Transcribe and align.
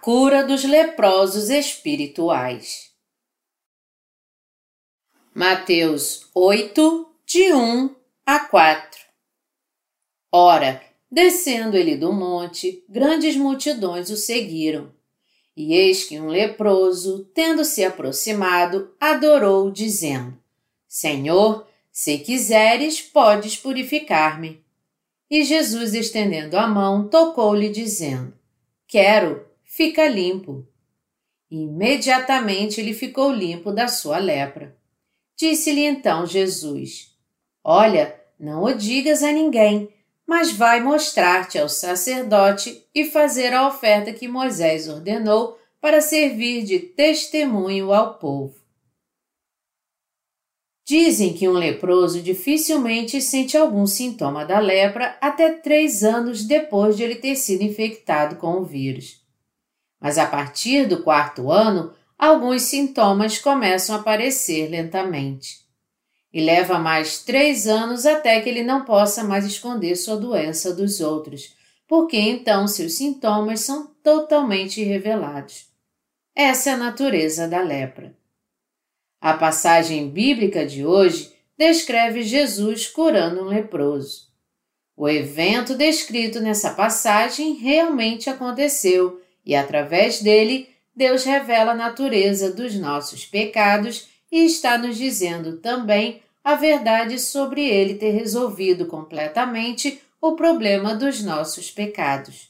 cura 0.00 0.42
dos 0.42 0.64
leprosos 0.64 1.50
espirituais. 1.50 2.90
Mateus 5.34 6.26
8, 6.34 7.06
de 7.26 7.52
1 7.52 7.94
a 8.24 8.40
4 8.40 8.98
Ora, 10.32 10.82
descendo 11.10 11.76
ele 11.76 11.96
do 11.96 12.12
monte, 12.12 12.82
grandes 12.88 13.36
multidões 13.36 14.08
o 14.10 14.16
seguiram. 14.16 14.90
E 15.54 15.74
eis 15.74 16.04
que 16.04 16.18
um 16.18 16.28
leproso, 16.28 17.24
tendo 17.34 17.64
se 17.64 17.84
aproximado, 17.84 18.94
adorou, 18.98 19.70
dizendo: 19.70 20.38
Senhor, 20.88 21.66
se 21.92 22.16
quiseres, 22.18 23.02
podes 23.02 23.56
purificar-me. 23.56 24.64
E 25.30 25.44
Jesus, 25.44 25.92
estendendo 25.92 26.56
a 26.56 26.66
mão, 26.66 27.06
tocou-lhe, 27.06 27.68
dizendo: 27.68 28.32
Quero, 28.86 29.49
fica 29.70 30.08
limpo. 30.08 30.66
imediatamente 31.48 32.80
ele 32.80 32.92
ficou 32.92 33.32
limpo 33.32 33.72
da 33.72 33.88
sua 33.88 34.18
lepra. 34.18 34.76
Disse-lhe 35.36 35.84
então 35.84 36.26
Jesus: 36.26 37.16
Olha, 37.62 38.20
não 38.38 38.64
o 38.64 38.74
digas 38.74 39.22
a 39.22 39.32
ninguém, 39.32 39.88
mas 40.26 40.52
vai 40.52 40.80
mostrar-te 40.80 41.58
ao 41.58 41.68
sacerdote 41.68 42.84
e 42.94 43.04
fazer 43.04 43.52
a 43.52 43.66
oferta 43.66 44.12
que 44.12 44.28
Moisés 44.28 44.88
ordenou 44.88 45.58
para 45.80 46.00
servir 46.00 46.64
de 46.64 46.78
testemunho 46.78 47.92
ao 47.92 48.18
povo. 48.18 48.60
Dizem 50.84 51.32
que 51.32 51.48
um 51.48 51.52
leproso 51.52 52.20
dificilmente 52.20 53.20
sente 53.22 53.56
algum 53.56 53.86
sintoma 53.86 54.44
da 54.44 54.58
lepra 54.58 55.16
até 55.20 55.52
três 55.52 56.02
anos 56.02 56.44
depois 56.44 56.96
de 56.96 57.04
ele 57.04 57.16
ter 57.16 57.36
sido 57.36 57.62
infectado 57.62 58.36
com 58.36 58.58
o 58.58 58.64
vírus. 58.64 59.19
Mas 60.00 60.16
a 60.16 60.26
partir 60.26 60.86
do 60.86 61.02
quarto 61.02 61.50
ano, 61.50 61.92
alguns 62.18 62.62
sintomas 62.62 63.38
começam 63.38 63.94
a 63.94 63.98
aparecer 63.98 64.68
lentamente. 64.68 65.60
E 66.32 66.40
leva 66.40 66.78
mais 66.78 67.22
três 67.22 67.66
anos 67.66 68.06
até 68.06 68.40
que 68.40 68.48
ele 68.48 68.62
não 68.62 68.84
possa 68.84 69.24
mais 69.24 69.44
esconder 69.44 69.96
sua 69.96 70.16
doença 70.16 70.72
dos 70.72 71.00
outros, 71.00 71.54
porque 71.86 72.16
então 72.16 72.66
seus 72.68 72.94
sintomas 72.94 73.60
são 73.60 73.88
totalmente 74.02 74.82
revelados. 74.82 75.66
Essa 76.34 76.70
é 76.70 76.72
a 76.74 76.76
natureza 76.76 77.48
da 77.48 77.60
lepra. 77.60 78.16
A 79.20 79.34
passagem 79.34 80.08
bíblica 80.08 80.64
de 80.64 80.86
hoje 80.86 81.34
descreve 81.58 82.22
Jesus 82.22 82.86
curando 82.86 83.42
um 83.42 83.46
leproso. 83.46 84.30
O 84.96 85.08
evento 85.08 85.74
descrito 85.74 86.40
nessa 86.40 86.70
passagem 86.70 87.54
realmente 87.54 88.30
aconteceu 88.30 89.20
e, 89.50 89.56
através 89.56 90.22
dele, 90.22 90.70
Deus 90.94 91.24
revela 91.24 91.72
a 91.72 91.74
natureza 91.74 92.52
dos 92.52 92.74
nossos 92.76 93.26
pecados 93.26 94.08
e 94.30 94.46
está 94.46 94.78
nos 94.78 94.96
dizendo 94.96 95.56
também 95.56 96.22
a 96.44 96.54
verdade 96.54 97.18
sobre 97.18 97.68
ele 97.68 97.94
ter 97.94 98.12
resolvido 98.12 98.86
completamente 98.86 100.00
o 100.22 100.36
problema 100.36 100.94
dos 100.94 101.22
nossos 101.22 101.68
pecados. 101.68 102.48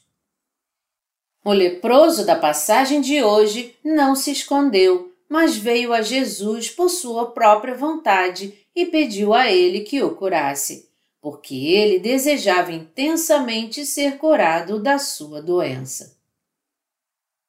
O 1.43 1.51
leproso 1.51 2.23
da 2.23 2.35
passagem 2.35 3.01
de 3.01 3.23
hoje 3.23 3.75
não 3.83 4.15
se 4.15 4.31
escondeu 4.31 5.11
mas 5.31 5.55
veio 5.55 5.93
a 5.93 6.01
Jesus 6.01 6.69
por 6.69 6.89
sua 6.89 7.31
própria 7.31 7.73
vontade 7.73 8.53
e 8.75 8.85
pediu 8.87 9.33
a 9.33 9.49
ele 9.49 9.79
que 9.79 10.03
o 10.03 10.13
curasse, 10.13 10.89
porque 11.21 11.55
ele 11.55 11.99
desejava 11.99 12.73
intensamente 12.73 13.85
ser 13.85 14.17
curado 14.17 14.77
da 14.77 14.99
sua 14.99 15.41
doença. 15.41 16.20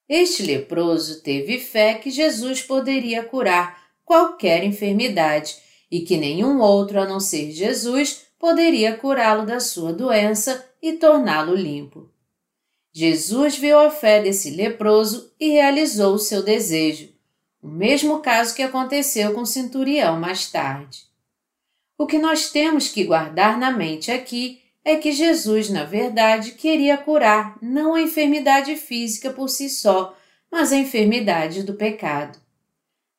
Este 0.09 0.43
leproso 0.43 1.23
teve 1.23 1.59
fé 1.59 1.95
que 1.95 2.11
Jesus 2.11 2.63
poderia 2.63 3.23
curar 3.23 3.83
qualquer 4.05 4.65
enfermidade 4.65 5.57
e 5.91 6.01
que 6.01 6.17
nenhum 6.17 6.61
outro 6.61 7.01
a 7.01 7.07
não 7.07 7.21
ser 7.21 7.51
Jesus 7.53 8.27
poderia 8.39 8.97
curá-lo 8.97 9.47
da 9.47 9.61
sua 9.61 9.93
doença 9.93 10.67
e 10.83 10.95
torná-lo 10.95 11.55
limpo. 11.55 12.11
Jesus 12.93 13.57
viu 13.57 13.79
a 13.79 13.91
fé 13.91 14.23
desse 14.23 14.51
leproso 14.51 15.33
e 15.41 15.51
realizou 15.51 16.15
o 16.15 16.19
seu 16.19 16.43
desejo 16.43 17.13
o 17.63 17.69
mesmo 17.69 18.19
caso 18.19 18.55
que 18.57 18.63
aconteceu 18.63 19.33
com 19.33 19.43
o 19.43 19.47
centurião 19.47 20.19
mais 20.19 20.51
tarde. 20.51 21.05
O 21.97 22.07
que 22.07 22.19
nós 22.19 22.51
temos 22.51 22.89
que 22.89 23.05
guardar 23.05 23.57
na 23.57 23.71
mente 23.71 24.11
aqui 24.11 24.62
é 24.85 24.97
que 24.97 25.13
Jesus, 25.13 25.71
na 25.71 25.85
verdade, 25.85 26.53
queria 26.53 26.97
curar 26.97 27.57
não 27.63 27.95
a 27.95 28.03
enfermidade 28.03 28.77
física 28.77 29.31
por 29.31 29.49
si 29.49 29.69
só, 29.69 30.17
mas 30.51 30.73
a 30.73 30.77
enfermidade 30.77 31.63
do 31.63 31.75
pecado. 31.75 32.39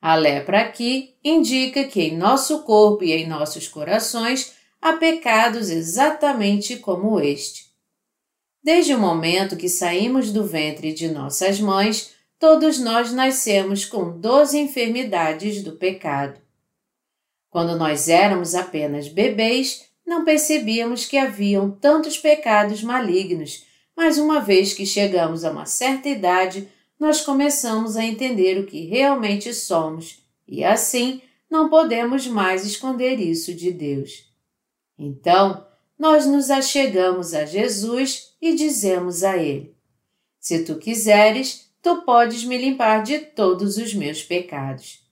A 0.02 0.16
lepra 0.16 0.60
aqui 0.60 1.16
indica 1.24 1.86
que 1.86 2.02
em 2.02 2.18
nosso 2.18 2.64
corpo 2.64 3.06
e 3.06 3.14
em 3.14 3.26
nossos 3.26 3.68
corações 3.70 4.54
há 4.82 4.94
pecados 4.94 5.70
exatamente 5.70 6.76
como 6.76 7.22
este. 7.22 7.72
Desde 8.62 8.94
o 8.94 9.00
momento 9.00 9.56
que 9.56 9.70
saímos 9.70 10.32
do 10.32 10.46
ventre 10.46 10.94
de 10.94 11.08
nossas 11.08 11.60
mães, 11.60 12.14
todos 12.38 12.80
nós 12.80 13.14
nascemos 13.14 13.86
com 13.86 14.20
doze 14.20 14.60
enfermidades 14.60 15.64
do 15.64 15.74
pecado. 15.74 16.42
Quando 17.50 17.78
nós 17.78 18.10
éramos 18.10 18.56
apenas 18.56 19.08
bebês, 19.08 19.86
não 20.06 20.24
percebíamos 20.26 21.06
que 21.06 21.18
haviam 21.18 21.72
tantos 21.72 22.18
pecados 22.18 22.84
malignos, 22.84 23.66
mas 23.96 24.18
uma 24.18 24.40
vez 24.40 24.74
que 24.74 24.86
chegamos 24.86 25.44
a 25.44 25.52
uma 25.52 25.66
certa 25.66 26.10
idade, 26.10 26.68
nós 27.00 27.22
começamos 27.22 27.96
a 27.96 28.04
entender 28.04 28.60
o 28.60 28.66
que 28.66 28.86
realmente 28.86 29.54
somos 29.54 30.24
e 30.48 30.64
assim 30.64 31.22
não 31.50 31.70
podemos 31.70 32.26
mais 32.26 32.66
esconder 32.66 33.20
isso 33.20 33.54
de 33.54 33.72
Deus. 33.72 34.32
Então, 34.98 35.66
nós 35.98 36.26
nos 36.26 36.50
achegamos 36.50 37.34
a 37.34 37.46
Jesus 37.46 38.34
e 38.42 38.56
dizemos 38.56 39.24
a 39.24 39.38
Ele: 39.38 39.76
Se 40.40 40.64
tu 40.64 40.78
quiseres, 40.78 41.70
tu 41.82 42.02
podes 42.04 42.44
me 42.44 42.58
limpar 42.58 43.04
de 43.04 43.20
todos 43.20 43.78
os 43.78 43.94
meus 43.94 44.24
pecados. 44.24 45.03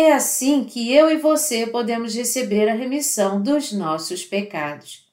É 0.00 0.12
assim 0.12 0.62
que 0.62 0.94
eu 0.94 1.10
e 1.10 1.16
você 1.16 1.66
podemos 1.66 2.14
receber 2.14 2.68
a 2.68 2.72
remissão 2.72 3.42
dos 3.42 3.72
nossos 3.72 4.24
pecados. 4.24 5.12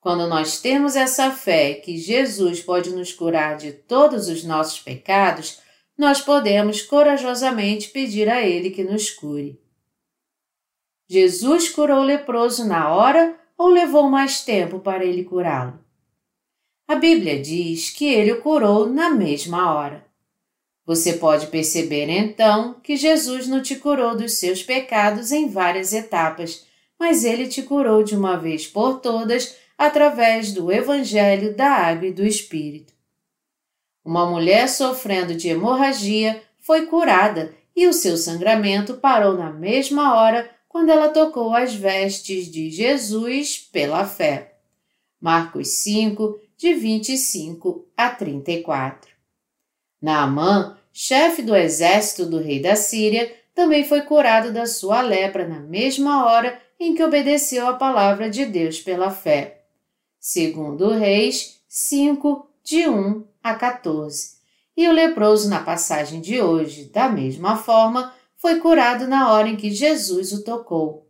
Quando 0.00 0.26
nós 0.26 0.62
temos 0.62 0.96
essa 0.96 1.30
fé 1.30 1.74
que 1.74 1.98
Jesus 1.98 2.62
pode 2.62 2.88
nos 2.88 3.12
curar 3.12 3.58
de 3.58 3.70
todos 3.70 4.30
os 4.30 4.42
nossos 4.42 4.80
pecados, 4.80 5.60
nós 5.94 6.22
podemos 6.22 6.80
corajosamente 6.80 7.90
pedir 7.90 8.30
a 8.30 8.40
Ele 8.40 8.70
que 8.70 8.82
nos 8.82 9.10
cure. 9.10 9.60
Jesus 11.06 11.68
curou 11.68 11.98
o 11.98 12.04
leproso 12.04 12.66
na 12.66 12.90
hora 12.90 13.38
ou 13.58 13.68
levou 13.68 14.08
mais 14.08 14.42
tempo 14.42 14.80
para 14.80 15.04
ele 15.04 15.22
curá-lo? 15.22 15.84
A 16.88 16.94
Bíblia 16.94 17.38
diz 17.42 17.90
que 17.90 18.06
ele 18.06 18.32
o 18.32 18.40
curou 18.40 18.88
na 18.88 19.10
mesma 19.10 19.74
hora. 19.74 20.07
Você 20.88 21.12
pode 21.12 21.48
perceber 21.48 22.08
então 22.08 22.80
que 22.82 22.96
Jesus 22.96 23.46
não 23.46 23.60
te 23.60 23.76
curou 23.76 24.16
dos 24.16 24.38
seus 24.38 24.62
pecados 24.62 25.32
em 25.32 25.46
várias 25.46 25.92
etapas, 25.92 26.64
mas 26.98 27.26
ele 27.26 27.46
te 27.46 27.60
curou 27.62 28.02
de 28.02 28.16
uma 28.16 28.38
vez 28.38 28.66
por 28.66 28.98
todas 28.98 29.54
através 29.76 30.50
do 30.50 30.72
Evangelho 30.72 31.54
da 31.54 31.68
Água 31.68 32.08
e 32.08 32.12
do 32.12 32.24
Espírito. 32.24 32.94
Uma 34.02 34.24
mulher 34.24 34.66
sofrendo 34.66 35.34
de 35.34 35.50
hemorragia 35.50 36.42
foi 36.58 36.86
curada 36.86 37.54
e 37.76 37.86
o 37.86 37.92
seu 37.92 38.16
sangramento 38.16 38.94
parou 38.94 39.36
na 39.36 39.52
mesma 39.52 40.16
hora 40.16 40.50
quando 40.70 40.88
ela 40.88 41.10
tocou 41.10 41.54
as 41.54 41.74
vestes 41.74 42.50
de 42.50 42.70
Jesus 42.70 43.58
pela 43.58 44.06
fé. 44.06 44.54
Marcos 45.20 45.68
5, 45.82 46.40
de 46.56 46.72
25 46.72 47.86
a 47.94 48.08
34. 48.08 49.18
Naamã, 50.00 50.77
chefe 51.00 51.42
do 51.42 51.54
exército 51.54 52.26
do 52.26 52.40
rei 52.40 52.60
da 52.60 52.74
Síria, 52.74 53.32
também 53.54 53.84
foi 53.84 54.02
curado 54.02 54.52
da 54.52 54.66
sua 54.66 55.00
lepra 55.00 55.46
na 55.46 55.60
mesma 55.60 56.26
hora 56.26 56.60
em 56.78 56.92
que 56.92 57.04
obedeceu 57.04 57.68
a 57.68 57.74
palavra 57.74 58.28
de 58.28 58.44
Deus 58.44 58.80
pela 58.80 59.08
fé. 59.08 59.62
Segundo 60.18 60.90
Reis 60.90 61.60
5, 61.68 62.50
de 62.64 62.88
1 62.88 63.24
a 63.40 63.54
14. 63.54 64.38
E 64.76 64.88
o 64.88 64.92
leproso, 64.92 65.48
na 65.48 65.60
passagem 65.60 66.20
de 66.20 66.42
hoje, 66.42 66.86
da 66.86 67.08
mesma 67.08 67.56
forma, 67.56 68.12
foi 68.36 68.58
curado 68.58 69.06
na 69.06 69.32
hora 69.32 69.48
em 69.48 69.54
que 69.54 69.70
Jesus 69.70 70.32
o 70.32 70.42
tocou. 70.42 71.08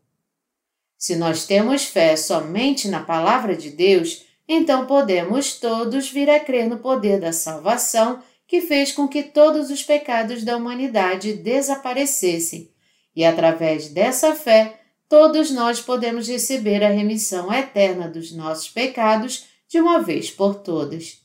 Se 0.99 1.17
nós 1.17 1.47
temos 1.47 1.87
fé 1.87 2.15
somente 2.15 2.89
na 2.89 3.03
palavra 3.03 3.57
de 3.57 3.71
Deus, 3.71 4.23
então 4.47 4.85
podemos 4.85 5.59
todos 5.59 6.11
vir 6.11 6.29
a 6.29 6.39
crer 6.39 6.69
no 6.69 6.77
poder 6.77 7.19
da 7.19 7.33
salvação 7.33 8.23
que 8.49 8.63
fez 8.63 8.91
com 8.91 9.07
que 9.07 9.23
todos 9.23 9.71
os 9.71 9.83
pecados 9.83 10.43
da 10.43 10.57
humanidade 10.57 11.35
desaparecessem, 11.35 12.73
e 13.15 13.23
através 13.23 13.91
dessa 13.91 14.35
fé, 14.35 14.81
todos 15.07 15.51
nós 15.51 15.83
podemos 15.83 16.27
receber 16.27 16.83
a 16.83 16.89
remissão 16.89 17.53
eterna 17.53 18.09
dos 18.09 18.33
nossos 18.33 18.71
pecados 18.71 19.47
de 19.69 19.79
uma 19.79 20.01
vez 20.01 20.31
por 20.31 20.55
todas. 20.57 21.21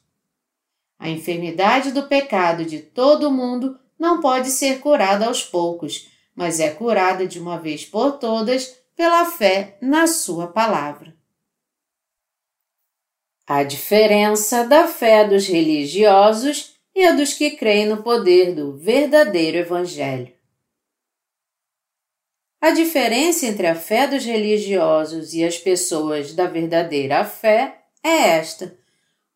A 1.00 1.10
enfermidade 1.10 1.92
do 1.92 2.04
pecado 2.04 2.66
de 2.66 2.80
todo 2.80 3.32
mundo 3.32 3.80
não 3.98 4.20
pode 4.20 4.50
ser 4.50 4.80
curada 4.82 5.26
aos 5.26 5.44
poucos, 5.44 6.10
mas 6.36 6.60
é 6.60 6.72
curada 6.72 7.26
de 7.26 7.40
uma 7.40 7.58
vez 7.58 7.86
por 7.86 8.20
todas 8.20 8.78
pela 8.98 9.26
fé 9.26 9.78
na 9.82 10.08
Sua 10.08 10.48
palavra. 10.48 11.16
A 13.48 13.64
diferença 13.64 14.66
da 14.66 14.88
fé 14.88 15.28
dos 15.28 15.48
religiosos 15.48 16.73
e 16.96 17.06
a 17.06 17.12
dos 17.12 17.34
que 17.34 17.52
creem 17.52 17.88
no 17.88 18.04
poder 18.04 18.54
do 18.54 18.78
verdadeiro 18.78 19.58
Evangelho. 19.58 20.32
A 22.62 22.72
diferença 22.72 23.46
entre 23.46 23.68
a 23.68 23.76
fé 23.76 24.08
dos 24.08 24.24
religiosos 24.24 25.34
e 25.34 25.44
as 25.44 25.58
pessoas 25.58 26.34
da 26.34 26.48
verdadeira 26.48 27.26
fé 27.26 27.80
é 28.04 28.38
esta: 28.38 28.78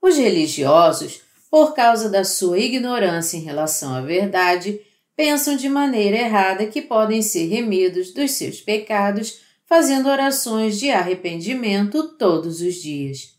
os 0.02 0.18
religiosos, 0.18 1.22
por 1.52 1.74
causa 1.74 2.10
da 2.10 2.24
sua 2.24 2.60
ignorância 2.60 3.38
em 3.38 3.42
relação 3.42 3.94
à 3.94 4.02
verdade, 4.02 4.80
pensam 5.16 5.58
de 5.58 5.68
maneira 5.68 6.18
errada 6.18 6.68
que 6.68 6.82
podem 6.82 7.22
ser 7.22 7.48
remidos 7.48 8.14
dos 8.14 8.32
seus 8.32 8.62
pecados 8.62 9.42
fazendo 9.66 10.08
orações 10.08 10.80
de 10.80 10.90
arrependimento 10.90 12.16
todos 12.18 12.62
os 12.62 12.76
dias. 12.76 13.36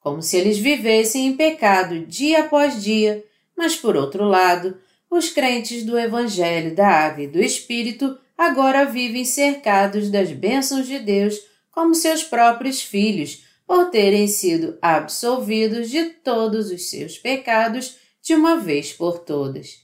Como 0.00 0.20
se 0.20 0.36
eles 0.36 0.58
vivessem 0.58 1.28
em 1.28 1.36
pecado 1.36 2.04
dia 2.06 2.40
após 2.40 2.82
dia, 2.82 3.24
mas 3.62 3.76
por 3.76 3.96
outro 3.96 4.24
lado, 4.24 4.76
os 5.08 5.30
crentes 5.30 5.84
do 5.84 5.96
Evangelho 5.96 6.74
da 6.74 6.88
Água 6.88 7.22
e 7.22 7.28
do 7.28 7.38
Espírito 7.38 8.18
agora 8.36 8.84
vivem 8.84 9.24
cercados 9.24 10.10
das 10.10 10.32
bênçãos 10.32 10.84
de 10.84 10.98
Deus 10.98 11.38
como 11.70 11.94
seus 11.94 12.24
próprios 12.24 12.82
filhos, 12.82 13.44
por 13.64 13.88
terem 13.88 14.26
sido 14.26 14.76
absolvidos 14.82 15.88
de 15.88 16.06
todos 16.06 16.72
os 16.72 16.90
seus 16.90 17.16
pecados 17.18 17.98
de 18.20 18.34
uma 18.34 18.56
vez 18.56 18.92
por 18.92 19.20
todas. 19.20 19.78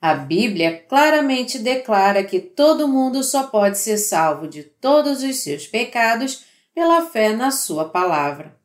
A 0.00 0.14
Bíblia 0.14 0.82
claramente 0.88 1.58
declara 1.58 2.24
que 2.24 2.40
todo 2.40 2.88
mundo 2.88 3.22
só 3.22 3.42
pode 3.42 3.76
ser 3.76 3.98
salvo 3.98 4.48
de 4.48 4.62
todos 4.62 5.22
os 5.22 5.36
seus 5.36 5.66
pecados 5.66 6.46
pela 6.74 7.02
fé 7.02 7.36
na 7.36 7.50
Sua 7.50 7.90
palavra. 7.90 8.58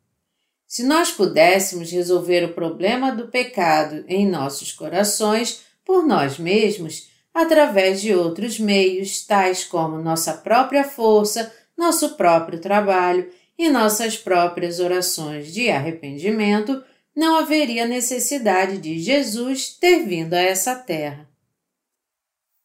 Se 0.76 0.84
nós 0.84 1.10
pudéssemos 1.10 1.90
resolver 1.90 2.44
o 2.44 2.54
problema 2.54 3.10
do 3.10 3.30
pecado 3.30 4.04
em 4.10 4.28
nossos 4.28 4.74
corações 4.74 5.62
por 5.86 6.06
nós 6.06 6.38
mesmos, 6.38 7.08
através 7.34 8.02
de 8.02 8.14
outros 8.14 8.60
meios, 8.60 9.26
tais 9.26 9.64
como 9.64 10.02
nossa 10.02 10.34
própria 10.34 10.84
força, 10.84 11.50
nosso 11.78 12.18
próprio 12.18 12.60
trabalho 12.60 13.32
e 13.58 13.70
nossas 13.70 14.18
próprias 14.18 14.82
orações 14.82 15.54
de 15.54 15.70
arrependimento, 15.70 16.84
não 17.16 17.38
haveria 17.38 17.88
necessidade 17.88 18.78
de 18.78 19.00
Jesus 19.00 19.70
ter 19.70 20.04
vindo 20.04 20.34
a 20.34 20.42
essa 20.42 20.76
terra. 20.76 21.26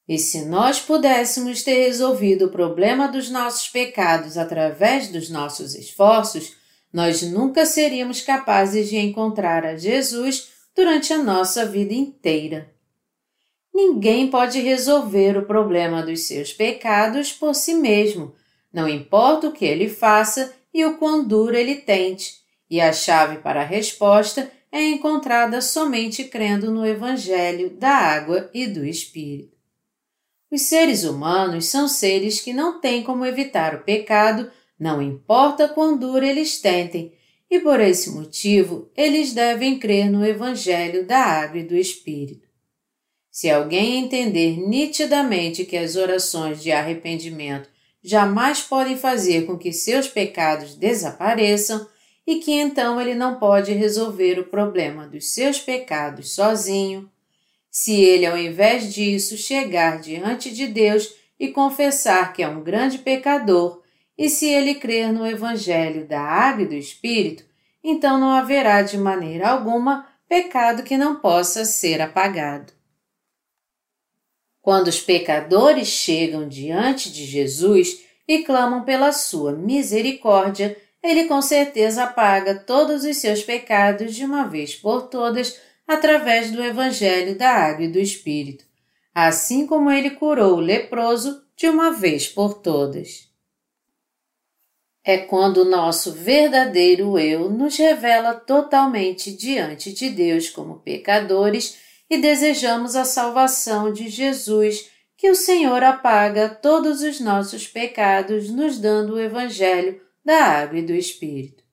E 0.09 0.19
se 0.19 0.47
nós 0.47 0.81
pudéssemos 0.81 1.62
ter 1.62 1.87
resolvido 1.87 2.47
o 2.47 2.51
problema 2.51 3.07
dos 3.07 3.31
nossos 3.31 3.69
pecados 3.69 4.37
através 4.37 5.07
dos 5.07 5.31
nossos 5.31 5.77
esforços, 5.77 6.59
nós 6.92 7.22
nunca 7.22 7.64
seríamos 7.64 8.20
capazes 8.20 8.88
de 8.88 8.96
encontrar 8.96 9.64
a 9.64 9.76
Jesus 9.76 10.48
durante 10.75 11.12
a 11.12 11.19
nossa 11.19 11.64
vida 11.66 11.94
inteira. 11.94 12.72
Ninguém 13.72 14.28
pode 14.28 14.60
resolver 14.60 15.37
o 15.38 15.46
problema 15.46 16.02
dos 16.02 16.26
seus 16.26 16.52
pecados 16.52 17.32
por 17.32 17.54
si 17.54 17.75
mesmo, 17.75 18.34
não 18.72 18.88
importa 18.88 19.48
o 19.48 19.52
que 19.52 19.64
ele 19.64 19.88
faça 19.88 20.52
e 20.72 20.84
o 20.84 20.96
quão 20.96 21.25
duro 21.26 21.56
ele 21.56 21.76
tente, 21.76 22.40
e 22.69 22.81
a 22.81 22.92
chave 22.92 23.38
para 23.38 23.62
a 23.62 23.64
resposta 23.64 24.50
é 24.70 24.82
encontrada 24.82 25.60
somente 25.60 26.25
crendo 26.25 26.70
no 26.70 26.87
Evangelho 26.87 27.70
da 27.70 27.90
água 27.90 28.48
e 28.54 28.66
do 28.66 28.84
Espírito. 28.84 29.56
Os 30.50 30.62
seres 30.62 31.04
humanos 31.04 31.66
são 31.66 31.88
seres 31.88 32.40
que 32.40 32.52
não 32.52 32.81
têm 32.81 33.02
como 33.02 33.25
evitar 33.25 33.75
o 33.75 33.82
pecado, 33.82 34.50
não 34.81 35.03
importa 35.03 35.69
quão 35.69 35.99
duro 35.99 36.25
eles 36.25 36.59
tentem, 36.59 37.12
e 37.50 37.61
por 37.61 37.79
esse 37.81 38.11
motivo 38.11 38.91
eles 38.97 39.35
devem 39.35 39.79
crer 39.79 40.11
no 40.11 40.25
Evangelho 40.25 41.06
da 41.06 41.19
água 41.19 41.61
e 41.61 41.65
do 41.65 41.77
Espírito. 41.77 42.49
Se 43.31 43.50
alguém 43.50 43.99
entender 43.99 44.56
nitidamente 44.56 45.67
que 45.67 45.77
as 45.77 45.97
orações 45.97 46.62
de 46.62 46.73
arrependimento 46.73 47.69
jamais 48.03 48.62
podem 48.62 48.97
fazer 48.97 49.44
com 49.44 49.59
que 49.59 49.73
seus 49.73 50.09
pecados 50.09 50.75
desapareçam 50.75 51.87
e 52.26 52.37
que 52.37 52.53
então 52.53 53.00
ele 53.00 53.15
não 53.15 53.38
pode 53.38 53.73
resolver 53.73 54.38
o 54.38 54.44
problema 54.44 55.06
dos 55.06 55.33
seus 55.33 55.59
pecados 55.59 56.35
sozinho. 56.35 57.11
Se 57.71 58.00
ele, 58.00 58.25
ao 58.25 58.38
invés 58.38 58.93
disso, 58.93 59.37
chegar 59.37 60.00
diante 60.00 60.50
de 60.50 60.67
Deus 60.67 61.12
e 61.38 61.49
confessar 61.49 62.33
que 62.33 62.43
é 62.43 62.49
um 62.49 62.62
grande 62.62 62.99
pecador, 62.99 63.80
e 64.20 64.28
se 64.28 64.46
ele 64.46 64.75
crer 64.75 65.11
no 65.14 65.26
Evangelho 65.26 66.06
da 66.06 66.20
Água 66.20 66.64
e 66.64 66.69
do 66.69 66.75
Espírito, 66.75 67.43
então 67.82 68.20
não 68.20 68.32
haverá 68.32 68.82
de 68.82 68.99
maneira 68.99 69.49
alguma 69.49 70.06
pecado 70.28 70.82
que 70.82 70.99
não 70.99 71.17
possa 71.17 71.64
ser 71.64 72.02
apagado. 72.02 72.70
Quando 74.61 74.88
os 74.88 75.00
pecadores 75.00 75.88
chegam 75.88 76.46
diante 76.46 77.11
de 77.11 77.25
Jesus 77.25 78.02
e 78.28 78.43
clamam 78.43 78.84
pela 78.84 79.11
sua 79.11 79.52
misericórdia, 79.52 80.76
ele 81.02 81.25
com 81.25 81.40
certeza 81.40 82.05
apaga 82.05 82.55
todos 82.55 83.05
os 83.05 83.16
seus 83.16 83.43
pecados 83.43 84.14
de 84.14 84.23
uma 84.23 84.44
vez 84.44 84.75
por 84.76 85.08
todas 85.08 85.58
através 85.88 86.50
do 86.50 86.62
Evangelho 86.62 87.38
da 87.38 87.49
Água 87.49 87.87
e 87.87 87.90
do 87.90 87.99
Espírito, 87.99 88.66
assim 89.14 89.66
como 89.66 89.90
ele 89.90 90.11
curou 90.11 90.58
o 90.58 90.61
leproso 90.61 91.43
de 91.56 91.70
uma 91.70 91.90
vez 91.90 92.28
por 92.28 92.52
todas. 92.61 93.30
É 95.11 95.19
quando 95.19 95.62
o 95.62 95.69
nosso 95.69 96.12
verdadeiro 96.12 97.19
eu 97.19 97.51
nos 97.51 97.77
revela 97.77 98.33
totalmente 98.33 99.33
diante 99.33 99.93
de 99.93 100.09
Deus 100.09 100.49
como 100.49 100.79
pecadores 100.79 101.79
e 102.09 102.17
desejamos 102.17 102.95
a 102.95 103.05
salvação 103.05 103.93
de 103.93 104.09
Jesus, 104.09 104.88
que 105.17 105.29
o 105.29 105.35
Senhor 105.35 105.83
apaga 105.83 106.49
todos 106.49 107.02
os 107.02 107.19
nossos 107.19 107.67
pecados, 107.67 108.50
nos 108.50 108.79
dando 108.79 109.14
o 109.14 109.21
Evangelho 109.21 110.00
da 110.25 110.45
água 110.45 110.79
e 110.79 110.83
do 110.83 110.95
Espírito. 110.95 111.64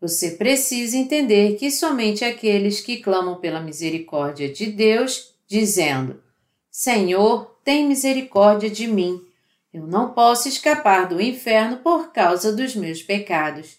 Você 0.00 0.30
precisa 0.30 0.96
entender 0.96 1.58
que 1.58 1.70
somente 1.70 2.24
aqueles 2.24 2.80
que 2.80 3.02
clamam 3.02 3.38
pela 3.38 3.60
misericórdia 3.60 4.50
de 4.50 4.64
Deus, 4.64 5.34
dizendo: 5.46 6.22
Senhor, 6.70 7.60
tem 7.62 7.86
misericórdia 7.86 8.70
de 8.70 8.86
mim. 8.86 9.29
Eu 9.72 9.86
não 9.86 10.12
posso 10.12 10.48
escapar 10.48 11.08
do 11.08 11.20
inferno 11.20 11.76
por 11.78 12.12
causa 12.12 12.52
dos 12.52 12.74
meus 12.74 13.02
pecados. 13.02 13.78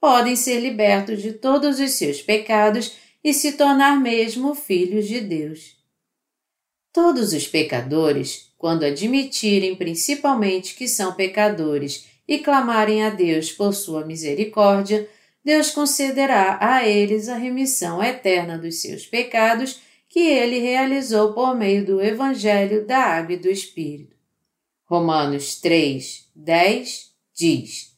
Podem 0.00 0.34
ser 0.34 0.58
libertos 0.60 1.22
de 1.22 1.32
todos 1.32 1.78
os 1.78 1.92
seus 1.92 2.20
pecados 2.20 2.96
e 3.22 3.32
se 3.32 3.52
tornar 3.52 4.00
mesmo 4.00 4.54
filhos 4.54 5.06
de 5.06 5.20
Deus. 5.20 5.76
Todos 6.92 7.32
os 7.32 7.46
pecadores, 7.46 8.50
quando 8.58 8.82
admitirem 8.82 9.76
principalmente 9.76 10.74
que 10.74 10.88
são 10.88 11.12
pecadores 11.12 12.06
e 12.26 12.38
clamarem 12.38 13.04
a 13.04 13.10
Deus 13.10 13.52
por 13.52 13.72
sua 13.72 14.04
misericórdia, 14.04 15.08
Deus 15.44 15.70
concederá 15.70 16.58
a 16.60 16.86
eles 16.86 17.28
a 17.28 17.36
remissão 17.36 18.02
eterna 18.02 18.58
dos 18.58 18.80
seus 18.80 19.06
pecados 19.06 19.80
que 20.08 20.20
ele 20.20 20.58
realizou 20.58 21.32
por 21.32 21.54
meio 21.54 21.86
do 21.86 22.02
Evangelho 22.02 22.84
da 22.84 22.98
Água 22.98 23.34
e 23.34 23.38
do 23.38 23.48
Espírito. 23.48 24.09
Romanos 24.90 25.60
3, 25.60 26.28
10 26.34 27.12
diz: 27.32 27.96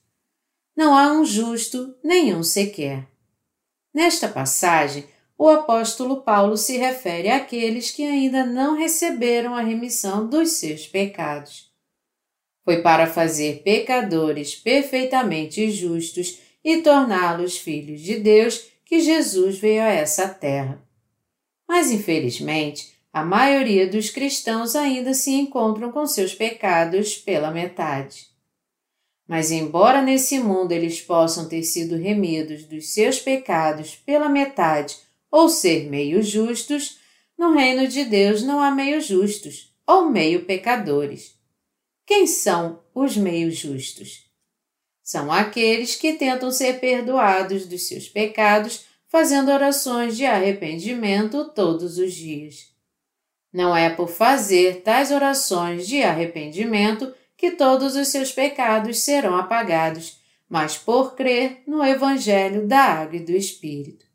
Não 0.76 0.94
há 0.94 1.11
um 1.14 1.25
justo, 1.25 1.96
nenhum 2.04 2.42
sequer. 2.42 3.08
Nesta 3.94 4.28
passagem, 4.28 5.06
o 5.38 5.49
apóstolo 5.49 6.20
Paulo 6.20 6.54
se 6.54 6.76
refere 6.76 7.30
àqueles 7.30 7.90
que 7.90 8.04
ainda 8.04 8.44
não 8.44 8.76
receberam 8.76 9.54
a 9.54 9.62
remissão 9.62 10.28
dos 10.28 10.50
seus 10.50 10.87
pecados. 10.87 11.72
Foi 12.62 12.82
para 12.82 13.06
fazer 13.06 13.62
pecadores 13.62 14.54
perfeitamente 14.54 15.70
justos 15.70 16.40
e 16.62 16.82
torná-los 16.82 17.56
filhos 17.56 18.02
de 18.02 18.18
Deus 18.18 18.66
que 18.84 19.00
Jesus 19.00 19.58
veio 19.58 19.80
a 19.80 19.88
essa 19.88 20.28
terra. 20.28 20.87
Mas, 21.66 21.90
infelizmente, 21.90 22.92
a 23.12 23.23
maioria 23.23 23.87
dos 23.87 24.09
cristãos 24.09 24.75
ainda 24.75 25.12
se 25.12 25.33
encontram 25.33 25.92
com 25.92 26.07
seus 26.07 26.35
pecados 26.35 27.14
pela 27.14 27.50
metade. 27.50 28.26
Mas, 29.28 29.50
embora 29.50 30.00
nesse 30.00 30.38
mundo 30.38 30.73
eles 30.73 31.00
possam 31.00 31.47
ter 31.47 31.62
sido 31.62 31.97
remidos 31.97 32.64
dos 32.64 32.95
seus 32.95 33.21
pecados 33.21 33.95
pela 33.95 34.28
metade 34.28 34.97
ou 35.31 35.49
ser 35.49 35.90
meio 35.90 36.23
justos, 36.23 36.99
no 37.38 37.52
reino 37.52 37.87
de 37.87 38.04
Deus 38.04 38.42
não 38.42 38.61
há 38.61 38.71
meio 38.71 39.00
justos 39.00 39.75
ou 39.87 40.11
meio 40.11 40.45
pecadores. 40.45 41.35
Quem 42.07 42.26
são 42.26 42.83
os 42.95 43.16
meios 43.16 43.57
justos? 43.57 44.31
São 45.02 45.31
aqueles 45.31 45.97
que 45.97 46.14
tentam 46.14 46.50
ser 46.50 46.81
perdoados 46.81 47.66
dos 47.66 47.88
seus 47.88 48.09
pecados 48.09 48.87
fazendo 49.09 49.50
orações 49.50 50.16
de 50.16 50.25
arrependimento 50.25 51.50
todos 51.50 51.99
os 51.99 52.14
dias. 52.14 52.71
Não 53.52 53.76
é 53.76 53.90
por 53.90 54.09
fazer 54.09 54.82
tais 54.82 55.11
orações 55.11 55.87
de 55.87 56.02
arrependimento 56.02 57.12
que 57.37 57.50
todos 57.50 57.97
os 57.97 58.09
seus 58.09 58.32
pecados 58.32 59.00
serão 59.00 59.37
apagados, 59.37 60.21
mas 60.49 60.78
por 60.78 61.14
crer 61.14 61.62
no 61.66 61.85
Evangelho 61.85 62.66
da 62.66 62.80
Água 62.80 63.16
e 63.16 63.25
do 63.25 63.32
Espírito. 63.32 64.06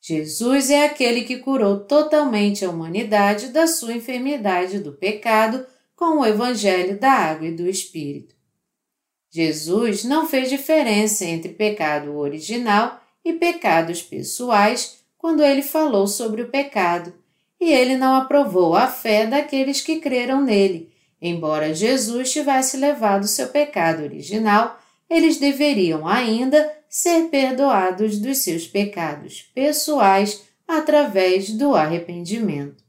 Jesus 0.00 0.68
é 0.70 0.84
aquele 0.84 1.22
que 1.22 1.38
curou 1.38 1.80
totalmente 1.80 2.64
a 2.64 2.70
humanidade 2.70 3.48
da 3.48 3.66
sua 3.66 3.94
enfermidade 3.94 4.78
do 4.78 4.92
pecado 4.92 5.64
com 5.96 6.18
o 6.18 6.26
Evangelho 6.26 6.98
da 6.98 7.10
Água 7.10 7.46
e 7.46 7.52
do 7.54 7.68
Espírito. 7.68 8.34
Jesus 9.30 10.04
não 10.04 10.28
fez 10.28 10.48
diferença 10.48 11.24
entre 11.24 11.52
pecado 11.52 12.16
original 12.16 13.00
e 13.24 13.32
pecados 13.32 14.02
pessoais 14.02 14.98
quando 15.16 15.42
ele 15.42 15.62
falou 15.62 16.06
sobre 16.06 16.42
o 16.42 16.48
pecado, 16.48 17.14
e 17.64 17.72
ele 17.72 17.96
não 17.96 18.14
aprovou 18.14 18.76
a 18.76 18.86
fé 18.86 19.26
daqueles 19.26 19.80
que 19.80 19.98
creram 19.98 20.42
nele. 20.42 20.92
Embora 21.20 21.72
Jesus 21.72 22.30
tivesse 22.30 22.76
levado 22.76 23.26
seu 23.26 23.48
pecado 23.48 24.02
original, 24.02 24.78
eles 25.08 25.38
deveriam 25.38 26.06
ainda 26.06 26.70
ser 26.90 27.30
perdoados 27.30 28.18
dos 28.18 28.36
seus 28.38 28.66
pecados 28.66 29.50
pessoais 29.54 30.42
através 30.68 31.52
do 31.52 31.74
arrependimento. 31.74 32.84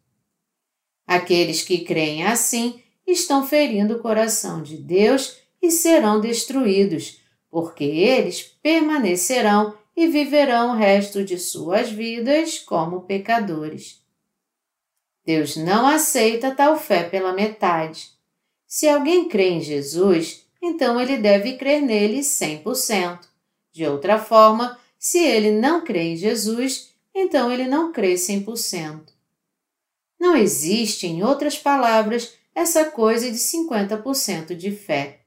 Aqueles 1.08 1.62
que 1.62 1.86
creem 1.86 2.26
assim 2.26 2.82
estão 3.08 3.48
ferindo 3.48 3.96
o 3.96 4.00
coração 4.00 4.62
de 4.62 4.76
Deus 4.76 5.38
e 5.62 5.72
serão 5.72 6.20
destruídos, 6.20 7.22
porque 7.50 7.86
eles 7.86 8.42
permanecerão 8.62 9.74
e 9.96 10.06
viverão 10.08 10.72
o 10.72 10.76
resto 10.76 11.24
de 11.24 11.38
suas 11.38 11.90
vidas 11.90 12.60
como 12.60 13.04
pecadores. 13.04 14.04
Deus 15.26 15.56
não 15.56 15.88
aceita 15.88 16.54
tal 16.54 16.78
fé 16.78 17.04
pela 17.04 17.34
metade. 17.34 18.10
Se 18.68 18.88
alguém 18.88 19.28
crê 19.28 19.50
em 19.50 19.62
Jesus, 19.62 20.46
então 20.62 21.00
ele 21.00 21.18
deve 21.18 21.58
crer 21.58 21.82
nele 21.82 22.20
100%. 22.20 23.20
De 23.72 23.86
outra 23.86 24.20
forma, 24.20 24.80
se 24.98 25.20
ele 25.20 25.52
não 25.52 25.84
crê 25.84 26.14
em 26.14 26.16
Jesus, 26.16 26.94
então 27.14 27.52
ele 27.52 27.68
não 27.68 27.92
crê 27.92 28.14
100%. 28.14 29.02
Não 30.20 30.36
existe, 30.36 31.08
em 31.08 31.24
outras 31.24 31.58
palavras, 31.58 32.34
essa 32.54 32.86
coisa 32.86 33.30
de 33.32 33.38
50% 33.38 34.56
de 34.56 34.72
fé 34.72 35.26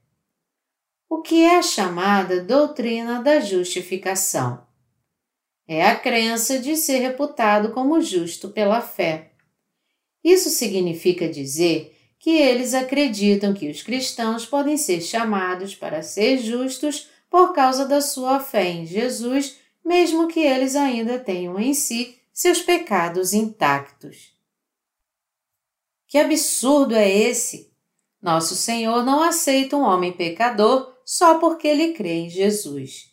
o 1.09 1.23
que 1.23 1.43
é 1.43 1.63
chamada 1.63 2.43
doutrina 2.43 3.23
da 3.23 3.41
justificação. 3.41 4.67
É 5.67 5.87
a 5.87 5.97
crença 5.97 6.59
de 6.59 6.77
ser 6.77 6.99
reputado 6.99 7.73
como 7.73 8.01
justo 8.01 8.51
pela 8.51 8.81
fé. 8.83 9.28
Isso 10.23 10.51
significa 10.51 11.29
dizer 11.29 11.97
que 12.19 12.31
eles 12.31 12.75
acreditam 12.75 13.55
que 13.55 13.71
os 13.71 13.83
cristãos 13.83 14.45
podem 14.45 14.77
ser 14.77 15.01
chamados 15.01 15.75
para 15.75 16.03
ser 16.03 16.39
justos 16.39 17.09
por 17.31 17.53
causa 17.53 17.85
da 17.87 18.01
sua 18.01 18.41
fé 18.41 18.69
em 18.69 18.87
Jesus, 18.87 19.57
mesmo 19.85 20.27
que 20.29 20.41
eles 20.41 20.75
ainda 20.75 21.19
tenham 21.19 21.59
em 21.59 21.73
si 21.75 22.19
seus 22.33 22.61
pecados 22.61 23.33
intactos. 23.33 24.33
Que 26.07 26.19
absurdo 26.19 26.95
é 26.95 27.09
esse! 27.09 27.71
Nosso 28.21 28.57
Senhor 28.57 29.05
não 29.05 29.23
aceita 29.23 29.77
um 29.77 29.83
homem 29.83 30.13
pecador 30.13 30.93
só 31.05 31.39
porque 31.39 31.69
ele 31.69 31.93
crê 31.93 32.15
em 32.15 32.31
Jesus. 32.31 33.13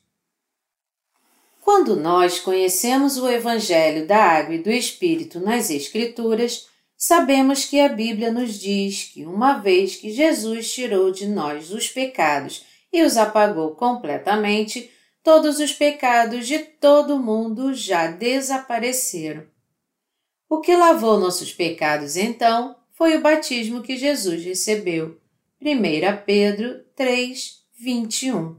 Quando 1.62 1.96
nós 1.96 2.40
conhecemos 2.40 3.18
o 3.18 3.28
Evangelho 3.28 4.08
da 4.08 4.18
Água 4.18 4.56
e 4.56 4.62
do 4.62 4.70
Espírito 4.72 5.40
nas 5.40 5.70
Escrituras, 5.70 6.68
sabemos 7.08 7.66
que 7.66 7.80
a 7.80 7.88
Bíblia 7.88 8.32
nos 8.32 8.60
diz 8.60 9.04
que, 9.04 9.28
uma 9.28 9.60
vez 9.60 9.96
que 9.96 10.12
Jesus 10.12 10.74
tirou 10.74 11.12
de 11.12 11.28
nós 11.28 11.70
os 11.70 11.88
pecados 11.88 12.66
e 12.92 13.04
os 13.04 13.16
apagou 13.16 13.76
completamente, 13.76 14.90
todos 15.22 15.60
os 15.60 15.72
pecados 15.72 16.48
de 16.48 16.58
todo 16.58 17.16
o 17.16 17.20
mundo 17.20 17.76
já 17.76 18.08
desapareceram. 18.08 19.46
O 20.50 20.62
que 20.62 20.76
lavou 20.76 21.20
nossos 21.20 21.54
pecados 21.54 22.18
então 22.18 22.76
foi 22.92 23.16
o 23.16 23.22
batismo 23.22 23.84
que 23.84 23.98
Jesus 23.98 24.44
recebeu. 24.44 25.22
1 25.62 26.26
Pedro 26.26 26.84
3, 26.96 27.66
21. 27.78 28.58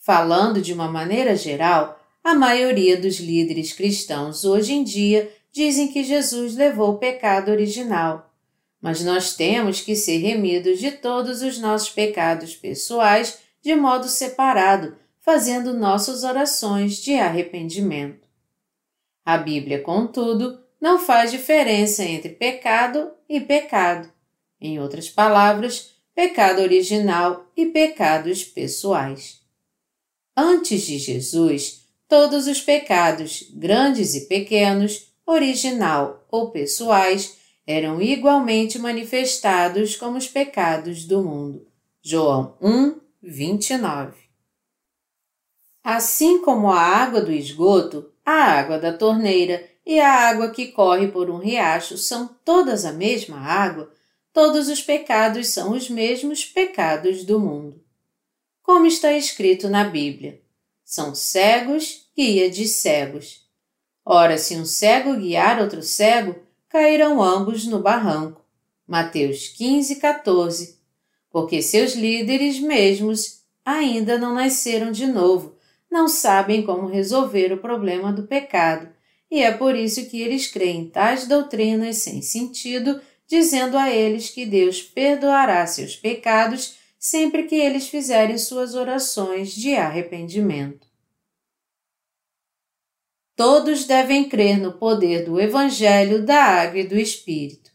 Falando 0.00 0.60
de 0.60 0.72
uma 0.72 0.90
maneira 0.90 1.36
geral, 1.36 1.96
a 2.24 2.34
maioria 2.34 3.00
dos 3.00 3.20
líderes 3.20 3.72
cristãos 3.72 4.44
hoje 4.44 4.72
em 4.72 4.82
dia 4.82 5.32
dizem 5.52 5.88
que 5.88 6.04
Jesus 6.04 6.54
levou 6.54 6.90
o 6.90 6.98
pecado 6.98 7.50
original, 7.50 8.32
mas 8.80 9.02
nós 9.02 9.34
temos 9.34 9.80
que 9.80 9.94
ser 9.94 10.18
remidos 10.18 10.78
de 10.78 10.92
todos 10.92 11.42
os 11.42 11.58
nossos 11.58 11.90
pecados 11.90 12.56
pessoais 12.56 13.38
de 13.62 13.74
modo 13.74 14.08
separado, 14.08 14.96
fazendo 15.20 15.74
nossas 15.74 16.24
orações 16.24 16.96
de 16.96 17.14
arrependimento. 17.14 18.26
A 19.24 19.36
Bíblia, 19.36 19.82
contudo, 19.82 20.58
não 20.80 20.98
faz 20.98 21.30
diferença 21.30 22.02
entre 22.02 22.30
pecado 22.30 23.10
e 23.28 23.38
pecado. 23.38 24.10
Em 24.58 24.80
outras 24.80 25.10
palavras, 25.10 25.94
pecado 26.14 26.60
original 26.62 27.46
e 27.56 27.66
pecados 27.66 28.44
pessoais. 28.44 29.40
Antes 30.36 30.82
de 30.82 30.98
Jesus, 30.98 31.84
todos 32.08 32.46
os 32.46 32.60
pecados, 32.60 33.44
grandes 33.52 34.14
e 34.14 34.26
pequenos, 34.26 35.09
original 35.30 36.26
ou 36.30 36.50
pessoais, 36.50 37.38
eram 37.66 38.00
igualmente 38.02 38.78
manifestados 38.78 39.96
como 39.96 40.18
os 40.18 40.26
pecados 40.26 41.04
do 41.04 41.22
mundo. 41.22 41.66
João 42.02 42.56
1, 42.60 42.98
29. 43.22 44.18
Assim 45.82 46.42
como 46.42 46.70
a 46.70 46.80
água 46.80 47.20
do 47.20 47.32
esgoto, 47.32 48.10
a 48.24 48.32
água 48.32 48.78
da 48.78 48.92
torneira 48.92 49.68
e 49.84 49.98
a 49.98 50.28
água 50.28 50.50
que 50.50 50.68
corre 50.68 51.08
por 51.08 51.30
um 51.30 51.38
riacho 51.38 51.96
são 51.96 52.28
todas 52.44 52.84
a 52.84 52.92
mesma 52.92 53.38
água, 53.38 53.92
todos 54.32 54.68
os 54.68 54.82
pecados 54.82 55.48
são 55.48 55.72
os 55.72 55.88
mesmos 55.88 56.44
pecados 56.44 57.24
do 57.24 57.40
mundo. 57.40 57.82
Como 58.62 58.86
está 58.86 59.12
escrito 59.12 59.68
na 59.68 59.84
Bíblia: 59.84 60.40
são 60.84 61.14
cegos, 61.14 62.08
guia 62.16 62.50
de 62.50 62.66
cegos. 62.68 63.49
Ora, 64.04 64.38
se 64.38 64.56
um 64.56 64.64
cego 64.64 65.16
guiar 65.16 65.60
outro 65.60 65.82
cego, 65.82 66.36
cairão 66.68 67.22
ambos 67.22 67.66
no 67.66 67.80
barranco. 67.80 68.44
Mateus 68.86 69.48
15, 69.48 69.96
14. 69.96 70.78
Porque 71.30 71.62
seus 71.62 71.94
líderes 71.94 72.58
mesmos 72.58 73.40
ainda 73.64 74.18
não 74.18 74.34
nasceram 74.34 74.90
de 74.90 75.06
novo, 75.06 75.54
não 75.90 76.08
sabem 76.08 76.62
como 76.62 76.88
resolver 76.88 77.52
o 77.52 77.58
problema 77.58 78.12
do 78.12 78.24
pecado, 78.24 78.88
e 79.30 79.42
é 79.42 79.52
por 79.52 79.76
isso 79.76 80.08
que 80.10 80.20
eles 80.20 80.48
creem 80.48 80.80
em 80.80 80.88
tais 80.88 81.28
doutrinas 81.28 81.98
sem 81.98 82.20
sentido 82.20 83.00
dizendo 83.30 83.78
a 83.78 83.88
eles 83.88 84.28
que 84.28 84.44
Deus 84.44 84.82
perdoará 84.82 85.64
seus 85.64 85.94
pecados 85.94 86.74
sempre 86.98 87.44
que 87.44 87.54
eles 87.54 87.88
fizerem 87.88 88.36
suas 88.36 88.74
orações 88.74 89.54
de 89.54 89.76
arrependimento. 89.76 90.89
Todos 93.36 93.84
devem 93.84 94.28
crer 94.28 94.58
no 94.58 94.72
poder 94.72 95.24
do 95.24 95.40
Evangelho 95.40 96.24
da 96.24 96.42
Água 96.42 96.80
e 96.80 96.86
do 96.86 96.98
Espírito. 96.98 97.70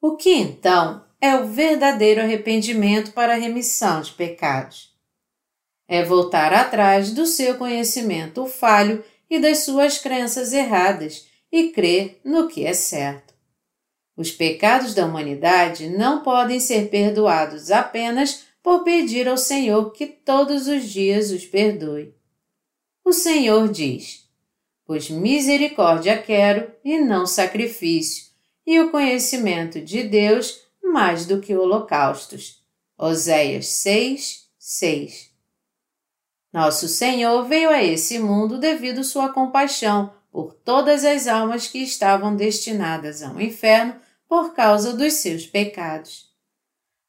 O 0.00 0.16
que 0.16 0.34
então 0.34 1.04
é 1.20 1.34
o 1.36 1.46
verdadeiro 1.46 2.20
arrependimento 2.20 3.12
para 3.12 3.32
a 3.32 3.38
remissão 3.38 4.02
de 4.02 4.12
pecados? 4.12 4.94
É 5.88 6.02
voltar 6.04 6.52
atrás 6.52 7.12
do 7.12 7.26
seu 7.26 7.56
conhecimento 7.56 8.46
falho 8.46 9.02
e 9.30 9.38
das 9.38 9.60
suas 9.60 9.98
crenças 9.98 10.52
erradas 10.52 11.26
e 11.50 11.68
crer 11.68 12.20
no 12.24 12.48
que 12.48 12.66
é 12.66 12.74
certo. 12.74 13.34
Os 14.16 14.30
pecados 14.30 14.94
da 14.94 15.06
humanidade 15.06 15.88
não 15.88 16.22
podem 16.22 16.60
ser 16.60 16.88
perdoados 16.88 17.70
apenas 17.70 18.44
por 18.62 18.84
pedir 18.84 19.28
ao 19.28 19.36
Senhor 19.36 19.92
que 19.92 20.06
todos 20.06 20.68
os 20.68 20.84
dias 20.84 21.30
os 21.30 21.44
perdoe. 21.44 22.14
O 23.04 23.12
Senhor 23.12 23.68
diz: 23.68 24.26
Pois 24.86 25.10
misericórdia 25.10 26.20
quero 26.20 26.72
e 26.82 26.98
não 26.98 27.26
sacrifício, 27.26 28.24
e 28.66 28.80
o 28.80 28.90
conhecimento 28.90 29.80
de 29.80 30.02
Deus 30.04 30.62
mais 30.82 31.26
do 31.26 31.40
que 31.40 31.54
holocaustos. 31.54 32.64
Oséias 32.96 33.66
6, 33.66 34.48
6. 34.58 35.30
Nosso 36.50 36.88
Senhor 36.88 37.44
veio 37.44 37.68
a 37.68 37.82
esse 37.82 38.18
mundo 38.18 38.58
devido 38.58 39.04
sua 39.04 39.28
compaixão 39.28 40.14
por 40.30 40.54
todas 40.54 41.04
as 41.04 41.26
almas 41.26 41.66
que 41.66 41.78
estavam 41.78 42.34
destinadas 42.34 43.22
ao 43.22 43.40
inferno 43.40 44.00
por 44.28 44.54
causa 44.54 44.96
dos 44.96 45.14
seus 45.14 45.46
pecados. 45.46 46.32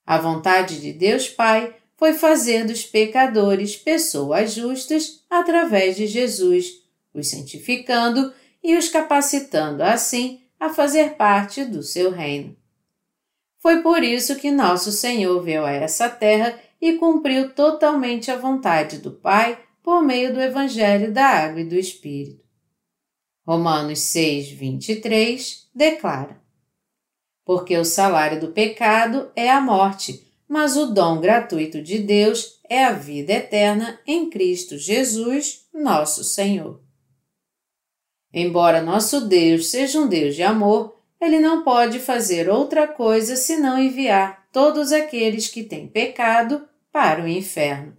A 0.06 0.18
vontade 0.18 0.82
de 0.82 0.92
Deus 0.92 1.30
Pai 1.30 1.75
foi 1.98 2.14
fazer 2.14 2.66
dos 2.66 2.84
pecadores 2.84 3.75
pessoas 3.75 4.54
justas 4.54 5.24
através 5.30 5.96
de 5.96 6.08
Jesus, 6.08 6.82
os 7.14 7.30
santificando 7.30 8.34
e 8.64 8.75
os 8.75 8.90
capacitando 8.90 9.84
assim 9.84 10.42
a 10.60 10.70
fazer 10.70 11.14
parte 11.16 11.64
do 11.64 11.84
seu 11.84 12.12
reino. 12.12 12.56
Foi 13.60 13.82
por 13.82 14.04
isso 14.04 14.36
que 14.36 14.52
nosso 14.52 14.92
Senhor 14.92 15.42
veio 15.42 15.66
a 15.66 15.72
essa 15.72 16.10
terra 16.10 16.60
e 16.80 16.94
cumpriu 16.94 17.54
totalmente 17.54 18.30
a 18.30 18.38
vontade 18.38 19.00
do 19.00 19.12
Pai 19.12 19.60
por 19.82 20.04
meio 20.04 20.34
do 20.34 20.42
Evangelho 20.42 21.12
da 21.12 21.25
Água 21.25 21.62
e 21.62 21.66
do 21.66 21.75
Espírito. 21.75 22.44
Romanos 23.46 24.00
6, 24.00 24.50
23 24.50 25.70
declara: 25.74 26.42
Porque 27.46 27.78
o 27.78 27.86
salário 27.86 28.40
do 28.40 28.52
pecado 28.52 29.32
é 29.36 29.50
a 29.50 29.62
morte, 29.62 30.25
mas 30.48 30.78
o 30.78 30.88
dom 30.88 31.20
gratuito 31.20 31.82
de 31.82 32.00
Deus 32.00 32.60
é 32.70 32.84
a 32.84 32.92
vida 32.92 33.34
eterna 33.34 34.00
em 34.06 34.30
Cristo 34.30 34.78
Jesus, 34.78 35.66
nosso 35.74 36.24
Senhor. 36.24 36.82
Embora 38.34 38.82
nosso 38.82 39.22
Deus 39.22 39.72
seja 39.72 40.00
um 40.00 40.08
Deus 40.08 40.36
de 40.36 40.44
amor, 40.44 40.96
ele 41.22 41.40
não 41.40 41.64
pode 41.64 42.00
fazer 42.00 42.50
outra 42.50 42.88
coisa 42.88 43.36
senão 43.36 43.80
enviar 43.80 44.46
todos 44.52 44.92
aqueles 44.92 45.48
que 45.48 45.64
têm 45.64 45.88
pecado 45.88 46.68
para 46.92 47.24
o 47.24 47.28
inferno. 47.28 47.96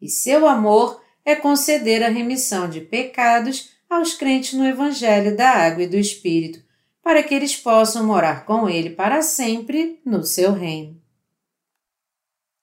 E 0.00 0.08
seu 0.08 0.46
amor 0.46 1.02
é 1.24 1.34
conceder 1.34 2.02
a 2.02 2.08
remissão 2.08 2.68
de 2.68 2.80
pecados 2.80 3.70
aos 3.88 4.14
crentes 4.14 4.52
no 4.52 4.66
Evangelho 4.66 5.36
da 5.36 5.50
Água 5.50 5.82
e 5.82 5.88
do 5.88 5.96
Espírito, 5.96 6.60
para 7.02 7.22
que 7.22 7.34
eles 7.34 7.56
possam 7.56 8.06
morar 8.06 8.44
com 8.44 8.68
Ele 8.68 8.90
para 8.90 9.20
sempre 9.22 10.00
no 10.04 10.22
seu 10.22 10.52
reino. 10.52 10.99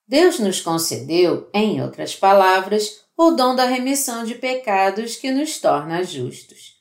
Deus 0.08 0.40
nos 0.40 0.62
concedeu, 0.62 1.50
em 1.54 1.82
outras 1.82 2.16
palavras, 2.16 3.02
o 3.18 3.32
dom 3.32 3.56
da 3.56 3.66
remissão 3.66 4.24
de 4.24 4.36
pecados 4.36 5.16
que 5.16 5.32
nos 5.32 5.60
torna 5.60 6.04
justos. 6.04 6.78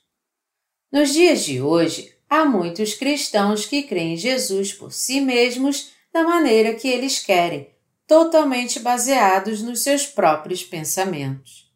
Nos 0.91 1.11
dias 1.13 1.43
de 1.43 1.61
hoje, 1.61 2.15
há 2.29 2.45
muitos 2.45 2.93
cristãos 2.93 3.65
que 3.65 3.83
creem 3.83 4.13
em 4.13 4.17
Jesus 4.17 4.71
por 4.71 4.93
si 4.93 5.19
mesmos 5.19 5.91
da 6.13 6.23
maneira 6.23 6.73
que 6.73 6.87
eles 6.87 7.19
querem, 7.19 7.69
totalmente 8.05 8.79
baseados 8.79 9.61
nos 9.61 9.83
seus 9.83 10.05
próprios 10.05 10.63
pensamentos 10.63 11.67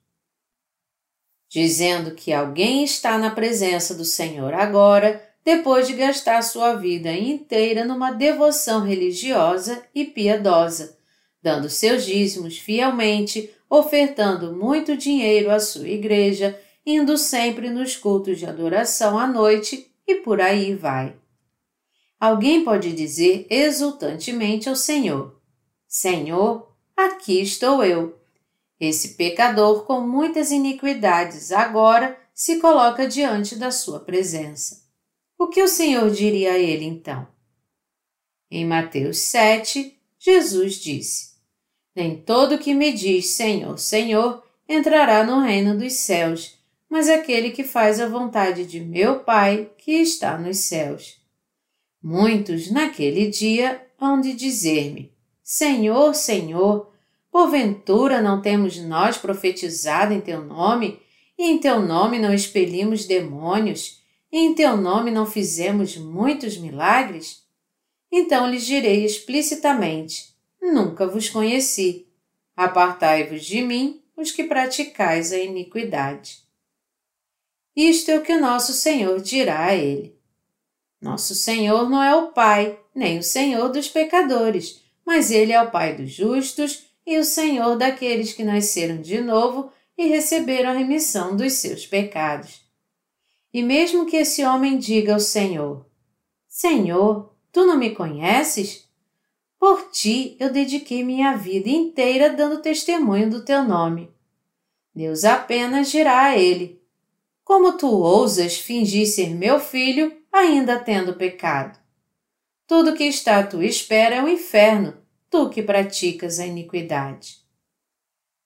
dizendo 1.51 2.11
que 2.11 2.31
alguém 2.31 2.81
está 2.81 3.17
na 3.17 3.29
presença 3.29 3.93
do 3.93 4.05
Senhor 4.05 4.53
agora, 4.53 5.21
depois 5.43 5.85
de 5.85 5.93
gastar 5.93 6.41
sua 6.43 6.75
vida 6.75 7.11
inteira 7.11 7.83
numa 7.83 8.11
devoção 8.11 8.85
religiosa 8.85 9.83
e 9.93 10.05
piedosa, 10.05 10.97
dando 11.41 11.69
seus 11.69 12.05
dízimos 12.05 12.57
fielmente, 12.57 13.49
ofertando 13.69 14.53
muito 14.53 14.95
dinheiro 14.95 15.49
à 15.49 15.59
sua 15.59 15.87
igreja, 15.87 16.59
indo 16.85 17.17
sempre 17.17 17.69
nos 17.69 17.95
cultos 17.95 18.39
de 18.39 18.45
adoração 18.45 19.17
à 19.17 19.27
noite 19.27 19.91
e 20.07 20.15
por 20.15 20.41
aí 20.41 20.75
vai. 20.75 21.15
Alguém 22.19 22.63
pode 22.63 22.93
dizer 22.93 23.47
exultantemente 23.49 24.69
ao 24.69 24.75
Senhor: 24.75 25.39
Senhor, 25.87 26.71
aqui 26.95 27.41
estou 27.41 27.83
eu 27.83 28.21
esse 28.81 29.09
pecador 29.09 29.85
com 29.85 30.01
muitas 30.01 30.49
iniquidades 30.49 31.51
agora 31.51 32.19
se 32.33 32.59
coloca 32.59 33.07
diante 33.07 33.55
da 33.55 33.69
sua 33.69 33.99
presença. 33.99 34.81
O 35.37 35.47
que 35.47 35.61
o 35.61 35.67
Senhor 35.67 36.09
diria 36.09 36.53
a 36.53 36.57
ele 36.57 36.85
então? 36.85 37.27
Em 38.49 38.65
Mateus 38.65 39.19
7, 39.19 39.95
Jesus 40.17 40.77
disse: 40.77 41.30
Nem 41.95 42.15
todo 42.15 42.57
que 42.57 42.73
me 42.73 42.91
diz 42.93 43.31
Senhor, 43.31 43.77
Senhor 43.77 44.43
entrará 44.67 45.23
no 45.23 45.41
reino 45.41 45.77
dos 45.77 45.93
céus, 45.93 46.57
mas 46.89 47.09
aquele 47.09 47.51
que 47.51 47.63
faz 47.63 47.99
a 47.99 48.07
vontade 48.07 48.65
de 48.65 48.79
meu 48.79 49.19
Pai 49.19 49.69
que 49.77 49.93
está 49.93 50.37
nos 50.37 50.57
céus. 50.57 51.21
Muitos 52.01 52.71
naquele 52.71 53.29
dia 53.29 53.85
hão 53.99 54.19
de 54.19 54.33
dizer-me: 54.33 55.11
Senhor, 55.43 56.15
Senhor, 56.15 56.91
Porventura 57.31 58.21
não 58.21 58.41
temos 58.41 58.77
nós 58.77 59.17
profetizado 59.17 60.13
em 60.13 60.19
teu 60.19 60.43
nome, 60.43 60.99
e 61.37 61.45
em 61.45 61.57
teu 61.57 61.81
nome 61.81 62.19
não 62.19 62.33
expelimos 62.33 63.05
demônios, 63.05 64.01
e 64.29 64.37
em 64.37 64.53
teu 64.53 64.75
nome 64.75 65.11
não 65.11 65.25
fizemos 65.25 65.95
muitos 65.95 66.57
milagres? 66.57 67.43
Então 68.11 68.49
lhes 68.49 68.65
direi 68.65 69.05
explicitamente: 69.05 70.30
Nunca 70.61 71.07
vos 71.07 71.29
conheci. 71.29 72.07
Apartai-vos 72.55 73.43
de 73.43 73.61
mim, 73.61 74.01
os 74.15 74.31
que 74.31 74.43
praticais 74.43 75.33
a 75.33 75.37
iniquidade. 75.37 76.39
Isto 77.75 78.11
é 78.11 78.17
o 78.17 78.21
que 78.21 78.37
nosso 78.37 78.73
Senhor 78.73 79.19
dirá 79.21 79.65
a 79.65 79.75
ele. 79.75 80.15
Nosso 81.01 81.33
Senhor 81.33 81.89
não 81.89 82.03
é 82.03 82.15
o 82.15 82.31
Pai, 82.31 82.79
nem 82.93 83.17
o 83.17 83.23
Senhor 83.23 83.69
dos 83.69 83.89
pecadores, 83.89 84.81
mas 85.05 85.31
ele 85.31 85.51
é 85.51 85.61
o 85.61 85.71
Pai 85.71 85.95
dos 85.95 86.11
justos 86.11 86.85
e 87.05 87.17
o 87.17 87.23
Senhor 87.23 87.75
daqueles 87.75 88.33
que 88.33 88.43
nasceram 88.43 89.01
de 89.01 89.19
novo 89.19 89.71
e 89.97 90.07
receberam 90.07 90.69
a 90.69 90.73
remissão 90.73 91.35
dos 91.35 91.53
seus 91.53 91.87
pecados. 91.87 92.61
E 93.53 93.63
mesmo 93.63 94.05
que 94.05 94.17
esse 94.17 94.43
homem 94.43 94.77
diga 94.77 95.13
ao 95.13 95.19
Senhor: 95.19 95.85
Senhor, 96.47 97.33
tu 97.51 97.65
não 97.65 97.77
me 97.77 97.95
conheces? 97.95 98.87
Por 99.61 99.91
ti 99.91 100.35
eu 100.39 100.51
dediquei 100.51 101.03
minha 101.03 101.37
vida 101.37 101.69
inteira 101.69 102.31
dando 102.31 102.63
testemunho 102.63 103.29
do 103.29 103.45
teu 103.45 103.63
nome. 103.63 104.09
Deus 104.95 105.23
apenas 105.23 105.91
dirá 105.91 106.19
a 106.19 106.35
ele: 106.35 106.81
Como 107.43 107.77
tu 107.77 107.87
ousas 107.87 108.57
fingir 108.57 109.05
ser 109.05 109.35
meu 109.35 109.59
filho, 109.59 110.17
ainda 110.33 110.79
tendo 110.79 111.13
pecado? 111.13 111.79
Tudo 112.65 112.95
que 112.95 113.03
está 113.03 113.37
à 113.37 113.45
tua 113.45 113.63
espera 113.63 114.15
é 114.15 114.23
o 114.23 114.27
inferno, 114.27 114.97
tu 115.29 115.47
que 115.47 115.61
praticas 115.61 116.39
a 116.39 116.47
iniquidade. 116.47 117.37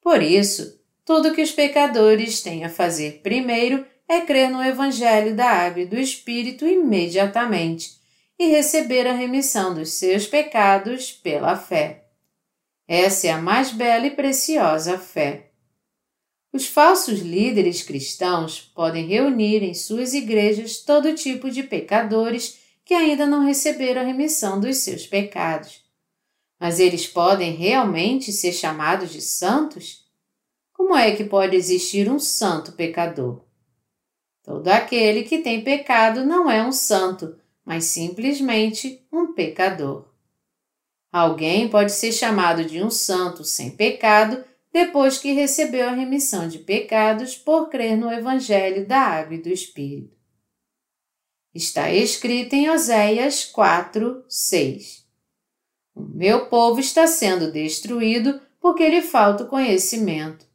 Por 0.02 0.22
isso, 0.22 0.82
tudo 1.06 1.34
que 1.34 1.42
os 1.42 1.52
pecadores 1.54 2.42
têm 2.42 2.66
a 2.66 2.70
fazer 2.70 3.22
primeiro 3.24 3.86
é 4.06 4.20
crer 4.20 4.50
no 4.50 4.62
Evangelho 4.62 5.34
da 5.34 5.50
Água 5.50 5.84
e 5.84 5.86
do 5.86 5.98
Espírito 5.98 6.68
imediatamente 6.68 8.04
e 8.38 8.48
receber 8.48 9.08
a 9.08 9.14
remissão 9.14 9.74
dos 9.74 9.94
seus 9.94 10.28
pecados 10.28 11.12
pela 11.12 11.56
fé. 11.56 12.06
Essa 12.88 13.28
é 13.28 13.32
a 13.32 13.42
mais 13.42 13.72
bela 13.72 14.06
e 14.06 14.12
preciosa 14.12 14.98
fé. 14.98 15.52
Os 16.54 16.68
falsos 16.68 17.20
líderes 17.20 17.82
cristãos 17.82 18.62
podem 18.62 19.08
reunir 19.08 19.64
em 19.64 19.74
suas 19.74 20.14
igrejas 20.14 20.78
todo 20.78 21.16
tipo 21.16 21.50
de 21.50 21.64
pecadores 21.64 22.60
que 22.86 22.94
ainda 22.94 23.26
não 23.26 23.46
receberam 23.46 24.02
a 24.02 24.06
remissão 24.06 24.60
dos 24.60 24.78
seus 24.78 25.08
pecados. 25.08 25.84
Mas 26.60 26.80
eles 26.80 27.08
podem 27.08 27.54
realmente 27.54 28.32
ser 28.32 28.54
chamados 28.54 29.12
de 29.12 29.20
santos? 29.20 30.06
Como 30.72 30.96
é 30.96 31.16
que 31.16 31.24
pode 31.24 31.56
existir 31.56 32.10
um 32.10 32.20
santo 32.20 32.74
pecador? 32.74 33.44
Todo 34.44 34.68
aquele 34.68 35.24
que 35.24 35.40
tem 35.40 35.64
pecado 35.64 36.24
não 36.24 36.50
é 36.50 36.66
um 36.66 36.72
santo, 36.72 37.36
mas 37.66 37.86
simplesmente 37.86 39.06
um 39.12 39.34
pecador. 39.34 40.08
Alguém 41.12 41.68
pode 41.68 41.92
ser 41.92 42.12
chamado 42.12 42.66
de 42.66 42.84
um 42.84 42.92
santo 42.92 43.44
sem 43.44 43.72
pecado 43.72 44.44
depois 44.72 45.18
que 45.18 45.32
recebeu 45.32 45.88
a 45.88 45.94
remissão 45.94 46.48
de 46.48 46.60
pecados 46.60 47.36
por 47.36 47.70
crer 47.70 47.98
no 47.98 48.12
Evangelho 48.12 48.86
da 48.86 49.00
Água 49.00 49.36
e 49.36 49.42
do 49.42 49.50
Espírito. 49.50 50.14
Está 51.54 51.90
escrito 51.90 52.54
em 52.54 52.70
Oséias 52.70 53.46
4, 53.46 54.26
6. 54.28 55.06
O 55.96 56.02
meu 56.02 56.48
povo 56.48 56.82
está 56.82 57.08
sendo 57.08 57.50
destruído 57.50 58.42
porque 58.60 58.90
lhe 58.90 59.02
falta 59.02 59.46
o 59.46 59.48
conhecimento. 59.48 60.46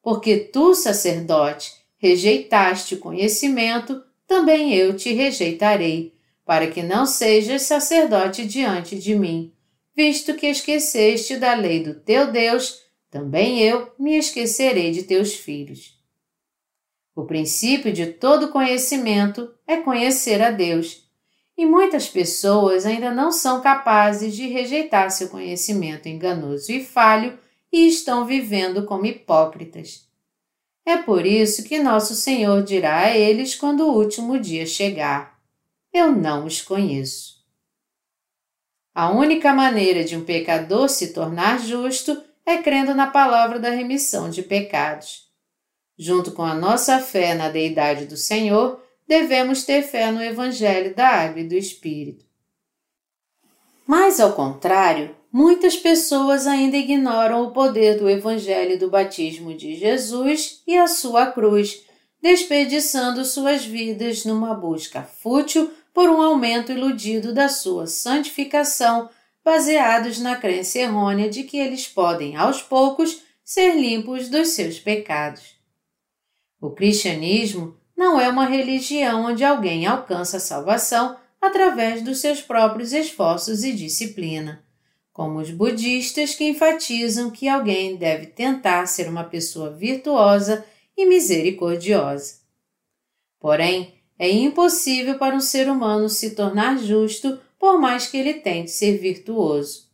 Porque 0.00 0.36
tu, 0.38 0.72
sacerdote, 0.72 1.72
rejeitaste 1.96 2.94
o 2.94 3.00
conhecimento, 3.00 4.00
também 4.28 4.72
eu 4.72 4.94
te 4.94 5.12
rejeitarei, 5.12 6.13
para 6.44 6.66
que 6.66 6.82
não 6.82 7.06
sejas 7.06 7.62
sacerdote 7.62 8.44
diante 8.44 8.98
de 8.98 9.14
mim. 9.14 9.52
Visto 9.96 10.34
que 10.34 10.46
esqueceste 10.46 11.36
da 11.36 11.54
lei 11.54 11.82
do 11.82 11.94
teu 11.94 12.30
Deus, 12.30 12.82
também 13.10 13.60
eu 13.60 13.92
me 13.98 14.16
esquecerei 14.16 14.90
de 14.90 15.04
teus 15.04 15.34
filhos. 15.34 15.94
O 17.14 17.24
princípio 17.24 17.92
de 17.92 18.06
todo 18.06 18.48
conhecimento 18.48 19.54
é 19.66 19.76
conhecer 19.76 20.42
a 20.42 20.50
Deus 20.50 21.04
e 21.56 21.64
muitas 21.64 22.08
pessoas 22.08 22.84
ainda 22.84 23.12
não 23.12 23.30
são 23.30 23.60
capazes 23.60 24.34
de 24.34 24.48
rejeitar 24.48 25.10
seu 25.10 25.28
conhecimento 25.28 26.08
enganoso 26.08 26.72
e 26.72 26.84
falho 26.84 27.38
e 27.72 27.86
estão 27.86 28.26
vivendo 28.26 28.84
como 28.84 29.06
hipócritas. 29.06 30.08
É 30.84 30.96
por 30.96 31.24
isso 31.24 31.62
que 31.62 31.78
nosso 31.78 32.14
Senhor 32.14 32.62
dirá 32.62 32.98
a 32.98 33.16
eles 33.16 33.54
quando 33.54 33.86
o 33.86 33.96
último 33.96 34.38
dia 34.38 34.66
chegar: 34.66 35.33
Eu 35.94 36.10
não 36.10 36.44
os 36.44 36.60
conheço. 36.60 37.34
A 38.92 39.12
única 39.12 39.54
maneira 39.54 40.02
de 40.02 40.16
um 40.16 40.24
pecador 40.24 40.88
se 40.88 41.12
tornar 41.12 41.60
justo 41.60 42.20
é 42.44 42.58
crendo 42.58 42.96
na 42.96 43.06
palavra 43.06 43.60
da 43.60 43.70
remissão 43.70 44.28
de 44.28 44.42
pecados. 44.42 45.28
Junto 45.96 46.32
com 46.32 46.42
a 46.42 46.52
nossa 46.52 46.98
fé 46.98 47.34
na 47.34 47.48
deidade 47.48 48.06
do 48.06 48.16
Senhor, 48.16 48.82
devemos 49.06 49.62
ter 49.62 49.82
fé 49.82 50.10
no 50.10 50.20
Evangelho 50.20 50.92
da 50.96 51.06
Água 51.06 51.42
e 51.42 51.48
do 51.48 51.54
Espírito. 51.54 52.24
Mas, 53.86 54.18
ao 54.18 54.32
contrário, 54.32 55.14
muitas 55.32 55.76
pessoas 55.76 56.48
ainda 56.48 56.76
ignoram 56.76 57.44
o 57.44 57.52
poder 57.52 58.00
do 58.00 58.10
Evangelho 58.10 58.76
do 58.80 58.90
batismo 58.90 59.54
de 59.54 59.76
Jesus 59.76 60.60
e 60.66 60.76
a 60.76 60.88
sua 60.88 61.26
cruz, 61.26 61.84
desperdiçando 62.20 63.24
suas 63.24 63.64
vidas 63.64 64.24
numa 64.24 64.54
busca 64.54 65.02
fútil 65.02 65.70
por 65.94 66.10
um 66.10 66.20
aumento 66.20 66.72
iludido 66.72 67.32
da 67.32 67.48
sua 67.48 67.86
santificação, 67.86 69.08
baseados 69.44 70.18
na 70.18 70.34
crença 70.34 70.80
errônea 70.80 71.30
de 71.30 71.44
que 71.44 71.56
eles 71.56 71.86
podem, 71.86 72.34
aos 72.34 72.60
poucos, 72.60 73.22
ser 73.44 73.76
limpos 73.76 74.28
dos 74.28 74.48
seus 74.48 74.80
pecados. 74.80 75.54
O 76.60 76.70
cristianismo 76.70 77.76
não 77.96 78.20
é 78.20 78.28
uma 78.28 78.44
religião 78.44 79.26
onde 79.26 79.44
alguém 79.44 79.86
alcança 79.86 80.38
a 80.38 80.40
salvação 80.40 81.16
através 81.40 82.02
dos 82.02 82.20
seus 82.20 82.42
próprios 82.42 82.92
esforços 82.92 83.62
e 83.62 83.72
disciplina, 83.72 84.64
como 85.12 85.38
os 85.38 85.50
budistas 85.50 86.34
que 86.34 86.48
enfatizam 86.48 87.30
que 87.30 87.46
alguém 87.46 87.96
deve 87.96 88.26
tentar 88.26 88.86
ser 88.86 89.08
uma 89.08 89.22
pessoa 89.22 89.70
virtuosa 89.70 90.64
e 90.96 91.06
misericordiosa. 91.06 92.40
Porém, 93.38 93.94
é 94.18 94.30
impossível 94.30 95.18
para 95.18 95.34
um 95.34 95.40
ser 95.40 95.68
humano 95.68 96.08
se 96.08 96.34
tornar 96.34 96.78
justo 96.78 97.38
por 97.58 97.78
mais 97.78 98.06
que 98.06 98.16
ele 98.16 98.34
tente 98.34 98.70
ser 98.70 98.98
virtuoso. 98.98 99.88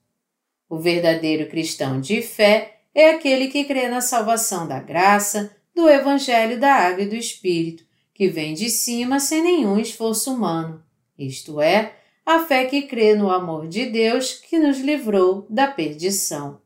O 0.68 0.78
verdadeiro 0.78 1.48
cristão 1.48 2.00
de 2.00 2.20
fé 2.22 2.80
é 2.94 3.10
aquele 3.10 3.48
que 3.48 3.64
crê 3.64 3.88
na 3.88 4.00
salvação 4.00 4.66
da 4.66 4.80
graça, 4.80 5.54
do 5.74 5.88
Evangelho 5.88 6.58
da 6.58 6.72
Água 6.72 7.02
e 7.02 7.08
do 7.08 7.14
Espírito, 7.14 7.84
que 8.12 8.28
vem 8.28 8.54
de 8.54 8.68
cima 8.68 9.18
sem 9.18 9.42
nenhum 9.42 9.78
esforço 9.78 10.34
humano, 10.34 10.82
isto 11.18 11.60
é, 11.60 11.94
a 12.26 12.40
fé 12.40 12.66
que 12.66 12.82
crê 12.82 13.14
no 13.14 13.30
amor 13.30 13.66
de 13.66 13.86
Deus 13.86 14.34
que 14.34 14.58
nos 14.58 14.78
livrou 14.78 15.46
da 15.48 15.66
perdição. 15.66 16.60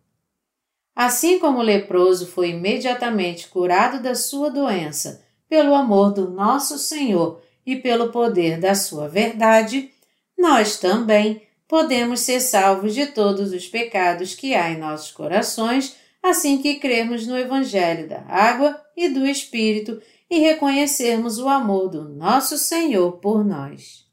Assim 0.95 1.39
como 1.39 1.59
o 1.59 1.63
leproso 1.63 2.27
foi 2.27 2.51
imediatamente 2.51 3.49
curado 3.49 4.03
da 4.03 4.15
sua 4.15 4.51
doença 4.51 5.25
pelo 5.49 5.75
amor 5.75 6.13
do 6.13 6.31
nosso 6.31 6.79
Senhor 6.79 7.41
e 7.67 7.77
pelo 7.77 8.11
poder 8.11 8.59
da 8.59 8.75
sua 8.75 9.09
verdade, 9.09 9.91
nós 10.37 10.79
também 10.79 11.43
podemos 11.67 12.21
ser 12.21 12.41
salvos 12.41 12.95
de 12.95 13.07
todos 13.07 13.53
os 13.53 13.67
pecados 13.67 14.35
que 14.35 14.55
há 14.55 14.71
em 14.71 14.79
nossos 14.79 15.11
corações 15.11 15.97
assim 16.25 16.63
que 16.63 16.77
crermos 16.77 17.27
no 17.27 17.37
Evangelho 17.37 18.09
da 18.09 18.23
água 18.23 18.83
e 18.97 19.11
do 19.11 19.27
Espírito 19.27 20.01
e 20.31 20.39
reconhecermos 20.39 21.39
o 21.39 21.47
amor 21.47 21.91
do 21.91 22.09
nosso 22.09 22.57
Senhor 22.57 23.19
por 23.19 23.45
nós. 23.45 24.07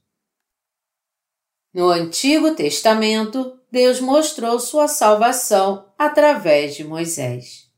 No 1.73 1.87
Antigo 1.87 2.53
Testamento, 2.53 3.57
Deus 3.71 4.01
mostrou 4.01 4.59
sua 4.59 4.89
salvação 4.89 5.89
através 5.97 6.75
de 6.75 6.83
Moisés. 6.83 7.71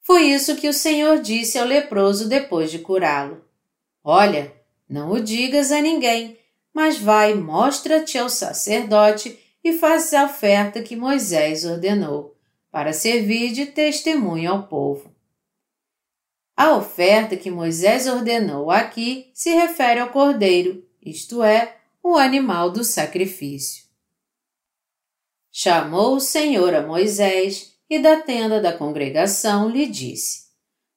Foi 0.00 0.22
isso 0.22 0.56
que 0.56 0.68
o 0.68 0.72
Senhor 0.72 1.20
disse 1.20 1.58
ao 1.58 1.66
leproso 1.66 2.26
depois 2.26 2.70
de 2.70 2.78
curá-lo. 2.78 3.43
Olha, 4.06 4.54
não 4.86 5.12
o 5.12 5.20
digas 5.20 5.72
a 5.72 5.80
ninguém, 5.80 6.38
mas 6.74 6.98
vai, 6.98 7.32
mostra-te 7.32 8.18
ao 8.18 8.28
sacerdote 8.28 9.38
e 9.64 9.72
faz 9.72 10.12
a 10.12 10.26
oferta 10.26 10.82
que 10.82 10.94
Moisés 10.94 11.64
ordenou, 11.64 12.36
para 12.70 12.92
servir 12.92 13.52
de 13.52 13.64
testemunho 13.64 14.50
ao 14.50 14.66
povo. 14.66 15.10
A 16.54 16.76
oferta 16.76 17.34
que 17.34 17.50
Moisés 17.50 18.06
ordenou 18.06 18.70
aqui 18.70 19.30
se 19.32 19.54
refere 19.54 20.00
ao 20.00 20.10
cordeiro, 20.10 20.86
isto 21.02 21.42
é, 21.42 21.78
o 22.02 22.16
animal 22.16 22.70
do 22.70 22.84
sacrifício. 22.84 23.84
Chamou 25.50 26.16
o 26.16 26.20
Senhor 26.20 26.74
a 26.74 26.86
Moisés 26.86 27.74
e 27.88 27.98
da 27.98 28.20
tenda 28.20 28.60
da 28.60 28.76
congregação 28.76 29.68
lhe 29.68 29.86
disse: 29.86 30.48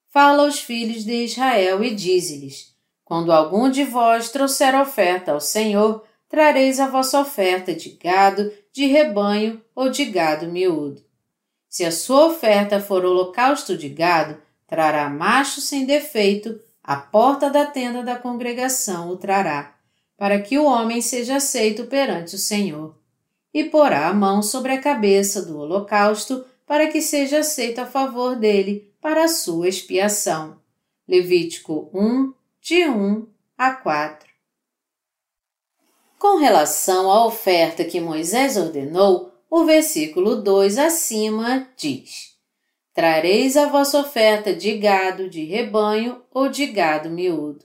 Fala 0.09 0.43
aos 0.43 0.59
filhos 0.59 1.05
de 1.05 1.23
Israel 1.23 1.83
e 1.83 1.93
dize-lhes: 1.93 2.76
Quando 3.07 3.31
algum 3.31 3.69
de 3.69 3.85
vós 3.85 4.31
trouxer 4.31 4.75
oferta 4.75 5.31
ao 5.31 5.39
Senhor, 5.39 6.03
trareis 6.27 6.77
a 6.77 6.89
vossa 6.89 7.17
oferta 7.21 7.73
de 7.73 7.91
gado, 7.91 8.51
de 8.73 8.85
rebanho 8.85 9.61
ou 9.73 9.89
de 9.89 10.03
gado 10.03 10.47
miúdo. 10.47 11.01
Se 11.69 11.85
a 11.85 11.91
sua 11.91 12.25
oferta 12.25 12.81
for 12.81 13.05
holocausto 13.05 13.77
de 13.77 13.87
gado, 13.87 14.37
trará 14.67 15.09
macho 15.09 15.61
sem 15.61 15.85
defeito, 15.85 16.59
a 16.83 16.97
porta 16.97 17.49
da 17.49 17.65
tenda 17.65 18.03
da 18.03 18.17
congregação 18.17 19.09
o 19.09 19.15
trará 19.15 19.73
para 20.17 20.41
que 20.41 20.57
o 20.57 20.65
homem 20.65 21.01
seja 21.01 21.37
aceito 21.37 21.85
perante 21.85 22.35
o 22.35 22.39
Senhor, 22.39 22.93
e 23.53 23.63
porá 23.63 24.09
a 24.09 24.13
mão 24.13 24.43
sobre 24.43 24.73
a 24.73 24.81
cabeça 24.81 25.41
do 25.41 25.57
holocausto 25.57 26.43
para 26.65 26.87
que 26.87 27.01
seja 27.01 27.39
aceito 27.39 27.79
a 27.79 27.85
favor 27.85 28.35
dele 28.35 28.93
para 28.99 29.23
a 29.23 29.27
sua 29.29 29.69
expiação. 29.69 30.57
Levítico 31.07 31.89
1, 31.93 32.33
de 32.67 32.85
1 32.85 33.25
a 33.57 33.71
4. 33.75 34.27
Com 36.19 36.37
relação 36.37 37.09
à 37.09 37.25
oferta 37.25 37.85
que 37.85 38.01
Moisés 38.01 38.57
ordenou, 38.57 39.31
o 39.49 39.63
versículo 39.63 40.35
2 40.35 40.77
acima 40.77 41.65
diz: 41.77 42.35
Trareis 42.93 43.55
a 43.55 43.67
vossa 43.67 43.97
oferta 44.01 44.53
de 44.53 44.77
gado 44.79 45.29
de 45.29 45.45
rebanho 45.45 46.21
ou 46.29 46.49
de 46.49 46.65
gado 46.65 47.09
miúdo. 47.09 47.63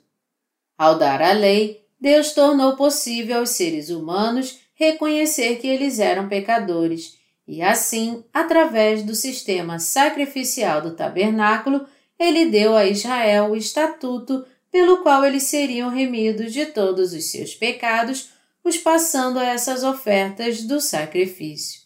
Ao 0.79 0.97
dar 0.97 1.21
a 1.21 1.33
lei, 1.33 1.85
Deus 2.01 2.31
tornou 2.31 2.77
possível 2.77 3.39
aos 3.39 3.51
seres 3.51 3.91
humanos 3.91 4.61
reconhecer 4.75 5.57
que 5.57 5.67
eles 5.67 5.99
eram 5.99 6.29
pecadores 6.29 7.19
e, 7.45 7.61
assim, 7.61 8.25
através 8.33 9.03
do 9.03 9.17
sistema 9.17 9.81
sacrificial 9.81 10.81
do 10.81 10.95
tabernáculo, 10.95 11.89
ele 12.17 12.47
deu 12.47 12.77
a 12.77 12.87
Israel 12.87 13.51
o 13.51 13.57
estatuto 13.57 14.47
pelo 14.73 15.03
qual 15.03 15.25
eles 15.25 15.45
seriam 15.45 15.91
remidos 15.91 16.53
de 16.53 16.67
todos 16.67 17.13
os 17.13 17.31
seus 17.31 17.55
pecados, 17.55 18.31
os 18.65 18.79
passando 18.79 19.39
a 19.39 19.45
essas 19.45 19.85
ofertas 19.85 20.63
do 20.63 20.81
sacrifício. 20.81 21.83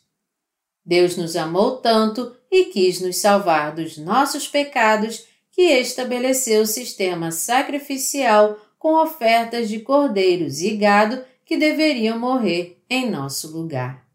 Deus 0.85 1.17
nos 1.17 1.35
amou 1.35 1.79
tanto 1.79 2.37
e 2.49 2.67
quis 2.67 3.01
nos 3.01 3.17
salvar 3.17 3.75
dos 3.75 3.99
nossos 3.99 4.47
pecados 4.47 5.27
que 5.51 5.63
estabeleceu 5.63 6.63
o 6.63 6.67
sistema 6.67 7.33
sacrificial 7.33 8.57
com 8.79 8.95
ofertas 9.03 9.69
de 9.69 9.81
cordeiros 9.81 10.61
e 10.61 10.77
gado 10.77 11.25
que 11.45 11.57
deveriam 11.57 12.19
morrer 12.19 12.81
em 12.89 13.11
nosso 13.11 13.49
lugar. 13.51 14.07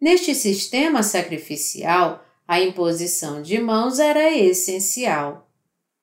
Neste 0.00 0.34
sistema 0.34 1.02
sacrificial, 1.02 2.24
a 2.46 2.60
imposição 2.60 3.42
de 3.42 3.58
mãos 3.58 3.98
era 3.98 4.32
essencial. 4.32 5.47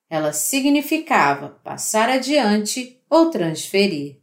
Ela 0.10 0.34
significava 0.34 1.60
passar 1.64 2.10
adiante 2.10 3.02
ou 3.10 3.30
transferir. 3.30 4.18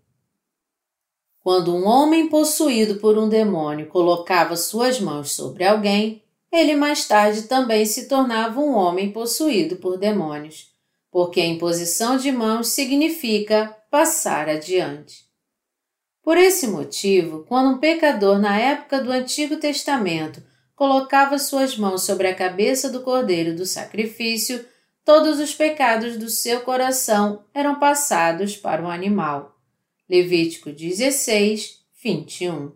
Quando 1.41 1.75
um 1.75 1.87
homem 1.87 2.29
possuído 2.29 2.97
por 2.97 3.19
um 3.19 3.29
demônio 3.29 3.89
colocava 3.89 4.57
suas 4.57 5.01
mãos 5.01 5.33
sobre 5.33 5.65
alguém, 5.65 6.23
ele 6.51 6.77
mais 6.77 7.07
tarde 7.07 7.43
também 7.43 7.85
se 7.85 8.09
tornava 8.09 8.61
um 8.61 8.75
homem 8.75 9.11
possuído 9.11 9.77
por 9.77 9.99
demônios 9.99 10.73
porque 11.13 11.43
a 11.43 11.47
imposição 11.47 12.17
de 12.17 12.33
mãos 12.33 12.69
significa 12.69 13.77
passar 13.91 14.49
adiante. 14.49 15.27
Por 16.23 16.39
esse 16.39 16.67
motivo, 16.67 17.45
quando 17.47 17.75
um 17.75 17.79
pecador 17.79 18.39
na 18.39 18.59
época 18.59 18.99
do 19.03 19.13
Antigo 19.13 19.59
Testamento 19.59 20.43
colocava 20.75 21.39
suas 21.39 21.77
mãos 21.77 22.05
sobre 22.05 22.29
a 22.29 22.35
cabeça 22.35 22.89
do 22.89 23.03
cordeiro 23.03 23.55
do 23.55 23.67
sacrifício, 23.67 24.65
todos 25.05 25.41
os 25.41 25.55
pecados 25.55 26.17
do 26.17 26.29
seu 26.29 26.61
coração 26.61 27.45
eram 27.53 27.79
passados 27.79 28.57
para 28.57 28.83
o 28.83 28.91
animal. 28.91 29.59
Levítico 30.09 30.71
16, 30.73 31.81
21. 32.03 32.73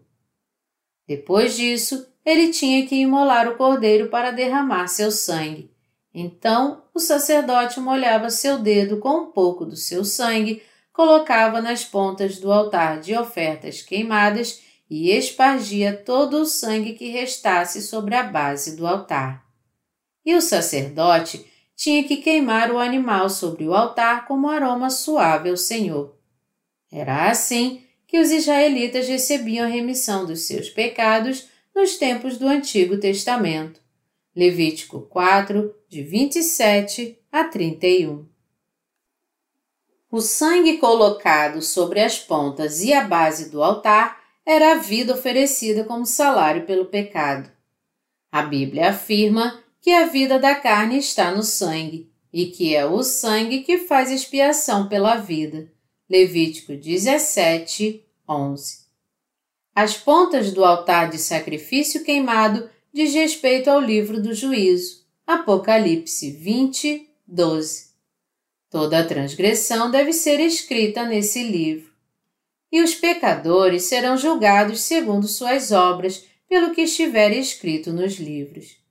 Depois 1.06 1.56
disso, 1.56 2.06
ele 2.24 2.50
tinha 2.50 2.86
que 2.86 2.96
imolar 2.96 3.48
o 3.48 3.56
cordeiro 3.56 4.08
para 4.08 4.32
derramar 4.32 4.88
seu 4.88 5.10
sangue, 5.10 5.70
então 6.12 6.82
o 6.94 6.98
sacerdote 6.98 7.78
molhava 7.78 8.30
seu 8.30 8.58
dedo 8.58 8.96
com 8.98 9.24
um 9.24 9.26
pouco 9.32 9.66
do 9.66 9.76
seu 9.76 10.02
sangue, 10.02 10.62
colocava 10.90 11.60
nas 11.60 11.84
pontas 11.84 12.38
do 12.38 12.50
altar 12.50 13.00
de 13.00 13.14
ofertas 13.14 13.82
queimadas 13.82 14.62
e 14.88 15.10
espargia 15.10 15.94
todo 15.94 16.38
o 16.38 16.46
sangue 16.46 16.94
que 16.94 17.10
restasse 17.10 17.82
sobre 17.82 18.14
a 18.14 18.22
base 18.22 18.76
do 18.76 18.86
altar. 18.86 19.44
E 20.24 20.34
o 20.34 20.40
sacerdote 20.40 21.44
tinha 21.76 22.02
que 22.02 22.16
queimar 22.16 22.72
o 22.72 22.78
animal 22.78 23.28
sobre 23.28 23.68
o 23.68 23.74
altar 23.74 24.26
como 24.26 24.48
aroma 24.48 24.90
suave 24.90 25.50
ao 25.50 25.56
Senhor. 25.56 26.16
Era 26.90 27.30
assim 27.30 27.82
que 28.06 28.18
os 28.18 28.30
israelitas 28.30 29.06
recebiam 29.06 29.66
a 29.66 29.70
remissão 29.70 30.24
dos 30.24 30.46
seus 30.46 30.70
pecados 30.70 31.46
nos 31.74 31.96
tempos 31.96 32.38
do 32.38 32.48
Antigo 32.48 32.98
Testamento 32.98 33.86
Levítico 34.36 35.00
4, 35.00 35.74
de 35.88 36.02
27 36.02 37.18
a 37.32 37.44
31. 37.44 38.26
O 40.10 40.20
sangue 40.20 40.76
colocado 40.76 41.62
sobre 41.62 42.02
as 42.02 42.18
pontas 42.18 42.82
e 42.82 42.92
a 42.92 43.02
base 43.02 43.48
do 43.48 43.62
altar 43.62 44.22
era 44.44 44.72
a 44.72 44.74
vida 44.74 45.14
oferecida 45.14 45.84
como 45.84 46.04
salário 46.04 46.66
pelo 46.66 46.84
pecado. 46.84 47.50
A 48.30 48.42
Bíblia 48.42 48.90
afirma 48.90 49.64
que 49.86 49.92
a 49.92 50.04
vida 50.04 50.36
da 50.36 50.52
carne 50.52 50.98
está 50.98 51.30
no 51.30 51.44
sangue 51.44 52.10
e 52.32 52.46
que 52.46 52.74
é 52.74 52.84
o 52.84 53.04
sangue 53.04 53.60
que 53.60 53.78
faz 53.78 54.10
expiação 54.10 54.88
pela 54.88 55.14
vida. 55.14 55.70
Levítico 56.10 56.74
17, 56.74 58.04
11. 58.28 58.78
As 59.72 59.96
pontas 59.96 60.50
do 60.50 60.64
altar 60.64 61.08
de 61.08 61.18
sacrifício 61.18 62.02
queimado 62.02 62.68
diz 62.92 63.14
respeito 63.14 63.70
ao 63.70 63.80
livro 63.80 64.20
do 64.20 64.34
juízo, 64.34 65.06
Apocalipse 65.24 66.32
20, 66.32 67.08
12. 67.24 67.90
Toda 68.68 69.06
transgressão 69.06 69.88
deve 69.88 70.12
ser 70.12 70.40
escrita 70.40 71.06
nesse 71.06 71.44
livro. 71.44 71.92
E 72.72 72.82
os 72.82 72.96
pecadores 72.96 73.84
serão 73.84 74.16
julgados 74.16 74.80
segundo 74.80 75.28
suas 75.28 75.70
obras, 75.70 76.24
pelo 76.48 76.74
que 76.74 76.80
estiver 76.80 77.30
escrito 77.30 77.92
nos 77.92 78.14
livros. 78.14 78.84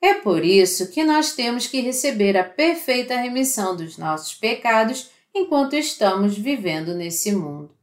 É 0.00 0.14
por 0.14 0.44
isso 0.44 0.90
que 0.90 1.02
nós 1.02 1.32
temos 1.32 1.66
que 1.66 1.80
receber 1.80 2.36
a 2.36 2.44
perfeita 2.44 3.16
remissão 3.16 3.76
dos 3.76 3.98
nossos 3.98 4.34
pecados 4.34 5.10
enquanto 5.34 5.74
estamos 5.74 6.38
vivendo 6.38 6.94
nesse 6.94 7.32
mundo. 7.32 7.76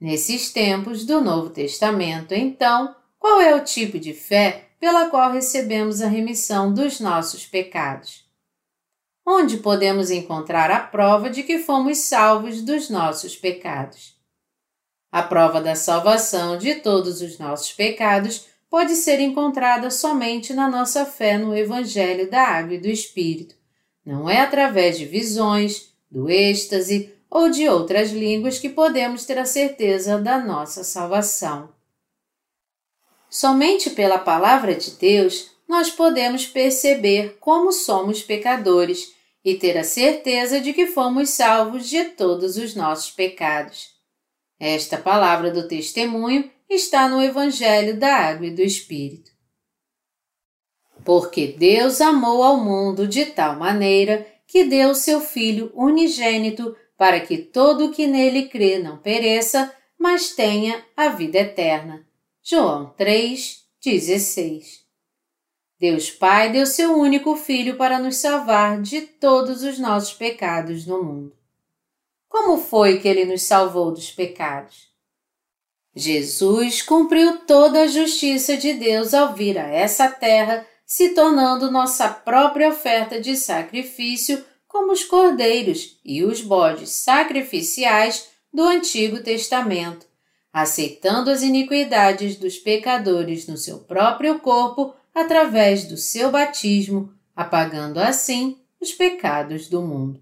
Nesses 0.00 0.52
tempos 0.52 1.04
do 1.04 1.20
Novo 1.20 1.50
Testamento, 1.50 2.34
então, 2.34 2.96
qual 3.18 3.40
é 3.40 3.54
o 3.54 3.64
tipo 3.64 3.98
de 3.98 4.12
fé 4.12 4.68
pela 4.80 5.08
qual 5.08 5.30
recebemos 5.30 6.02
a 6.02 6.08
remissão 6.08 6.74
dos 6.74 6.98
nossos 6.98 7.46
pecados? 7.46 8.24
Onde 9.24 9.58
podemos 9.58 10.10
encontrar 10.10 10.70
a 10.72 10.80
prova 10.80 11.30
de 11.30 11.44
que 11.44 11.60
fomos 11.60 11.98
salvos 11.98 12.62
dos 12.62 12.90
nossos 12.90 13.36
pecados? 13.36 14.16
A 15.12 15.22
prova 15.22 15.60
da 15.60 15.76
salvação 15.76 16.58
de 16.58 16.74
todos 16.76 17.20
os 17.20 17.38
nossos 17.38 17.72
pecados 17.72 18.46
pode 18.72 18.96
ser 18.96 19.20
encontrada 19.20 19.90
somente 19.90 20.54
na 20.54 20.66
nossa 20.66 21.04
fé 21.04 21.36
no 21.36 21.54
Evangelho 21.54 22.30
da 22.30 22.40
Água 22.40 22.72
e 22.72 22.80
do 22.80 22.88
Espírito. 22.88 23.54
Não 24.02 24.30
é 24.30 24.40
através 24.40 24.96
de 24.96 25.04
visões, 25.04 25.92
do 26.10 26.30
êxtase 26.30 27.12
ou 27.28 27.50
de 27.50 27.68
outras 27.68 28.12
línguas 28.12 28.58
que 28.58 28.70
podemos 28.70 29.26
ter 29.26 29.38
a 29.38 29.44
certeza 29.44 30.18
da 30.18 30.38
nossa 30.38 30.82
salvação. 30.84 31.68
Somente 33.28 33.90
pela 33.90 34.18
palavra 34.18 34.74
de 34.74 34.92
Deus 34.92 35.50
nós 35.68 35.90
podemos 35.90 36.46
perceber 36.46 37.36
como 37.40 37.72
somos 37.72 38.22
pecadores 38.22 39.12
e 39.44 39.54
ter 39.54 39.76
a 39.76 39.84
certeza 39.84 40.62
de 40.62 40.72
que 40.72 40.86
fomos 40.86 41.28
salvos 41.28 41.86
de 41.90 42.04
todos 42.04 42.56
os 42.56 42.74
nossos 42.74 43.10
pecados. 43.10 43.90
Esta 44.58 44.96
palavra 44.96 45.50
do 45.50 45.68
testemunho 45.68 46.50
está 46.74 47.08
no 47.08 47.22
Evangelho 47.22 47.98
da 47.98 48.14
Água 48.14 48.46
e 48.46 48.50
do 48.50 48.62
Espírito. 48.62 49.30
Porque 51.04 51.48
Deus 51.48 52.00
amou 52.00 52.42
ao 52.42 52.56
mundo 52.56 53.06
de 53.06 53.26
tal 53.26 53.58
maneira 53.58 54.26
que 54.46 54.64
deu 54.64 54.94
seu 54.94 55.20
Filho 55.20 55.72
unigênito 55.74 56.76
para 56.96 57.18
que 57.20 57.38
todo 57.38 57.86
o 57.86 57.90
que 57.90 58.06
nele 58.06 58.48
crê 58.48 58.78
não 58.78 58.96
pereça, 58.98 59.74
mas 59.98 60.30
tenha 60.30 60.84
a 60.96 61.08
vida 61.08 61.38
eterna. 61.38 62.06
João 62.42 62.92
3, 62.96 63.64
16. 63.82 64.82
Deus 65.80 66.10
Pai 66.10 66.52
deu 66.52 66.64
seu 66.64 66.96
único 66.96 67.34
Filho 67.34 67.76
para 67.76 67.98
nos 67.98 68.16
salvar 68.16 68.80
de 68.80 69.00
todos 69.00 69.64
os 69.64 69.80
nossos 69.80 70.12
pecados 70.12 70.86
no 70.86 71.02
mundo. 71.02 71.36
Como 72.28 72.56
foi 72.56 73.00
que 73.00 73.08
ele 73.08 73.24
nos 73.24 73.42
salvou 73.42 73.90
dos 73.90 74.10
pecados? 74.10 74.91
Jesus 75.94 76.82
cumpriu 76.82 77.38
toda 77.38 77.82
a 77.82 77.86
justiça 77.86 78.56
de 78.56 78.72
Deus 78.74 79.12
ao 79.12 79.34
vir 79.34 79.58
a 79.58 79.66
essa 79.66 80.08
terra, 80.08 80.66
se 80.86 81.10
tornando 81.10 81.70
nossa 81.70 82.08
própria 82.08 82.68
oferta 82.68 83.20
de 83.20 83.36
sacrifício, 83.36 84.44
como 84.66 84.92
os 84.92 85.04
cordeiros 85.04 85.98
e 86.04 86.24
os 86.24 86.40
bodes 86.40 86.90
sacrificiais 86.90 88.28
do 88.52 88.62
Antigo 88.62 89.22
Testamento 89.22 90.06
aceitando 90.52 91.30
as 91.30 91.42
iniquidades 91.42 92.36
dos 92.36 92.58
pecadores 92.58 93.46
no 93.46 93.56
seu 93.56 93.78
próprio 93.78 94.38
corpo 94.38 94.94
através 95.14 95.86
do 95.86 95.96
seu 95.96 96.30
batismo, 96.30 97.12
apagando 97.34 97.98
assim 97.98 98.58
os 98.80 98.92
pecados 98.92 99.68
do 99.68 99.80
mundo. 99.80 100.20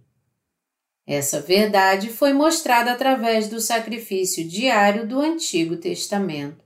Essa 1.11 1.40
verdade 1.40 2.09
foi 2.09 2.33
mostrada 2.33 2.92
através 2.92 3.49
do 3.49 3.61
sacrifício 3.61 4.46
diário 4.46 5.09
do 5.09 5.18
Antigo 5.18 5.77
Testamento. 5.77 6.64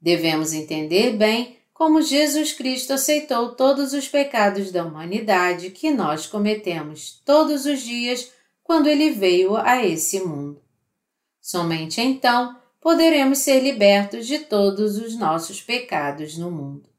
Devemos 0.00 0.52
entender 0.52 1.12
bem 1.12 1.56
como 1.72 2.02
Jesus 2.02 2.52
Cristo 2.52 2.92
aceitou 2.92 3.54
todos 3.54 3.92
os 3.92 4.08
pecados 4.08 4.72
da 4.72 4.84
humanidade 4.84 5.70
que 5.70 5.92
nós 5.92 6.26
cometemos 6.26 7.22
todos 7.24 7.66
os 7.66 7.82
dias 7.82 8.32
quando 8.64 8.88
ele 8.88 9.12
veio 9.12 9.56
a 9.56 9.86
esse 9.86 10.18
mundo. 10.18 10.60
Somente 11.40 12.00
então 12.00 12.56
poderemos 12.80 13.38
ser 13.38 13.60
libertos 13.60 14.26
de 14.26 14.40
todos 14.40 14.96
os 14.96 15.16
nossos 15.16 15.62
pecados 15.62 16.36
no 16.36 16.50
mundo. 16.50 16.95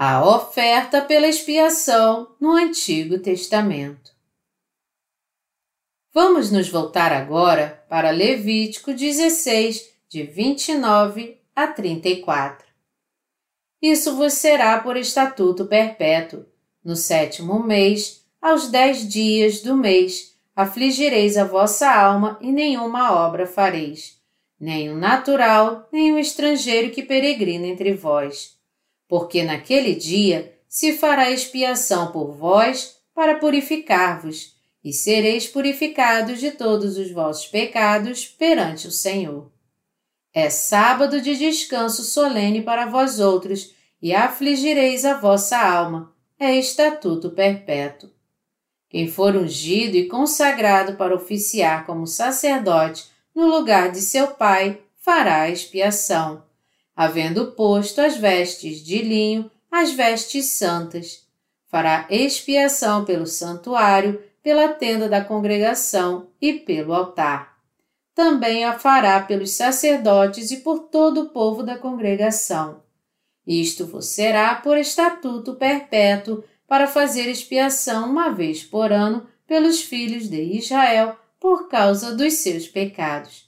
A 0.00 0.24
oferta 0.24 1.02
pela 1.02 1.26
expiação 1.26 2.28
no 2.40 2.52
Antigo 2.52 3.18
Testamento. 3.18 4.12
Vamos 6.14 6.52
nos 6.52 6.68
voltar 6.68 7.12
agora 7.12 7.84
para 7.88 8.12
Levítico 8.12 8.94
16, 8.94 9.90
de 10.08 10.22
29 10.22 11.40
a 11.52 11.66
34. 11.66 12.64
Isso 13.82 14.14
vos 14.14 14.34
será 14.34 14.78
por 14.78 14.96
estatuto 14.96 15.66
perpétuo. 15.66 16.46
No 16.84 16.94
sétimo 16.94 17.60
mês, 17.60 18.24
aos 18.40 18.70
dez 18.70 19.04
dias 19.04 19.62
do 19.62 19.76
mês, 19.76 20.38
afligireis 20.54 21.36
a 21.36 21.42
vossa 21.42 21.90
alma 21.90 22.38
e 22.40 22.52
nenhuma 22.52 23.12
obra 23.26 23.48
fareis, 23.48 24.16
nem 24.60 24.90
o 24.90 24.96
natural, 24.96 25.88
nem 25.90 26.12
o 26.12 26.20
estrangeiro 26.20 26.92
que 26.92 27.02
peregrina 27.02 27.66
entre 27.66 27.92
vós. 27.94 28.57
Porque 29.08 29.42
naquele 29.42 29.94
dia 29.94 30.54
se 30.68 30.92
fará 30.92 31.30
expiação 31.30 32.12
por 32.12 32.32
vós 32.32 32.96
para 33.14 33.38
purificar-vos, 33.38 34.56
e 34.84 34.92
sereis 34.92 35.48
purificados 35.48 36.38
de 36.38 36.52
todos 36.52 36.96
os 36.96 37.10
vossos 37.10 37.46
pecados 37.46 38.26
perante 38.26 38.86
o 38.86 38.92
Senhor. 38.92 39.50
É 40.32 40.50
sábado 40.50 41.20
de 41.20 41.36
descanso 41.36 42.04
solene 42.04 42.62
para 42.62 42.86
vós 42.86 43.18
outros, 43.18 43.74
e 44.00 44.14
afligireis 44.14 45.04
a 45.04 45.18
vossa 45.18 45.58
alma, 45.58 46.14
é 46.38 46.54
estatuto 46.54 47.30
perpétuo. 47.30 48.10
Quem 48.88 49.08
for 49.08 49.34
ungido 49.34 49.96
e 49.96 50.06
consagrado 50.06 50.94
para 50.94 51.14
oficiar 51.14 51.84
como 51.84 52.06
sacerdote 52.06 53.06
no 53.34 53.46
lugar 53.46 53.90
de 53.90 54.00
seu 54.00 54.28
pai 54.28 54.80
fará 54.96 55.50
expiação, 55.50 56.44
havendo 56.98 57.52
posto 57.52 58.00
as 58.00 58.16
vestes 58.16 58.82
de 58.82 59.00
linho, 59.00 59.48
as 59.70 59.92
vestes 59.92 60.46
santas. 60.46 61.28
Fará 61.68 62.08
expiação 62.10 63.04
pelo 63.04 63.24
santuário, 63.24 64.20
pela 64.42 64.66
tenda 64.70 65.08
da 65.08 65.24
congregação 65.24 66.26
e 66.42 66.54
pelo 66.54 66.92
altar. 66.92 67.56
Também 68.16 68.64
a 68.64 68.76
fará 68.76 69.20
pelos 69.20 69.52
sacerdotes 69.52 70.50
e 70.50 70.56
por 70.56 70.88
todo 70.88 71.20
o 71.20 71.28
povo 71.28 71.62
da 71.62 71.78
congregação. 71.78 72.82
Isto 73.46 73.86
vos 73.86 74.06
será 74.06 74.56
por 74.56 74.76
estatuto 74.76 75.54
perpétuo 75.54 76.42
para 76.66 76.88
fazer 76.88 77.30
expiação 77.30 78.10
uma 78.10 78.30
vez 78.30 78.64
por 78.64 78.90
ano 78.90 79.24
pelos 79.46 79.80
filhos 79.80 80.28
de 80.28 80.42
Israel 80.42 81.16
por 81.38 81.68
causa 81.68 82.16
dos 82.16 82.34
seus 82.34 82.66
pecados. 82.66 83.47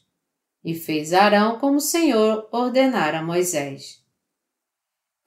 E 0.65 0.75
fez 0.75 1.13
Arão 1.13 1.59
como 1.59 1.77
o 1.77 1.81
Senhor 1.81 2.49
ordenara 2.53 3.21
a 3.21 3.23
Moisés. 3.23 4.01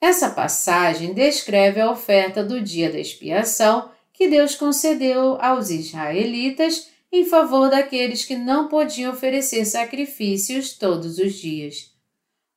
Essa 0.00 0.30
passagem 0.30 1.14
descreve 1.14 1.80
a 1.80 1.90
oferta 1.90 2.44
do 2.44 2.60
dia 2.60 2.90
da 2.90 2.98
expiação 2.98 3.90
que 4.12 4.28
Deus 4.28 4.54
concedeu 4.54 5.36
aos 5.40 5.70
israelitas 5.70 6.90
em 7.10 7.24
favor 7.24 7.70
daqueles 7.70 8.24
que 8.24 8.36
não 8.36 8.68
podiam 8.68 9.12
oferecer 9.12 9.64
sacrifícios 9.64 10.76
todos 10.76 11.18
os 11.18 11.34
dias, 11.34 11.92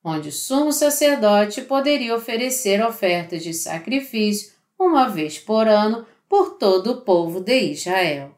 onde 0.04 0.30
o 0.30 0.32
sumo 0.32 0.72
sacerdote 0.72 1.62
poderia 1.62 2.16
oferecer 2.16 2.84
ofertas 2.86 3.44
de 3.44 3.54
sacrifício 3.54 4.52
uma 4.80 5.08
vez 5.08 5.40
por 5.40 5.68
ano, 5.68 6.06
por 6.30 6.58
todo 6.58 6.92
o 6.92 7.02
povo 7.02 7.40
de 7.40 7.72
Israel. 7.72 8.37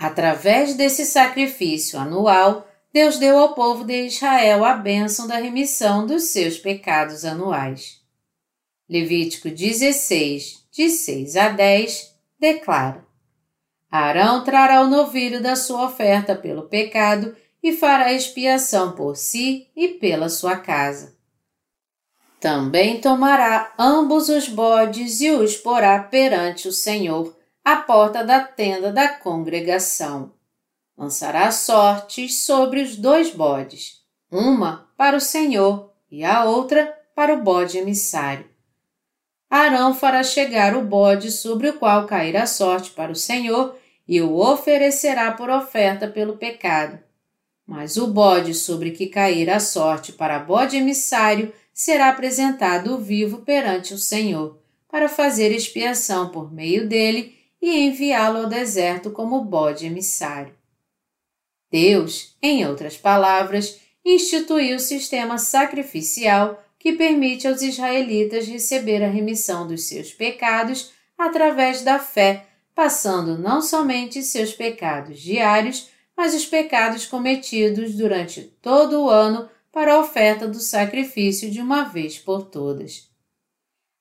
Através 0.00 0.72
desse 0.72 1.04
sacrifício 1.04 1.98
anual, 1.98 2.66
Deus 2.90 3.18
deu 3.18 3.38
ao 3.38 3.54
povo 3.54 3.84
de 3.84 4.06
Israel 4.06 4.64
a 4.64 4.72
bênção 4.72 5.26
da 5.28 5.36
remissão 5.36 6.06
dos 6.06 6.22
seus 6.22 6.56
pecados 6.56 7.22
anuais. 7.22 8.00
Levítico 8.88 9.50
16, 9.50 10.64
de 10.72 10.88
6 10.88 11.36
a 11.36 11.50
10, 11.50 12.14
declara: 12.40 13.04
Arão 13.90 14.42
trará 14.42 14.80
o 14.80 14.88
novilho 14.88 15.42
da 15.42 15.54
sua 15.54 15.84
oferta 15.84 16.34
pelo 16.34 16.62
pecado 16.62 17.36
e 17.62 17.74
fará 17.74 18.10
expiação 18.10 18.92
por 18.92 19.18
si 19.18 19.68
e 19.76 19.88
pela 19.88 20.30
sua 20.30 20.56
casa. 20.56 21.14
Também 22.40 23.02
tomará 23.02 23.74
ambos 23.78 24.30
os 24.30 24.48
bodes 24.48 25.20
e 25.20 25.30
os 25.30 25.58
porá 25.58 25.98
perante 25.98 26.68
o 26.68 26.72
Senhor, 26.72 27.38
à 27.64 27.76
porta 27.76 28.24
da 28.24 28.40
tenda 28.40 28.92
da 28.92 29.08
congregação 29.08 30.32
lançará 31.00 31.50
sortes 31.50 32.44
sobre 32.44 32.82
os 32.82 32.94
dois 32.94 33.30
bodes, 33.30 34.02
uma 34.30 34.86
para 34.98 35.16
o 35.16 35.20
Senhor 35.20 35.90
e 36.10 36.22
a 36.22 36.44
outra 36.44 36.94
para 37.14 37.32
o 37.32 37.42
bode 37.42 37.78
emissário. 37.78 38.44
Arão 39.48 39.94
fará 39.94 40.22
chegar 40.22 40.76
o 40.76 40.82
bode 40.82 41.32
sobre 41.32 41.70
o 41.70 41.78
qual 41.78 42.06
cairá 42.06 42.42
a 42.42 42.46
sorte 42.46 42.90
para 42.90 43.10
o 43.10 43.16
Senhor 43.16 43.76
e 44.06 44.20
o 44.20 44.36
oferecerá 44.36 45.32
por 45.32 45.48
oferta 45.48 46.06
pelo 46.06 46.36
pecado. 46.36 46.98
Mas 47.66 47.96
o 47.96 48.06
bode 48.06 48.52
sobre 48.52 48.90
que 48.90 49.06
cair 49.06 49.48
a 49.48 49.58
sorte 49.58 50.12
para 50.12 50.38
bode 50.38 50.76
emissário 50.76 51.52
será 51.72 52.10
apresentado 52.10 52.98
vivo 52.98 53.38
perante 53.38 53.94
o 53.94 53.98
Senhor, 53.98 54.58
para 54.86 55.08
fazer 55.08 55.50
expiação 55.50 56.28
por 56.28 56.52
meio 56.52 56.86
dele 56.86 57.39
e 57.60 57.86
enviá-lo 57.86 58.38
ao 58.40 58.46
deserto 58.46 59.10
como 59.10 59.44
bode 59.44 59.86
emissário. 59.86 60.54
Deus, 61.70 62.36
em 62.42 62.66
outras 62.66 62.96
palavras, 62.96 63.80
instituiu 64.04 64.76
o 64.76 64.80
sistema 64.80 65.38
sacrificial 65.38 66.62
que 66.78 66.92
permite 66.92 67.46
aos 67.46 67.60
israelitas 67.60 68.48
receber 68.48 69.04
a 69.04 69.08
remissão 69.08 69.66
dos 69.66 69.84
seus 69.84 70.12
pecados 70.12 70.92
através 71.16 71.82
da 71.82 71.98
fé, 71.98 72.46
passando 72.74 73.36
não 73.36 73.60
somente 73.60 74.22
seus 74.22 74.52
pecados 74.52 75.20
diários, 75.20 75.90
mas 76.16 76.34
os 76.34 76.46
pecados 76.46 77.06
cometidos 77.06 77.94
durante 77.94 78.42
todo 78.62 79.02
o 79.02 79.10
ano 79.10 79.48
para 79.70 79.94
a 79.94 80.00
oferta 80.00 80.48
do 80.48 80.58
sacrifício 80.58 81.50
de 81.50 81.60
uma 81.60 81.84
vez 81.84 82.18
por 82.18 82.46
todas. 82.46 83.08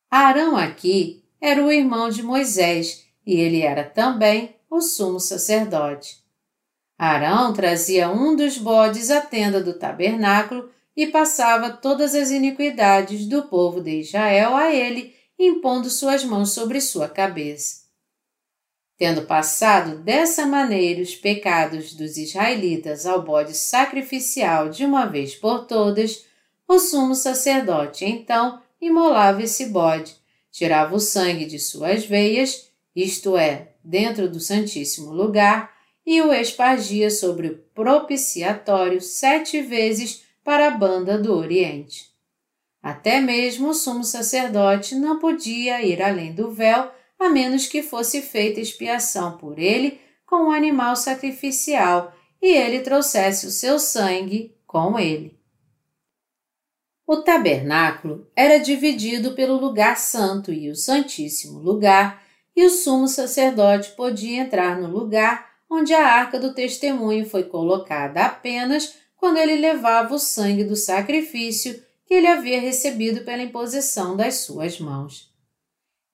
Arão 0.10 0.58
aqui 0.58 1.24
era 1.40 1.64
o 1.64 1.72
irmão 1.72 2.10
de 2.10 2.24
Moisés 2.24 3.09
e 3.30 3.40
ele 3.40 3.62
era 3.62 3.84
também 3.84 4.56
o 4.72 4.82
sumo 4.82 5.20
sacerdote. 5.20 6.18
Arão 6.98 7.54
trazia 7.54 8.10
um 8.10 8.36
dos 8.36 8.58
bodes 8.58 9.12
à 9.12 9.22
tenda 9.22 9.64
do 9.64 9.78
tabernáculo 9.78 10.72
e 10.98 11.06
passava 11.06 11.70
todas 11.70 12.16
as 12.16 12.32
iniquidades 12.32 13.28
do 13.28 13.44
povo 13.44 13.82
de 13.82 14.00
Israel 14.00 14.56
a 14.56 14.74
ele, 14.74 15.14
impondo 15.38 15.92
suas 15.92 16.26
mãos 16.26 16.54
sobre 16.54 16.82
sua 16.82 17.08
cabeça. 17.08 17.84
Tendo 18.98 19.22
passado 19.22 20.00
dessa 20.00 20.48
maneira 20.48 21.00
os 21.00 21.14
pecados 21.16 21.94
dos 21.94 22.18
israelitas 22.18 23.06
ao 23.06 23.22
bode 23.22 23.56
sacrificial 23.56 24.70
de 24.70 24.84
uma 24.84 25.06
vez 25.06 25.36
por 25.36 25.68
todas, 25.68 26.26
o 26.68 26.80
sumo 26.80 27.14
sacerdote 27.14 28.06
então 28.06 28.60
imolava 28.82 29.44
esse 29.44 29.68
bode, 29.68 30.16
tirava 30.52 30.96
o 30.96 31.00
sangue 31.00 31.46
de 31.46 31.60
suas 31.60 32.04
veias, 32.04 32.69
isto 32.96 33.38
é, 33.38 33.74
dentro 33.84 34.30
do 34.30 34.40
Santíssimo 34.40 35.12
Lugar, 35.12 35.74
e 36.06 36.22
o 36.22 36.34
espargia 36.34 37.12
sobre 37.12 37.48
o 37.48 37.58
propiciatório 37.74 39.00
sete 39.00 39.62
vezes 39.62 40.24
para 40.44 40.68
a 40.68 40.72
banda 40.72 41.18
do 41.18 41.34
Oriente. 41.36 42.10
Até 42.82 43.20
mesmo 43.20 43.70
o 43.70 43.74
sumo 43.74 44.04
sacerdote 44.04 44.96
não 44.96 45.20
podia 45.20 45.82
ir 45.86 46.02
além 46.02 46.34
do 46.34 46.52
véu, 46.52 46.92
a 47.20 47.30
menos 47.30 47.68
que 47.68 47.84
fosse 47.84 48.22
feita 48.22 48.60
expiação 48.60 49.38
por 49.38 49.60
ele 49.60 50.00
com 50.26 50.46
um 50.48 50.52
animal 50.52 50.96
sacrificial 50.96 52.14
e 52.42 52.48
ele 52.56 52.80
trouxesse 52.80 53.46
o 53.46 53.52
seu 53.52 53.78
sangue 53.78 54.56
com 54.66 54.98
ele. 54.98 55.38
O 57.06 57.18
tabernáculo 57.18 58.28
era 58.36 58.60
dividido 58.60 59.34
pelo 59.34 59.58
lugar 59.58 59.98
santo 59.98 60.54
e 60.54 60.70
o 60.70 60.76
santíssimo 60.76 61.60
lugar, 61.60 62.24
e 62.56 62.66
o 62.66 62.70
sumo 62.70 63.08
sacerdote 63.08 63.92
podia 63.92 64.42
entrar 64.42 64.80
no 64.80 64.90
lugar 64.90 65.50
onde 65.70 65.94
a 65.94 66.06
arca 66.06 66.40
do 66.40 66.54
testemunho 66.54 67.30
foi 67.30 67.44
colocada 67.44 68.26
apenas 68.26 68.96
quando 69.16 69.38
ele 69.38 69.56
levava 69.56 70.16
o 70.16 70.20
sangue 70.20 70.64
do 70.64 70.76
sacrifício 70.76 71.82
que 72.06 72.14
ele 72.14 72.28
havia 72.28 72.60
recebido 72.60 73.24
pela 73.24 73.44
imposição 73.44 74.18
das 74.18 74.36
suas 74.36 74.80
mãos. 74.80 75.30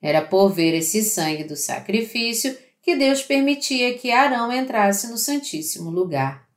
Era 0.01 0.21
por 0.21 0.49
ver 0.49 0.75
esse 0.75 1.03
sangue 1.03 1.45
do 1.45 1.55
sacrifício 1.55 2.57
que 2.81 2.95
Deus 2.95 3.23
permitia 3.23 3.97
que 3.97 4.11
Arão 4.11 4.51
entrasse 4.51 5.07
no 5.07 5.17
Santíssimo 5.17 5.89
Lugar. 5.89 6.47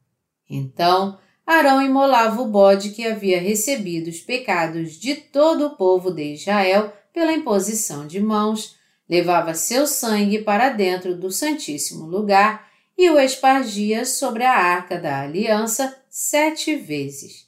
Então, 0.50 1.18
Arão 1.46 1.80
imolava 1.80 2.42
o 2.42 2.48
bode 2.48 2.90
que 2.90 3.06
havia 3.06 3.40
recebido 3.40 4.08
os 4.08 4.20
pecados 4.20 4.92
de 4.98 5.14
todo 5.14 5.66
o 5.66 5.76
povo 5.76 6.10
de 6.10 6.34
Israel 6.34 6.92
pela 7.12 7.32
imposição 7.32 8.06
de 8.06 8.20
mãos, 8.20 8.76
levava 9.08 9.54
seu 9.54 9.86
sangue 9.86 10.40
para 10.40 10.68
dentro 10.68 11.16
do 11.16 11.30
Santíssimo 11.30 12.06
Lugar 12.06 12.68
e 12.96 13.08
o 13.10 13.18
espargia 13.18 14.04
sobre 14.04 14.44
a 14.44 14.52
arca 14.52 14.98
da 14.98 15.22
aliança 15.22 15.96
sete 16.10 16.74
vezes. 16.74 17.46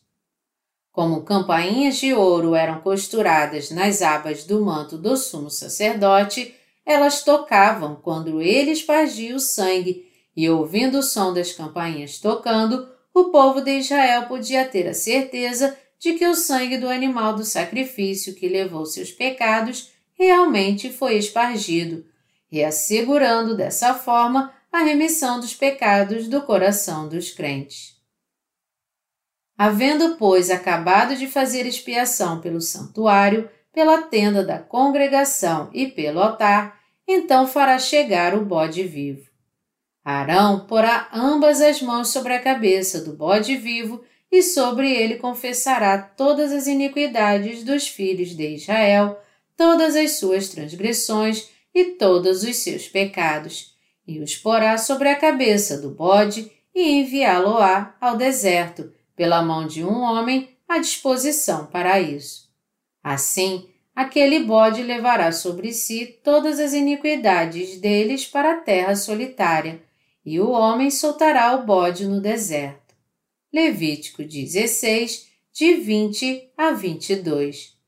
Como 0.92 1.22
campainhas 1.22 1.96
de 1.96 2.12
ouro 2.14 2.54
eram 2.54 2.80
costuradas 2.80 3.70
nas 3.70 4.02
abas 4.02 4.44
do 4.44 4.64
manto 4.64 4.96
do 4.96 5.16
sumo 5.16 5.50
sacerdote, 5.50 6.54
elas 6.84 7.22
tocavam 7.22 7.96
quando 7.96 8.40
ele 8.40 8.70
espargia 8.70 9.34
o 9.34 9.40
sangue, 9.40 10.08
e 10.36 10.48
ouvindo 10.48 10.98
o 10.98 11.02
som 11.02 11.34
das 11.34 11.52
campainhas 11.52 12.18
tocando, 12.18 12.88
o 13.12 13.24
povo 13.24 13.60
de 13.60 13.78
Israel 13.78 14.26
podia 14.26 14.64
ter 14.64 14.88
a 14.88 14.94
certeza 14.94 15.76
de 15.98 16.14
que 16.14 16.26
o 16.26 16.34
sangue 16.34 16.78
do 16.78 16.88
animal 16.88 17.34
do 17.34 17.44
sacrifício 17.44 18.34
que 18.34 18.48
levou 18.48 18.86
seus 18.86 19.10
pecados 19.10 19.89
realmente 20.20 20.92
foi 20.92 21.16
espargido, 21.16 22.04
reassegurando 22.52 23.56
dessa 23.56 23.94
forma 23.94 24.52
a 24.70 24.80
remissão 24.80 25.40
dos 25.40 25.54
pecados 25.54 26.28
do 26.28 26.42
coração 26.42 27.08
dos 27.08 27.30
crentes. 27.30 27.96
Havendo, 29.56 30.16
pois, 30.16 30.50
acabado 30.50 31.16
de 31.16 31.26
fazer 31.26 31.64
expiação 31.64 32.38
pelo 32.38 32.60
santuário, 32.60 33.48
pela 33.72 34.02
tenda 34.02 34.44
da 34.44 34.58
congregação 34.58 35.70
e 35.72 35.86
pelo 35.86 36.20
altar, 36.20 36.78
então 37.08 37.46
fará 37.46 37.78
chegar 37.78 38.34
o 38.34 38.44
bode 38.44 38.82
vivo. 38.82 39.30
Arão 40.04 40.66
porá 40.66 41.08
ambas 41.14 41.62
as 41.62 41.80
mãos 41.80 42.08
sobre 42.08 42.34
a 42.34 42.42
cabeça 42.42 43.02
do 43.02 43.14
bode 43.14 43.56
vivo 43.56 44.04
e 44.30 44.42
sobre 44.42 44.92
ele 44.92 45.16
confessará 45.16 45.96
todas 45.98 46.52
as 46.52 46.66
iniquidades 46.66 47.64
dos 47.64 47.88
filhos 47.88 48.36
de 48.36 48.54
Israel, 48.54 49.18
todas 49.56 49.96
as 49.96 50.12
suas 50.12 50.48
transgressões 50.48 51.48
e 51.74 51.84
todos 51.92 52.42
os 52.42 52.56
seus 52.56 52.88
pecados, 52.88 53.74
e 54.06 54.20
os 54.20 54.36
porá 54.36 54.76
sobre 54.76 55.08
a 55.08 55.16
cabeça 55.16 55.78
do 55.80 55.90
bode 55.90 56.50
e 56.74 57.00
enviá-lo-á 57.00 57.94
ao 58.00 58.16
deserto, 58.16 58.92
pela 59.14 59.42
mão 59.42 59.66
de 59.66 59.84
um 59.84 60.00
homem 60.00 60.48
à 60.68 60.78
disposição 60.78 61.66
para 61.66 62.00
isso. 62.00 62.48
Assim, 63.02 63.68
aquele 63.94 64.40
bode 64.40 64.82
levará 64.82 65.30
sobre 65.32 65.72
si 65.72 66.06
todas 66.24 66.58
as 66.58 66.72
iniquidades 66.72 67.78
deles 67.80 68.26
para 68.26 68.52
a 68.52 68.56
terra 68.60 68.96
solitária, 68.96 69.82
e 70.24 70.38
o 70.40 70.50
homem 70.50 70.90
soltará 70.90 71.54
o 71.54 71.64
bode 71.64 72.06
no 72.06 72.20
deserto. 72.20 72.94
Levítico 73.52 74.22
16, 74.22 75.28
de 75.52 75.74
20 75.74 76.52
a 76.56 76.70
22. 76.70 77.79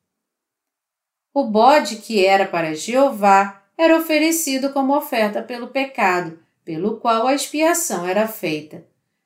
O 1.35 1.45
bode 1.45 1.97
que 1.97 2.25
era 2.27 2.47
para 2.47 2.75
Jeová 2.75 3.63
era 3.77 3.97
oferecido 3.97 4.71
como 4.71 4.97
oferta 4.97 5.43
pelo 5.43 5.69
pecado, 5.69 6.39
pelo 6.65 6.99
qual 6.99 7.27
a 7.27 7.35
expiação 7.35 8.07
era 8.07 8.29
feita. 8.29 8.85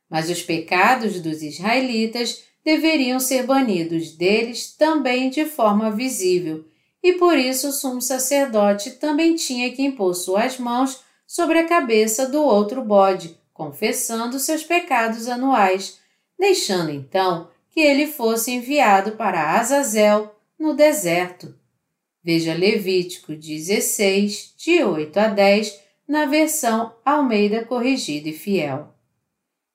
Mas 0.08 0.30
os 0.30 0.42
pecados 0.42 1.20
dos 1.20 1.42
israelitas 1.42 2.44
deveriam 2.64 3.18
ser 3.18 3.44
banidos 3.44 4.12
deles 4.12 4.72
também 4.72 5.30
de 5.30 5.44
forma 5.44 5.90
visível, 5.90 6.64
e 7.02 7.12
por 7.14 7.36
isso 7.36 7.68
o 7.68 7.72
sumo 7.72 8.00
sacerdote 8.00 8.92
também 8.92 9.34
tinha 9.34 9.70
que 9.72 9.82
impor 9.82 10.14
suas 10.14 10.58
mãos 10.58 11.00
sobre 11.26 11.58
a 11.58 11.66
cabeça 11.66 12.28
do 12.28 12.42
outro 12.42 12.82
bode, 12.82 13.38
confessando 13.52 14.38
seus 14.38 14.62
pecados 14.62 15.28
anuais, 15.28 15.98
deixando 16.38 16.90
então 16.90 17.48
que 17.70 17.80
ele 17.80 18.06
fosse 18.06 18.52
enviado 18.52 19.12
para 19.12 19.58
Azazel, 19.58 20.34
no 20.58 20.74
deserto. 20.74 21.54
Veja 22.26 22.54
Levítico 22.54 23.36
16, 23.36 24.54
de 24.56 24.82
8 24.82 25.16
a 25.16 25.28
10, 25.28 25.80
na 26.08 26.26
versão 26.26 26.92
Almeida 27.04 27.64
Corrigida 27.64 28.28
e 28.28 28.32
Fiel. 28.32 28.92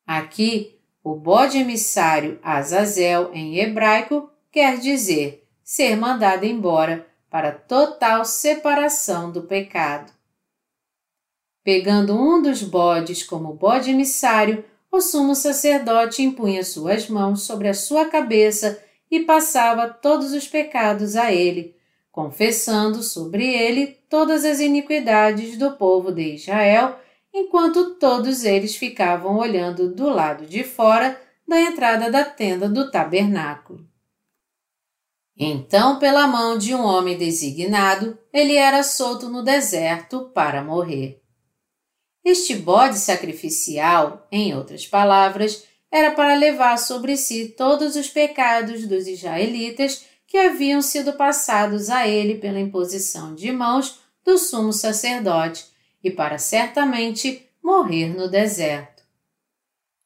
Aqui, 0.06 0.78
O 1.02 1.16
bode 1.16 1.58
emissário 1.58 2.38
Azazel, 2.44 3.34
em 3.34 3.58
hebraico, 3.58 4.30
quer 4.52 4.78
dizer 4.80 5.48
ser 5.64 5.96
mandado 5.96 6.44
embora 6.46 7.08
para 7.30 7.54
total 7.54 8.26
separação 8.26 9.32
do 9.32 9.44
pecado. 9.44 10.12
Pegando 11.64 12.14
um 12.14 12.42
dos 12.42 12.62
bodes 12.62 13.24
como 13.24 13.54
bode 13.54 13.92
emissário, 13.92 14.66
o 14.92 15.00
sumo 15.00 15.36
sacerdote 15.36 16.22
impunha 16.22 16.66
suas 16.66 17.08
mãos 17.08 17.44
sobre 17.44 17.70
a 17.70 17.74
sua 17.74 18.10
cabeça 18.10 18.84
e 19.10 19.22
passava 19.22 19.88
todos 19.88 20.34
os 20.34 20.50
pecados 20.50 21.16
a 21.16 21.32
ele, 21.32 21.80
confessando 22.12 23.02
sobre 23.02 23.48
ele 23.48 23.88
todas 24.10 24.44
as 24.44 24.60
iniquidades 24.60 25.58
do 25.58 25.72
povo 25.72 26.12
de 26.12 26.36
Israel, 26.36 27.00
enquanto 27.34 27.96
todos 27.96 28.44
eles 28.44 28.76
ficavam 28.76 29.38
olhando 29.38 29.94
do 29.94 30.10
lado 30.10 30.46
de 30.46 30.64
fora 30.64 31.20
da 31.48 31.60
entrada 31.60 32.12
da 32.12 32.26
tenda 32.26 32.68
do 32.68 32.92
tabernáculo. 32.92 33.90
Então, 35.38 35.98
pela 35.98 36.28
mão 36.28 36.58
de 36.58 36.76
um 36.76 36.84
homem 36.84 37.18
designado, 37.18 38.18
ele 38.32 38.56
era 38.56 38.84
solto 38.84 39.30
no 39.30 39.42
deserto 39.42 40.30
para 40.34 40.64
morrer. 40.64 41.22
Este 42.24 42.56
bode 42.56 43.00
sacrificial, 43.00 44.28
em 44.32 44.54
outras 44.54 44.86
palavras, 44.86 45.66
era 45.92 46.12
para 46.12 46.36
levar 46.36 46.78
sobre 46.78 47.18
si 47.18 47.50
todos 47.50 47.96
os 47.96 48.08
pecados 48.08 48.86
dos 48.88 49.08
israelitas 49.08 50.06
que 50.32 50.38
haviam 50.38 50.82
sido 50.82 51.12
passados 51.12 51.90
a 51.90 52.08
ele 52.08 52.36
pela 52.36 52.58
imposição 52.58 53.36
de 53.36 53.52
mãos 53.52 54.00
do 54.24 54.38
sumo 54.38 54.72
sacerdote 54.72 55.66
e 56.02 56.10
para 56.10 56.38
certamente 56.38 57.46
morrer 57.62 58.16
no 58.16 58.30
deserto. 58.30 59.04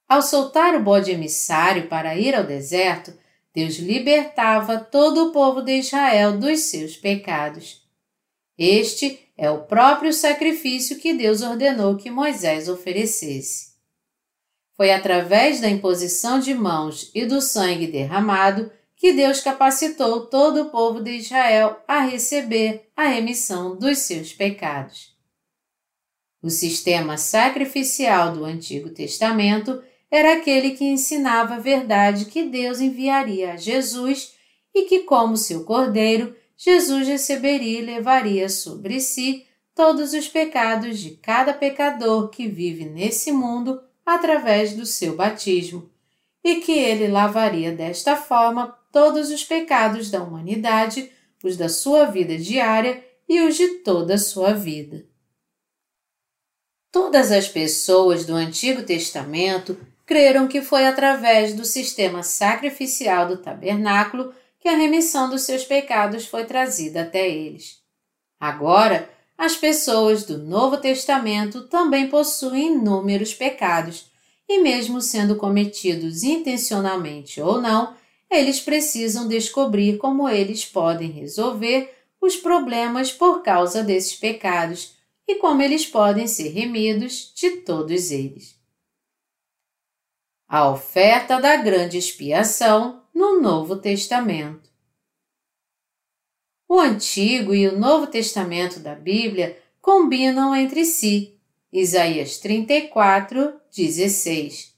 Ao 0.09 0.23
soltar 0.23 0.73
o 0.73 0.81
bode 0.81 1.11
emissário 1.11 1.87
para 1.87 2.15
ir 2.15 2.33
ao 2.33 2.43
deserto, 2.43 3.13
Deus 3.53 3.75
libertava 3.75 4.79
todo 4.79 5.27
o 5.27 5.31
povo 5.31 5.61
de 5.61 5.77
Israel 5.77 6.39
dos 6.39 6.61
seus 6.61 6.97
pecados. 6.97 7.87
Este 8.57 9.19
é 9.37 9.51
o 9.51 9.65
próprio 9.65 10.11
sacrifício 10.11 10.97
que 10.97 11.13
Deus 11.13 11.43
ordenou 11.43 11.97
que 11.97 12.09
Moisés 12.09 12.67
oferecesse. 12.67 13.75
Foi 14.75 14.91
através 14.91 15.61
da 15.61 15.69
imposição 15.69 16.39
de 16.39 16.55
mãos 16.55 17.11
e 17.13 17.27
do 17.27 17.39
sangue 17.39 17.85
derramado 17.85 18.71
que 18.95 19.13
Deus 19.13 19.41
capacitou 19.41 20.27
todo 20.27 20.61
o 20.61 20.69
povo 20.69 21.01
de 21.01 21.11
Israel 21.11 21.77
a 21.87 22.01
receber 22.01 22.89
a 22.95 23.05
remissão 23.05 23.75
dos 23.77 23.99
seus 23.99 24.33
pecados. 24.33 25.15
O 26.41 26.49
sistema 26.49 27.17
sacrificial 27.17 28.33
do 28.33 28.45
Antigo 28.45 28.89
Testamento 28.89 29.83
era 30.09 30.33
aquele 30.33 30.71
que 30.71 30.85
ensinava 30.85 31.55
a 31.55 31.59
verdade 31.59 32.25
que 32.25 32.43
Deus 32.43 32.79
enviaria 32.79 33.53
a 33.53 33.57
Jesus 33.57 34.33
e 34.73 34.83
que, 34.83 34.99
como 34.99 35.35
seu 35.35 35.63
cordeiro, 35.63 36.35
Jesus 36.57 37.07
receberia 37.07 37.79
e 37.79 37.85
levaria 37.85 38.47
sobre 38.47 38.99
si 38.99 39.45
todos 39.73 40.13
os 40.13 40.27
pecados 40.27 40.99
de 40.99 41.11
cada 41.11 41.53
pecador 41.53 42.29
que 42.29 42.47
vive 42.47 42.85
nesse 42.85 43.31
mundo 43.31 43.81
através 44.05 44.73
do 44.73 44.85
seu 44.85 45.15
batismo, 45.15 45.89
e 46.43 46.57
que 46.57 46.71
ele 46.71 47.07
lavaria 47.07 47.71
desta 47.71 48.15
forma 48.15 48.77
todos 48.95 49.29
os 49.29 49.43
pecados 49.43 50.09
da 50.09 50.23
humanidade, 50.23 51.11
os 51.43 51.57
da 51.57 51.67
sua 51.67 52.05
vida 52.05 52.37
diária 52.37 53.03
e 53.27 53.41
os 53.41 53.57
de 53.57 53.79
toda 53.79 54.13
a 54.13 54.17
sua 54.17 54.53
vida. 54.53 55.05
Todas 56.93 57.29
as 57.29 57.45
pessoas 57.45 58.25
do 58.25 58.33
Antigo 58.33 58.83
Testamento 58.83 59.77
creram 60.05 60.47
que 60.47 60.61
foi 60.61 60.85
através 60.85 61.53
do 61.53 61.65
sistema 61.65 62.23
sacrificial 62.23 63.27
do 63.27 63.35
tabernáculo 63.35 64.33
que 64.61 64.69
a 64.69 64.77
remissão 64.77 65.29
dos 65.29 65.41
seus 65.41 65.65
pecados 65.65 66.25
foi 66.25 66.45
trazida 66.45 67.01
até 67.01 67.29
eles. 67.29 67.81
Agora, 68.39 69.09
as 69.37 69.57
pessoas 69.57 70.23
do 70.23 70.37
Novo 70.37 70.77
Testamento 70.77 71.67
também 71.67 72.07
possuem 72.07 72.71
inúmeros 72.71 73.33
pecados, 73.33 74.05
e 74.47 74.61
mesmo 74.61 75.01
sendo 75.01 75.35
cometidos 75.35 76.23
intencionalmente 76.23 77.41
ou 77.41 77.59
não, 77.59 77.93
eles 78.29 78.59
precisam 78.59 79.27
descobrir 79.27 79.97
como 79.97 80.27
eles 80.27 80.65
podem 80.65 81.11
resolver 81.11 81.93
os 82.19 82.35
problemas 82.35 83.11
por 83.11 83.43
causa 83.43 83.83
desses 83.83 84.15
pecados 84.15 84.95
e 85.27 85.35
como 85.35 85.61
eles 85.61 85.85
podem 85.85 86.27
ser 86.27 86.49
remidos 86.49 87.31
de 87.35 87.57
todos 87.57 88.11
eles. 88.11 88.59
A 90.47 90.69
oferta 90.69 91.39
da 91.39 91.55
grande 91.55 91.97
expiação 91.97 93.03
no 93.13 93.41
Novo 93.41 93.77
Testamento. 93.77 94.69
O 96.67 96.79
Antigo 96.79 97.53
e 97.53 97.67
o 97.67 97.77
Novo 97.77 98.07
Testamento 98.07 98.79
da 98.79 98.95
Bíblia 98.95 99.57
combinam 99.81 100.55
entre 100.55 100.83
si. 100.85 101.39
Isaías 101.71 102.37
34, 102.37 103.59
16 103.75 104.74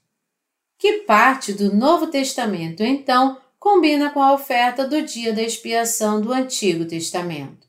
que 0.78 0.98
parte 0.98 1.52
do 1.52 1.74
Novo 1.74 2.06
Testamento, 2.06 2.84
então, 2.84 3.36
combina 3.58 4.10
com 4.10 4.22
a 4.22 4.32
oferta 4.32 4.86
do 4.86 5.02
dia 5.02 5.32
da 5.32 5.42
expiação 5.42 6.20
do 6.20 6.32
Antigo 6.32 6.84
Testamento. 6.84 7.66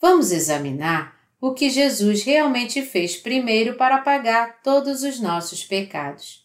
Vamos 0.00 0.32
examinar 0.32 1.16
o 1.40 1.54
que 1.54 1.70
Jesus 1.70 2.24
realmente 2.24 2.82
fez 2.82 3.16
primeiro 3.16 3.76
para 3.76 3.98
pagar 3.98 4.60
todos 4.62 5.04
os 5.04 5.20
nossos 5.20 5.62
pecados. 5.62 6.44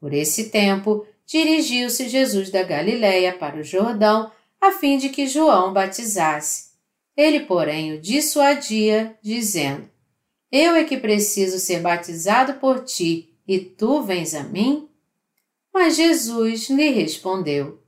Por 0.00 0.12
esse 0.12 0.50
tempo, 0.50 1.06
dirigiu-se 1.24 2.08
Jesus 2.08 2.50
da 2.50 2.64
Galiléia 2.64 3.32
para 3.32 3.56
o 3.56 3.62
Jordão 3.62 4.32
a 4.60 4.72
fim 4.72 4.98
de 4.98 5.10
que 5.10 5.28
João 5.28 5.72
batizasse. 5.72 6.70
Ele, 7.16 7.40
porém, 7.40 7.92
o 7.92 8.00
dissuadia, 8.00 9.16
dizendo: 9.22 9.88
Eu 10.50 10.74
é 10.74 10.84
que 10.84 10.96
preciso 10.96 11.58
ser 11.58 11.80
batizado 11.80 12.54
por 12.54 12.84
ti 12.84 13.29
e 13.50 13.58
tu 13.58 14.00
vens 14.00 14.32
a 14.32 14.44
mim? 14.44 14.88
Mas 15.74 15.96
Jesus 15.96 16.70
lhe 16.70 16.90
respondeu: 16.90 17.82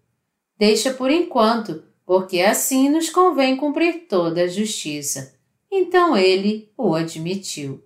Deixa 0.59 0.93
por 0.93 1.09
enquanto, 1.09 1.85
porque 2.05 2.41
assim 2.41 2.89
nos 2.89 3.09
convém 3.09 3.57
cumprir 3.57 4.09
toda 4.09 4.43
a 4.43 4.49
justiça. 4.49 5.39
Então 5.71 6.17
ele 6.17 6.69
o 6.77 6.97
admitiu. 6.97 7.81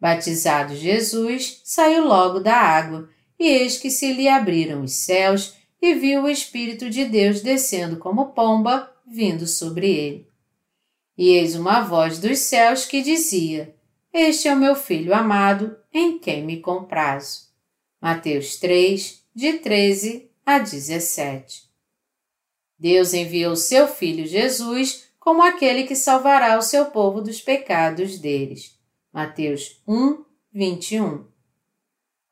Batizado 0.00 0.74
Jesus, 0.74 1.60
saiu 1.62 2.04
logo 2.04 2.40
da 2.40 2.56
água, 2.56 3.08
e 3.38 3.46
eis 3.46 3.78
que 3.78 3.92
se 3.92 4.12
lhe 4.12 4.26
abriram 4.26 4.82
os 4.82 4.94
céus, 4.94 5.54
e 5.80 5.94
viu 5.94 6.24
o 6.24 6.28
Espírito 6.28 6.90
de 6.90 7.04
Deus 7.04 7.40
descendo 7.40 7.98
como 7.98 8.32
pomba, 8.32 8.92
vindo 9.06 9.46
sobre 9.46 9.88
ele. 9.88 10.28
E 11.16 11.28
eis 11.28 11.54
uma 11.54 11.80
voz 11.80 12.18
dos 12.18 12.40
céus 12.40 12.84
que 12.84 13.02
dizia: 13.02 13.72
Este 14.12 14.48
é 14.48 14.54
o 14.54 14.58
meu 14.58 14.74
filho 14.74 15.14
amado, 15.14 15.76
em 15.92 16.18
quem 16.18 16.44
me 16.44 16.60
comprazo. 16.60 17.48
Mateus 18.00 18.56
3, 18.56 19.22
de 19.34 19.54
13 19.54 20.30
a 20.46 20.58
17. 20.58 21.68
Deus 22.78 23.12
enviou 23.12 23.54
seu 23.54 23.86
Filho 23.86 24.26
Jesus 24.26 25.08
como 25.18 25.42
aquele 25.42 25.84
que 25.84 25.94
salvará 25.94 26.56
o 26.56 26.62
seu 26.62 26.86
povo 26.86 27.20
dos 27.20 27.40
pecados 27.40 28.18
deles. 28.18 28.78
Mateus 29.12 29.82
1, 29.86 30.24
21. 30.52 31.26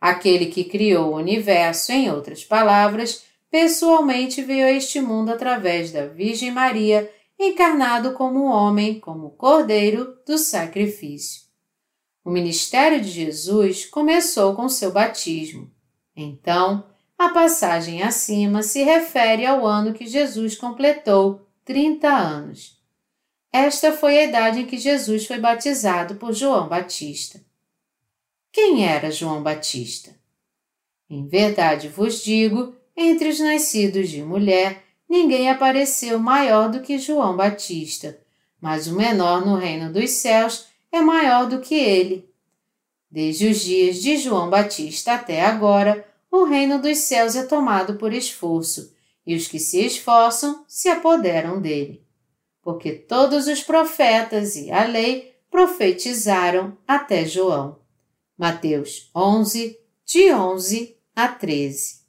Aquele 0.00 0.46
que 0.46 0.64
criou 0.64 1.12
o 1.12 1.16
universo, 1.16 1.92
em 1.92 2.10
outras 2.10 2.44
palavras, 2.44 3.24
pessoalmente 3.50 4.40
veio 4.40 4.66
a 4.66 4.72
este 4.72 5.00
mundo 5.00 5.30
através 5.30 5.90
da 5.90 6.06
Virgem 6.06 6.50
Maria, 6.50 7.10
encarnado 7.38 8.12
como 8.14 8.44
homem, 8.44 8.98
como 8.98 9.30
cordeiro 9.30 10.16
do 10.26 10.38
sacrifício. 10.38 11.45
O 12.26 12.30
ministério 12.32 13.00
de 13.00 13.08
Jesus 13.08 13.84
começou 13.86 14.56
com 14.56 14.68
seu 14.68 14.90
batismo. 14.90 15.70
Então, 16.16 16.84
a 17.16 17.28
passagem 17.28 18.02
acima 18.02 18.64
se 18.64 18.82
refere 18.82 19.46
ao 19.46 19.64
ano 19.64 19.94
que 19.94 20.08
Jesus 20.08 20.56
completou 20.56 21.46
30 21.64 22.08
anos. 22.08 22.82
Esta 23.52 23.92
foi 23.92 24.18
a 24.18 24.24
idade 24.24 24.58
em 24.58 24.66
que 24.66 24.76
Jesus 24.76 25.24
foi 25.24 25.38
batizado 25.38 26.16
por 26.16 26.32
João 26.32 26.66
Batista. 26.66 27.40
Quem 28.50 28.84
era 28.84 29.08
João 29.08 29.40
Batista? 29.40 30.10
Em 31.08 31.28
verdade 31.28 31.86
vos 31.86 32.24
digo, 32.24 32.74
entre 32.96 33.28
os 33.28 33.38
nascidos 33.38 34.08
de 34.08 34.20
mulher, 34.24 34.82
ninguém 35.08 35.48
apareceu 35.48 36.18
maior 36.18 36.72
do 36.72 36.80
que 36.80 36.98
João 36.98 37.36
Batista, 37.36 38.18
mas 38.60 38.88
o 38.88 38.96
menor 38.96 39.46
no 39.46 39.54
reino 39.54 39.92
dos 39.92 40.10
céus 40.10 40.74
é 40.92 41.00
maior 41.00 41.48
do 41.48 41.60
que 41.60 41.74
ele. 41.74 42.28
Desde 43.10 43.48
os 43.48 43.60
dias 43.60 44.02
de 44.02 44.16
João 44.16 44.50
Batista 44.50 45.14
até 45.14 45.44
agora, 45.44 46.06
o 46.30 46.44
reino 46.44 46.80
dos 46.80 46.98
céus 46.98 47.34
é 47.36 47.44
tomado 47.44 47.96
por 47.96 48.12
esforço, 48.12 48.94
e 49.26 49.34
os 49.34 49.48
que 49.48 49.58
se 49.58 49.84
esforçam 49.84 50.64
se 50.68 50.88
apoderam 50.88 51.60
dele. 51.60 52.04
Porque 52.62 52.92
todos 52.92 53.46
os 53.46 53.62
profetas 53.62 54.56
e 54.56 54.70
a 54.70 54.84
lei 54.84 55.34
profetizaram 55.50 56.76
até 56.86 57.24
João. 57.24 57.78
Mateus 58.36 59.10
11, 59.14 59.78
de 60.04 60.32
11 60.32 60.96
a 61.14 61.28
13. 61.28 62.00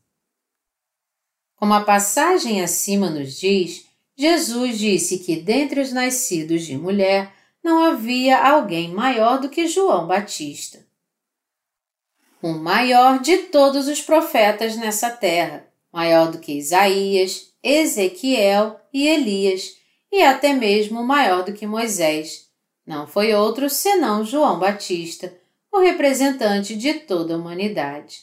Como 1.56 1.74
a 1.74 1.82
passagem 1.82 2.62
acima 2.62 3.10
nos 3.10 3.40
diz, 3.40 3.86
Jesus 4.16 4.78
disse 4.78 5.20
que 5.20 5.38
dentre 5.38 5.80
os 5.80 5.94
nascidos 5.94 6.66
de 6.66 6.78
mulher 6.78 7.34
não 7.68 7.84
havia 7.84 8.40
alguém 8.40 8.94
maior 8.94 9.42
do 9.42 9.50
que 9.50 9.68
João 9.68 10.08
Batista. 10.08 10.88
O 12.42 12.54
maior 12.54 13.20
de 13.20 13.40
todos 13.40 13.90
os 13.90 14.02
profetas 14.02 14.78
nessa 14.78 15.10
terra, 15.10 15.68
maior 15.92 16.32
do 16.32 16.40
que 16.40 16.54
Isaías, 16.54 17.52
Ezequiel 17.62 18.80
e 18.94 19.06
Elias, 19.06 19.76
e 20.10 20.24
até 20.24 20.54
mesmo 20.54 21.04
maior 21.04 21.44
do 21.44 21.52
que 21.52 21.68
Moisés. 21.68 22.48
Não 22.86 23.06
foi 23.06 23.34
outro 23.34 23.70
senão 23.70 24.24
João 24.24 24.58
Batista, 24.58 25.38
o 25.70 25.80
representante 25.80 26.74
de 26.74 26.94
toda 26.94 27.34
a 27.34 27.38
humanidade. 27.38 28.22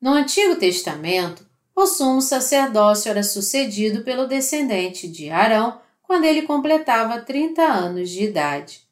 No 0.00 0.12
Antigo 0.12 0.54
Testamento, 0.54 1.44
o 1.74 1.86
sumo 1.86 2.22
sacerdócio 2.22 3.10
era 3.10 3.24
sucedido 3.24 4.04
pelo 4.04 4.28
descendente 4.28 5.08
de 5.08 5.28
Arão 5.28 5.82
quando 6.14 6.26
ele 6.26 6.42
completava 6.42 7.22
30 7.22 7.60
anos 7.60 8.08
de 8.08 8.22
idade. 8.22 8.82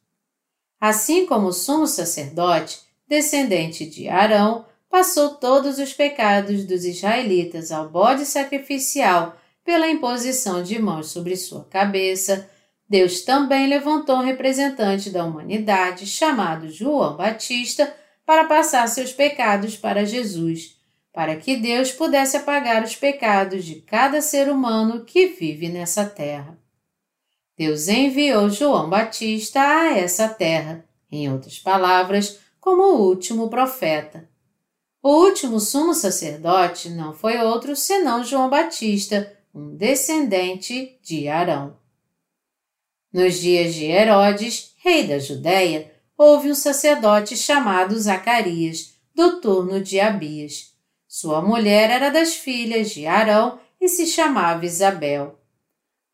Assim 0.81 1.25
como 1.25 1.47
o 1.47 1.53
sumo 1.53 1.87
sacerdote, 1.87 2.81
descendente 3.07 3.87
de 3.87 4.09
Arão, 4.09 4.67
passou 4.91 5.37
todos 5.37 5.79
os 5.79 5.93
pecados 5.93 6.65
dos 6.65 6.85
israelitas 6.85 7.71
ao 7.71 7.89
bode 7.89 8.27
sacrificial 8.27 9.37
pela 9.65 9.89
imposição 9.89 10.65
de 10.65 10.83
mãos 10.83 11.13
sobre 11.13 11.37
sua 11.37 11.63
cabeça, 11.67 12.51
Deus 12.89 13.21
também 13.21 13.69
levantou 13.69 14.17
um 14.17 14.25
representante 14.25 15.09
da 15.09 15.25
humanidade 15.25 16.09
chamado 16.09 16.73
João 16.73 17.17
Batista 17.17 17.95
para 18.27 18.47
passar 18.47 18.89
seus 18.89 19.13
pecados 19.13 19.77
para 19.77 20.05
Jesus, 20.05 20.77
para 21.13 21.37
que 21.37 21.55
Deus 21.55 21.93
pudesse 21.93 22.37
apagar 22.37 22.83
os 22.83 22.97
pecados 22.97 23.65
de 23.65 23.77
cada 23.77 24.21
ser 24.21 24.51
humano 24.51 25.05
que 25.05 25.29
vive 25.29 25.69
nessa 25.69 26.05
terra. 26.05 26.61
Deus 27.63 27.87
enviou 27.87 28.51
João 28.51 28.91
Batista 28.91 29.61
a 29.61 29.97
essa 29.97 30.29
terra, 30.29 30.85
em 31.09 31.33
outras 31.33 31.61
palavras, 31.61 32.41
como 32.61 32.83
o 32.83 33.07
último 33.07 33.49
profeta. 33.49 34.29
O 35.01 35.09
último 35.09 35.61
sumo 35.61 35.95
sacerdote 35.95 36.91
não 36.91 37.15
foi 37.15 37.39
outro 37.39 37.77
senão 37.77 38.25
João 38.25 38.51
Batista, 38.51 39.33
um 39.55 39.77
descendente 39.77 40.99
de 41.05 41.29
Arão. 41.29 41.77
Nos 43.13 43.39
dias 43.39 43.75
de 43.75 43.85
Herodes, 43.85 44.75
rei 44.79 45.07
da 45.07 45.21
Judéia, 45.21 45.93
houve 46.19 46.51
um 46.51 46.57
sacerdote 46.57 47.37
chamado 47.37 47.97
Zacarias, 47.97 48.95
do 49.15 49.41
turno 49.41 49.81
de 49.81 50.01
Abias. 50.01 50.73
Sua 51.07 51.41
mulher 51.41 51.91
era 51.91 52.11
das 52.11 52.35
filhas 52.35 52.91
de 52.91 53.07
Arão 53.07 53.61
e 53.81 53.89
se 53.89 54.05
chamava 54.05 54.67
Isabel. 54.67 55.39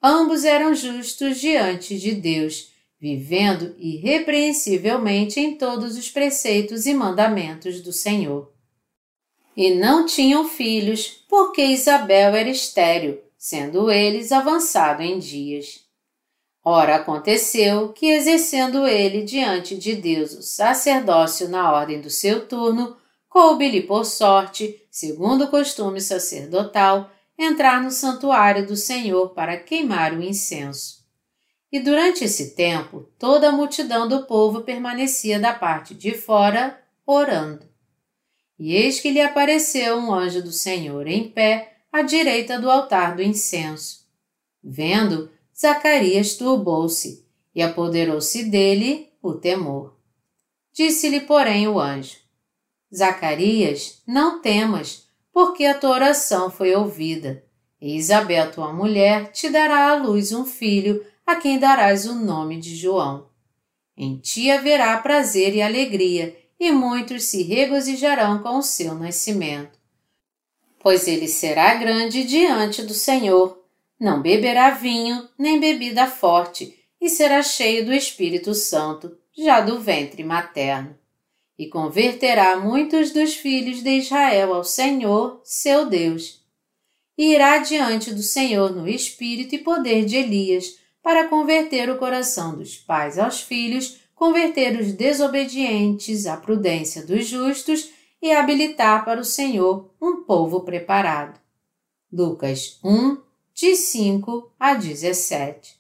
Ambos 0.03 0.45
eram 0.45 0.75
justos 0.75 1.41
diante 1.41 1.99
de 1.99 2.15
Deus, 2.15 2.71
vivendo 3.01 3.75
irrepreensivelmente 3.79 5.41
em 5.41 5.57
todos 5.57 5.97
os 5.97 6.11
preceitos 6.11 6.87
e 6.87 6.95
mandamentos 6.95 7.81
do 7.81 7.93
Senhor. 7.93 8.53
E 9.57 9.75
não 9.75 10.07
tinham 10.07 10.49
filhos, 10.49 11.25
porque 11.29 11.63
Isabel 11.63 12.35
era 12.35 12.49
estéril, 12.49 13.21
sendo 13.37 13.91
eles 13.91 14.31
avançado 14.31 15.03
em 15.03 15.19
dias. 15.19 15.81
Ora, 16.65 16.97
aconteceu 16.97 17.93
que, 17.93 18.07
exercendo 18.07 18.87
ele 18.87 19.23
diante 19.23 19.77
de 19.77 19.97
Deus 19.97 20.33
o 20.33 20.43
sacerdócio 20.43 21.49
na 21.49 21.73
ordem 21.73 22.01
do 22.01 22.11
seu 22.11 22.47
turno, 22.47 22.97
coube-lhe 23.29 23.83
por 23.83 24.05
sorte, 24.05 24.81
segundo 24.91 25.45
o 25.45 25.49
costume 25.49 26.01
sacerdotal, 26.01 27.11
entrar 27.39 27.83
no 27.83 27.91
santuário 27.91 28.67
do 28.67 28.75
Senhor 28.75 29.31
para 29.31 29.57
queimar 29.57 30.13
o 30.13 30.23
incenso. 30.23 31.07
E 31.71 31.79
durante 31.79 32.25
esse 32.25 32.57
tempo, 32.57 33.09
toda 33.19 33.51
a 33.51 33.53
multidão 33.53 34.09
do 34.09 34.27
povo 34.27 34.63
permanecia 34.63 35.39
da 35.39 35.53
parte 35.53 35.95
de 35.95 36.15
fora, 36.15 36.83
orando. 37.07 37.69
E 38.59 38.75
eis 38.75 39.01
que 39.01 39.11
lhe 39.11 39.21
apareceu 39.21 39.97
um 39.97 40.13
anjo 40.13 40.43
do 40.43 40.51
Senhor 40.51 41.07
em 41.07 41.31
pé, 41.31 41.77
à 41.93 42.03
direita 42.03 42.59
do 42.59 42.71
altar 42.71 43.15
do 43.15 43.23
incenso. 43.23 44.07
Vendo, 44.63 45.31
Zacarias 45.57 46.37
turbou-se 46.37 47.25
e 47.55 47.63
apoderou-se 47.63 48.45
dele 48.45 49.13
o 49.23 49.35
temor. 49.35 49.97
Disse-lhe, 50.73 51.21
porém, 51.21 51.69
o 51.69 51.79
anjo: 51.79 52.17
Zacarias, 52.95 54.03
não 54.07 54.41
temas, 54.41 55.08
porque 55.39 55.65
a 55.67 55.75
tua 55.79 55.91
oração 55.91 56.51
foi 56.51 56.75
ouvida. 56.75 57.45
E 57.81 57.97
Isabel, 57.97 58.51
tua 58.51 58.73
mulher, 58.73 59.31
te 59.31 59.49
dará 59.49 59.93
à 59.93 59.95
luz 59.95 60.33
um 60.33 60.45
filho, 60.45 61.07
a 61.25 61.37
quem 61.37 61.61
darás 61.61 62.07
o 62.07 62.15
nome 62.17 62.59
de 62.59 62.75
João. 62.75 63.29
Em 63.97 64.17
ti 64.17 64.51
haverá 64.51 64.99
prazer 64.99 65.55
e 65.55 65.63
alegria, 65.63 66.37
e 66.59 66.73
muitos 66.73 67.27
se 67.27 67.45
regozijarão 67.45 68.43
com 68.43 68.59
o 68.59 68.63
seu 68.63 68.95
nascimento 68.95 69.79
pois 70.81 71.07
ele 71.07 71.29
será 71.29 71.75
grande 71.75 72.25
diante 72.25 72.83
do 72.83 72.95
Senhor. 72.95 73.63
Não 74.01 74.23
beberá 74.23 74.71
vinho, 74.71 75.29
nem 75.39 75.61
bebida 75.61 76.07
forte, 76.07 76.75
e 77.01 77.11
será 77.11 77.43
cheio 77.43 77.85
do 77.85 77.93
Espírito 77.93 78.55
Santo, 78.55 79.17
já 79.37 79.61
do 79.61 79.81
ventre 79.81 80.25
materno. 80.25 80.97
E 81.59 81.67
converterá 81.67 82.59
muitos 82.61 83.11
dos 83.11 83.35
filhos 83.35 83.83
de 83.83 83.91
Israel 83.99 84.55
ao 84.55 84.63
Senhor, 84.63 85.41
seu 85.43 85.87
Deus. 85.87 86.41
E 87.17 87.35
irá 87.35 87.59
diante 87.59 88.15
do 88.15 88.23
Senhor 88.23 88.71
no 88.75 88.87
espírito 88.87 89.55
e 89.57 89.59
poder 89.59 90.05
de 90.05 90.17
Elias, 90.17 90.79
para 91.03 91.27
converter 91.27 91.91
o 91.91 91.99
coração 91.99 92.57
dos 92.57 92.77
pais 92.77 93.19
aos 93.19 93.41
filhos, 93.41 93.99
converter 94.15 94.79
os 94.79 94.93
desobedientes 94.93 96.27
à 96.27 96.37
prudência 96.37 97.05
dos 97.05 97.27
justos 97.27 97.91
e 98.21 98.33
habilitar 98.33 99.05
para 99.05 99.21
o 99.21 99.25
Senhor 99.25 99.95
um 100.01 100.23
povo 100.25 100.61
preparado. 100.61 101.41
Lucas 102.13 102.79
1, 102.85 103.19
de 103.55 103.75
5 103.75 104.53
a 104.59 104.75
17. 104.75 105.77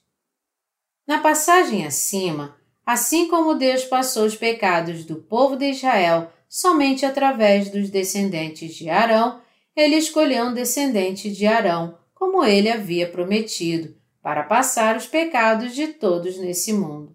Na 1.06 1.20
passagem 1.20 1.86
acima, 1.86 2.57
assim 2.88 3.28
como 3.28 3.54
Deus 3.54 3.84
passou 3.84 4.24
os 4.24 4.34
pecados 4.34 5.04
do 5.04 5.16
povo 5.16 5.56
de 5.56 5.72
Israel 5.72 6.32
somente 6.48 7.04
através 7.04 7.68
dos 7.68 7.90
descendentes 7.90 8.74
de 8.74 8.88
Arão, 8.88 9.42
ele 9.76 9.96
escolheu 9.96 10.46
um 10.46 10.54
descendente 10.54 11.30
de 11.30 11.46
Arão, 11.46 11.98
como 12.14 12.42
ele 12.42 12.70
havia 12.70 13.06
prometido, 13.06 13.94
para 14.22 14.42
passar 14.42 14.96
os 14.96 15.06
pecados 15.06 15.74
de 15.74 15.88
todos 15.88 16.38
nesse 16.38 16.72
mundo. 16.72 17.14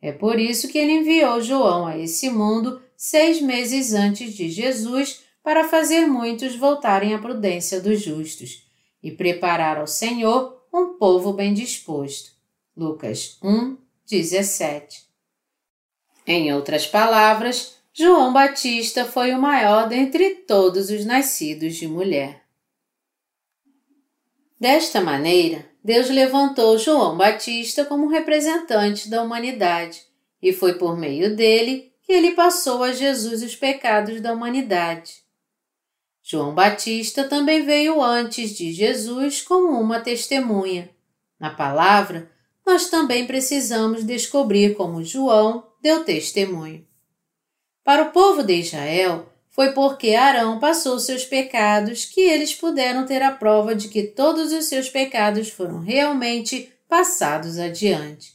É 0.00 0.12
por 0.12 0.38
isso 0.38 0.68
que 0.68 0.78
ele 0.78 0.92
enviou 0.92 1.40
João 1.40 1.84
a 1.84 1.98
esse 1.98 2.30
mundo 2.30 2.80
seis 2.96 3.42
meses 3.42 3.94
antes 3.94 4.32
de 4.32 4.48
Jesus 4.48 5.24
para 5.42 5.68
fazer 5.68 6.06
muitos 6.06 6.54
voltarem 6.54 7.12
à 7.12 7.18
prudência 7.18 7.80
dos 7.80 8.00
justos 8.00 8.68
e 9.02 9.10
preparar 9.10 9.78
ao 9.78 9.86
Senhor 9.88 10.62
um 10.72 10.96
povo 10.96 11.32
bem 11.32 11.52
disposto. 11.52 12.30
Lucas 12.76 13.36
1, 13.42 13.81
17. 14.12 15.08
Em 16.26 16.52
outras 16.52 16.86
palavras, 16.86 17.78
João 17.94 18.30
Batista 18.30 19.06
foi 19.06 19.32
o 19.32 19.40
maior 19.40 19.88
dentre 19.88 20.34
todos 20.46 20.90
os 20.90 21.06
nascidos 21.06 21.76
de 21.76 21.88
mulher. 21.88 22.42
Desta 24.60 25.00
maneira, 25.00 25.66
Deus 25.82 26.10
levantou 26.10 26.76
João 26.76 27.16
Batista 27.16 27.86
como 27.86 28.06
representante 28.06 29.08
da 29.08 29.22
humanidade, 29.22 30.02
e 30.42 30.52
foi 30.52 30.74
por 30.74 30.94
meio 30.94 31.34
dele 31.34 31.90
que 32.02 32.12
ele 32.12 32.32
passou 32.32 32.82
a 32.82 32.92
Jesus 32.92 33.42
os 33.42 33.56
pecados 33.56 34.20
da 34.20 34.34
humanidade. 34.34 35.22
João 36.22 36.54
Batista 36.54 37.24
também 37.24 37.64
veio 37.64 38.02
antes 38.02 38.50
de 38.50 38.72
Jesus 38.72 39.40
como 39.40 39.80
uma 39.80 40.00
testemunha. 40.00 40.90
Na 41.40 41.48
palavra, 41.48 42.30
nós 42.66 42.88
também 42.88 43.26
precisamos 43.26 44.04
descobrir 44.04 44.74
como 44.74 45.04
João 45.04 45.66
deu 45.80 46.04
testemunho. 46.04 46.86
Para 47.84 48.04
o 48.04 48.10
povo 48.10 48.42
de 48.42 48.54
Israel, 48.54 49.28
foi 49.50 49.72
porque 49.72 50.14
Arão 50.14 50.58
passou 50.58 50.98
seus 50.98 51.24
pecados 51.24 52.04
que 52.04 52.20
eles 52.20 52.54
puderam 52.54 53.04
ter 53.04 53.22
a 53.22 53.32
prova 53.32 53.74
de 53.74 53.88
que 53.88 54.04
todos 54.04 54.52
os 54.52 54.66
seus 54.66 54.88
pecados 54.88 55.50
foram 55.50 55.80
realmente 55.80 56.72
passados 56.88 57.58
adiante. 57.58 58.34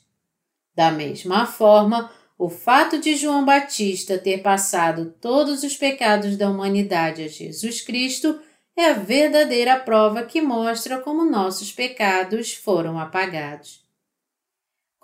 Da 0.75 0.91
mesma 0.91 1.45
forma, 1.47 2.11
o 2.37 2.49
fato 2.49 2.99
de 2.99 3.15
João 3.15 3.43
Batista 3.43 4.17
ter 4.19 4.43
passado 4.43 5.11
todos 5.19 5.63
os 5.63 5.75
pecados 5.75 6.37
da 6.37 6.49
humanidade 6.49 7.23
a 7.23 7.27
Jesus 7.27 7.81
Cristo 7.81 8.39
é 8.75 8.91
a 8.91 8.93
verdadeira 8.93 9.79
prova 9.79 10.21
que 10.21 10.39
mostra 10.39 10.99
como 10.99 11.25
nossos 11.25 11.71
pecados 11.71 12.53
foram 12.53 12.99
apagados. 12.99 13.86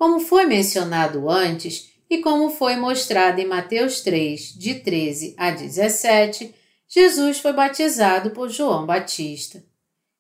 Como 0.04 0.20
foi 0.20 0.46
mencionado 0.46 1.30
antes 1.30 1.94
e 2.10 2.18
como 2.18 2.50
foi 2.50 2.76
mostrado 2.76 3.40
em 3.40 3.48
Mateus 3.48 4.02
3, 4.02 4.54
de 4.54 4.76
13 4.76 5.34
a 5.38 5.50
17, 5.50 6.54
Jesus 6.90 7.40
foi 7.40 7.54
batizado 7.54 8.32
por 8.32 8.50
João 8.50 8.86
Batista. 8.86 9.64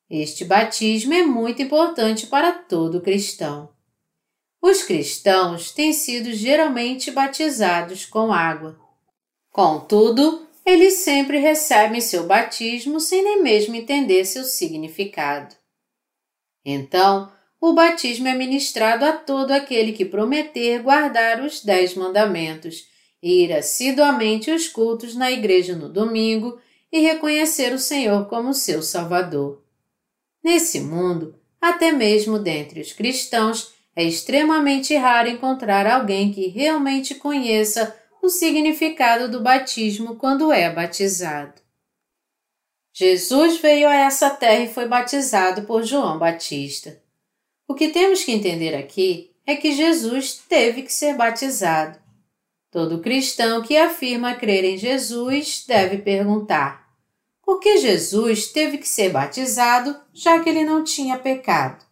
Este 0.09 0.45
batismo 0.45 1.13
é 1.13 1.23
muito 1.23 1.61
importante 1.61 2.27
para 2.27 2.53
todo 2.53 3.01
cristão. 3.01 3.73
Os 4.61 4.83
cristãos 4.83 5.71
têm 5.71 5.91
sido 5.91 6.31
geralmente 6.31 7.11
batizados 7.11 8.05
com 8.05 8.31
água. 8.31 8.79
Contudo, 9.51 10.47
eles 10.65 10.93
sempre 10.99 11.39
recebem 11.39 11.99
seu 11.99 12.25
batismo 12.25 13.01
sem 13.01 13.21
nem 13.21 13.43
mesmo 13.43 13.75
entender 13.75 14.23
seu 14.23 14.45
significado. 14.45 15.53
Então, 16.63 17.29
o 17.65 17.71
batismo 17.71 18.27
é 18.27 18.33
ministrado 18.33 19.05
a 19.05 19.13
todo 19.13 19.51
aquele 19.51 19.93
que 19.93 20.03
prometer 20.03 20.81
guardar 20.81 21.41
os 21.41 21.63
dez 21.63 21.95
mandamentos, 21.95 22.89
ir 23.21 23.53
assiduamente 23.53 24.51
aos 24.51 24.67
cultos 24.67 25.15
na 25.15 25.31
igreja 25.31 25.73
no 25.73 25.87
domingo 25.87 26.59
e 26.91 26.99
reconhecer 26.99 27.71
o 27.71 27.79
Senhor 27.79 28.27
como 28.27 28.53
seu 28.53 28.83
Salvador. 28.83 29.63
Nesse 30.43 30.81
mundo, 30.81 31.39
até 31.61 31.93
mesmo 31.93 32.37
dentre 32.37 32.81
os 32.81 32.91
cristãos, 32.91 33.73
é 33.95 34.03
extremamente 34.03 34.93
raro 34.97 35.29
encontrar 35.29 35.87
alguém 35.87 36.33
que 36.33 36.47
realmente 36.47 37.15
conheça 37.15 37.95
o 38.21 38.27
significado 38.27 39.31
do 39.31 39.39
batismo 39.39 40.17
quando 40.17 40.51
é 40.51 40.69
batizado. 40.69 41.61
Jesus 42.93 43.61
veio 43.61 43.87
a 43.87 43.95
essa 43.95 44.29
terra 44.31 44.65
e 44.65 44.73
foi 44.73 44.85
batizado 44.85 45.61
por 45.61 45.81
João 45.83 46.19
Batista. 46.19 47.01
O 47.67 47.73
que 47.73 47.89
temos 47.89 48.23
que 48.23 48.31
entender 48.31 48.75
aqui 48.75 49.31
é 49.45 49.55
que 49.55 49.73
Jesus 49.73 50.41
teve 50.47 50.83
que 50.83 50.93
ser 50.93 51.15
batizado. 51.15 51.99
Todo 52.71 53.01
cristão 53.01 53.61
que 53.61 53.77
afirma 53.77 54.35
crer 54.35 54.63
em 54.63 54.77
Jesus 54.77 55.63
deve 55.67 55.99
perguntar: 55.99 56.83
por 57.43 57.59
que 57.59 57.77
Jesus 57.77 58.47
teve 58.47 58.77
que 58.77 58.87
ser 58.87 59.09
batizado, 59.09 59.95
já 60.13 60.39
que 60.39 60.49
ele 60.49 60.63
não 60.63 60.83
tinha 60.83 61.17
pecado? 61.17 61.85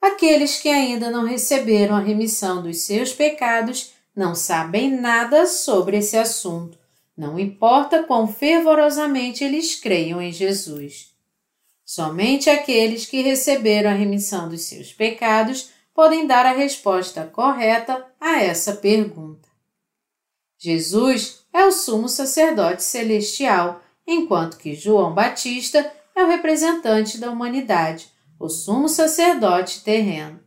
Aqueles 0.00 0.60
que 0.60 0.68
ainda 0.68 1.10
não 1.10 1.24
receberam 1.24 1.96
a 1.96 2.00
remissão 2.00 2.62
dos 2.62 2.82
seus 2.82 3.12
pecados 3.12 3.92
não 4.14 4.34
sabem 4.34 4.90
nada 4.90 5.46
sobre 5.46 5.98
esse 5.98 6.16
assunto, 6.16 6.78
não 7.16 7.38
importa 7.38 8.02
quão 8.02 8.26
fervorosamente 8.28 9.42
eles 9.42 9.74
creiam 9.74 10.20
em 10.20 10.32
Jesus. 10.32 11.07
Somente 11.90 12.50
aqueles 12.50 13.06
que 13.06 13.22
receberam 13.22 13.88
a 13.88 13.94
remissão 13.94 14.46
dos 14.46 14.60
seus 14.64 14.92
pecados 14.92 15.70
podem 15.94 16.26
dar 16.26 16.44
a 16.44 16.52
resposta 16.52 17.24
correta 17.24 18.04
a 18.20 18.42
essa 18.42 18.74
pergunta. 18.74 19.48
Jesus 20.58 21.46
é 21.50 21.64
o 21.64 21.72
sumo 21.72 22.06
sacerdote 22.06 22.82
celestial, 22.82 23.80
enquanto 24.06 24.58
que 24.58 24.74
João 24.74 25.14
Batista 25.14 25.90
é 26.14 26.22
o 26.22 26.28
representante 26.28 27.16
da 27.16 27.30
humanidade, 27.30 28.12
o 28.38 28.50
sumo 28.50 28.86
sacerdote 28.86 29.82
terreno. 29.82 30.40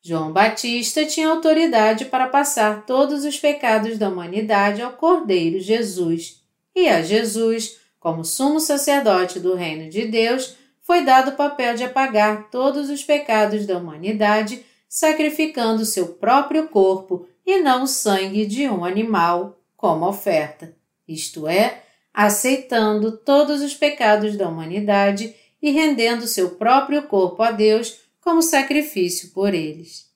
João 0.00 0.32
Batista 0.32 1.04
tinha 1.04 1.28
autoridade 1.28 2.06
para 2.06 2.28
passar 2.28 2.86
todos 2.86 3.26
os 3.26 3.38
pecados 3.38 3.98
da 3.98 4.08
humanidade 4.08 4.80
ao 4.80 4.94
Cordeiro 4.94 5.60
Jesus, 5.60 6.40
e 6.74 6.88
a 6.88 7.02
Jesus, 7.02 7.76
como 8.06 8.24
sumo 8.24 8.60
sacerdote 8.60 9.40
do 9.40 9.56
reino 9.56 9.90
de 9.90 10.06
Deus, 10.06 10.54
foi 10.80 11.04
dado 11.04 11.32
o 11.32 11.36
papel 11.36 11.74
de 11.74 11.82
apagar 11.82 12.50
todos 12.50 12.88
os 12.88 13.02
pecados 13.02 13.66
da 13.66 13.76
humanidade, 13.76 14.64
sacrificando 14.88 15.84
seu 15.84 16.14
próprio 16.14 16.68
corpo 16.68 17.26
e 17.44 17.58
não 17.58 17.82
o 17.82 17.86
sangue 17.88 18.46
de 18.46 18.68
um 18.68 18.84
animal 18.84 19.60
como 19.76 20.06
oferta, 20.06 20.72
isto 21.08 21.48
é, 21.48 21.82
aceitando 22.14 23.10
todos 23.10 23.60
os 23.60 23.74
pecados 23.74 24.36
da 24.36 24.48
humanidade 24.48 25.34
e 25.60 25.72
rendendo 25.72 26.28
seu 26.28 26.50
próprio 26.50 27.08
corpo 27.08 27.42
a 27.42 27.50
Deus 27.50 28.02
como 28.20 28.40
sacrifício 28.40 29.30
por 29.30 29.52
eles. 29.52 30.08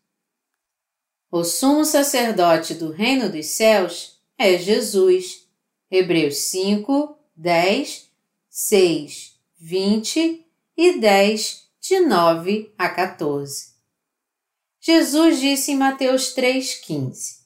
O 1.28 1.42
sumo 1.42 1.84
sacerdote 1.84 2.72
do 2.72 2.92
reino 2.92 3.28
dos 3.28 3.46
céus 3.46 4.20
é 4.38 4.56
Jesus. 4.56 5.44
Hebreus 5.90 6.36
5, 6.36 7.18
10, 7.42 8.06
6, 8.50 9.40
20 9.58 10.46
e 10.76 11.00
10, 11.00 11.68
de 11.80 12.00
9 12.00 12.70
a 12.76 12.86
14. 12.86 13.70
Jesus 14.78 15.40
disse 15.40 15.72
em 15.72 15.76
Mateus 15.76 16.34
3,15: 16.36 17.38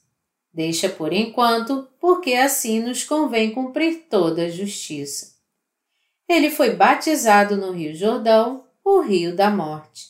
Deixa 0.53 0.89
por 0.89 1.13
enquanto, 1.13 1.87
porque 1.97 2.33
assim 2.33 2.81
nos 2.81 3.05
convém 3.05 3.53
cumprir 3.53 4.07
toda 4.09 4.47
a 4.47 4.49
justiça. 4.49 5.37
Ele 6.27 6.49
foi 6.49 6.75
batizado 6.75 7.55
no 7.55 7.71
Rio 7.71 7.95
Jordão, 7.95 8.65
o 8.83 8.99
rio 8.99 9.33
da 9.33 9.49
morte. 9.49 10.09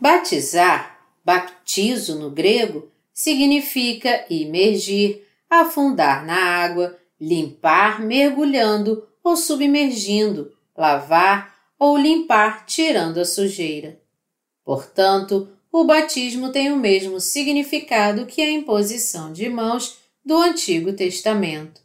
Batizar, 0.00 0.98
baptizo 1.24 2.18
no 2.18 2.28
grego, 2.28 2.90
significa 3.14 4.26
imergir, 4.28 5.24
afundar 5.48 6.26
na 6.26 6.34
água, 6.34 6.98
limpar 7.20 8.00
mergulhando 8.00 9.06
ou 9.22 9.36
submergindo, 9.36 10.52
lavar 10.76 11.54
ou 11.78 11.96
limpar 11.96 12.64
tirando 12.66 13.18
a 13.18 13.24
sujeira. 13.24 14.00
Portanto, 14.64 15.48
o 15.70 15.84
batismo 15.84 16.50
tem 16.50 16.72
o 16.72 16.76
mesmo 16.76 17.20
significado 17.20 18.26
que 18.26 18.40
a 18.40 18.50
imposição 18.50 19.32
de 19.32 19.48
mãos 19.48 19.98
do 20.24 20.36
Antigo 20.36 20.92
Testamento. 20.92 21.80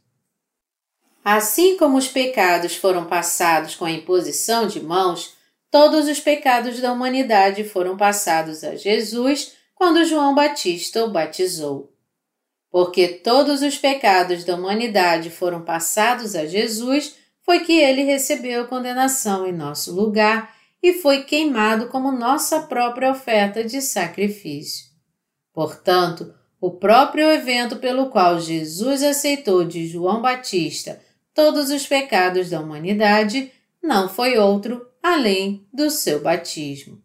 Assim 1.23 1.77
como 1.77 1.97
os 1.97 2.07
pecados 2.07 2.75
foram 2.75 3.05
passados 3.05 3.75
com 3.75 3.85
a 3.85 3.91
imposição 3.91 4.67
de 4.67 4.81
mãos, 4.81 5.33
todos 5.71 6.07
os 6.07 6.19
pecados 6.19 6.81
da 6.81 6.91
humanidade 6.91 7.63
foram 7.63 7.95
passados 7.95 8.63
a 8.63 8.75
Jesus 8.75 9.53
quando 9.73 10.05
João 10.05 10.35
Batista 10.35 11.05
o 11.05 11.11
batizou. 11.11 11.92
Porque 12.73 13.07
todos 13.07 13.61
os 13.61 13.77
pecados 13.77 14.43
da 14.43 14.55
humanidade 14.55 15.29
foram 15.29 15.61
passados 15.61 16.35
a 16.35 16.47
Jesus, 16.47 17.13
foi 17.43 17.59
que 17.59 17.73
ele 17.73 18.01
recebeu 18.01 18.63
a 18.63 18.67
condenação 18.67 19.45
em 19.45 19.51
nosso 19.53 19.93
lugar 19.93 20.55
e 20.81 20.91
foi 20.93 21.23
queimado 21.23 21.87
como 21.89 22.11
nossa 22.11 22.61
própria 22.61 23.11
oferta 23.11 23.63
de 23.63 23.79
sacrifício. 23.79 24.87
Portanto, 25.53 26.33
o 26.59 26.71
próprio 26.71 27.29
evento 27.29 27.75
pelo 27.75 28.09
qual 28.09 28.39
Jesus 28.39 29.03
aceitou 29.03 29.63
de 29.63 29.85
João 29.85 30.19
Batista 30.19 30.99
todos 31.31 31.69
os 31.69 31.85
pecados 31.85 32.49
da 32.49 32.59
humanidade 32.59 33.51
não 33.83 34.09
foi 34.09 34.35
outro 34.39 34.83
além 34.99 35.63
do 35.71 35.91
seu 35.91 36.23
batismo. 36.23 36.99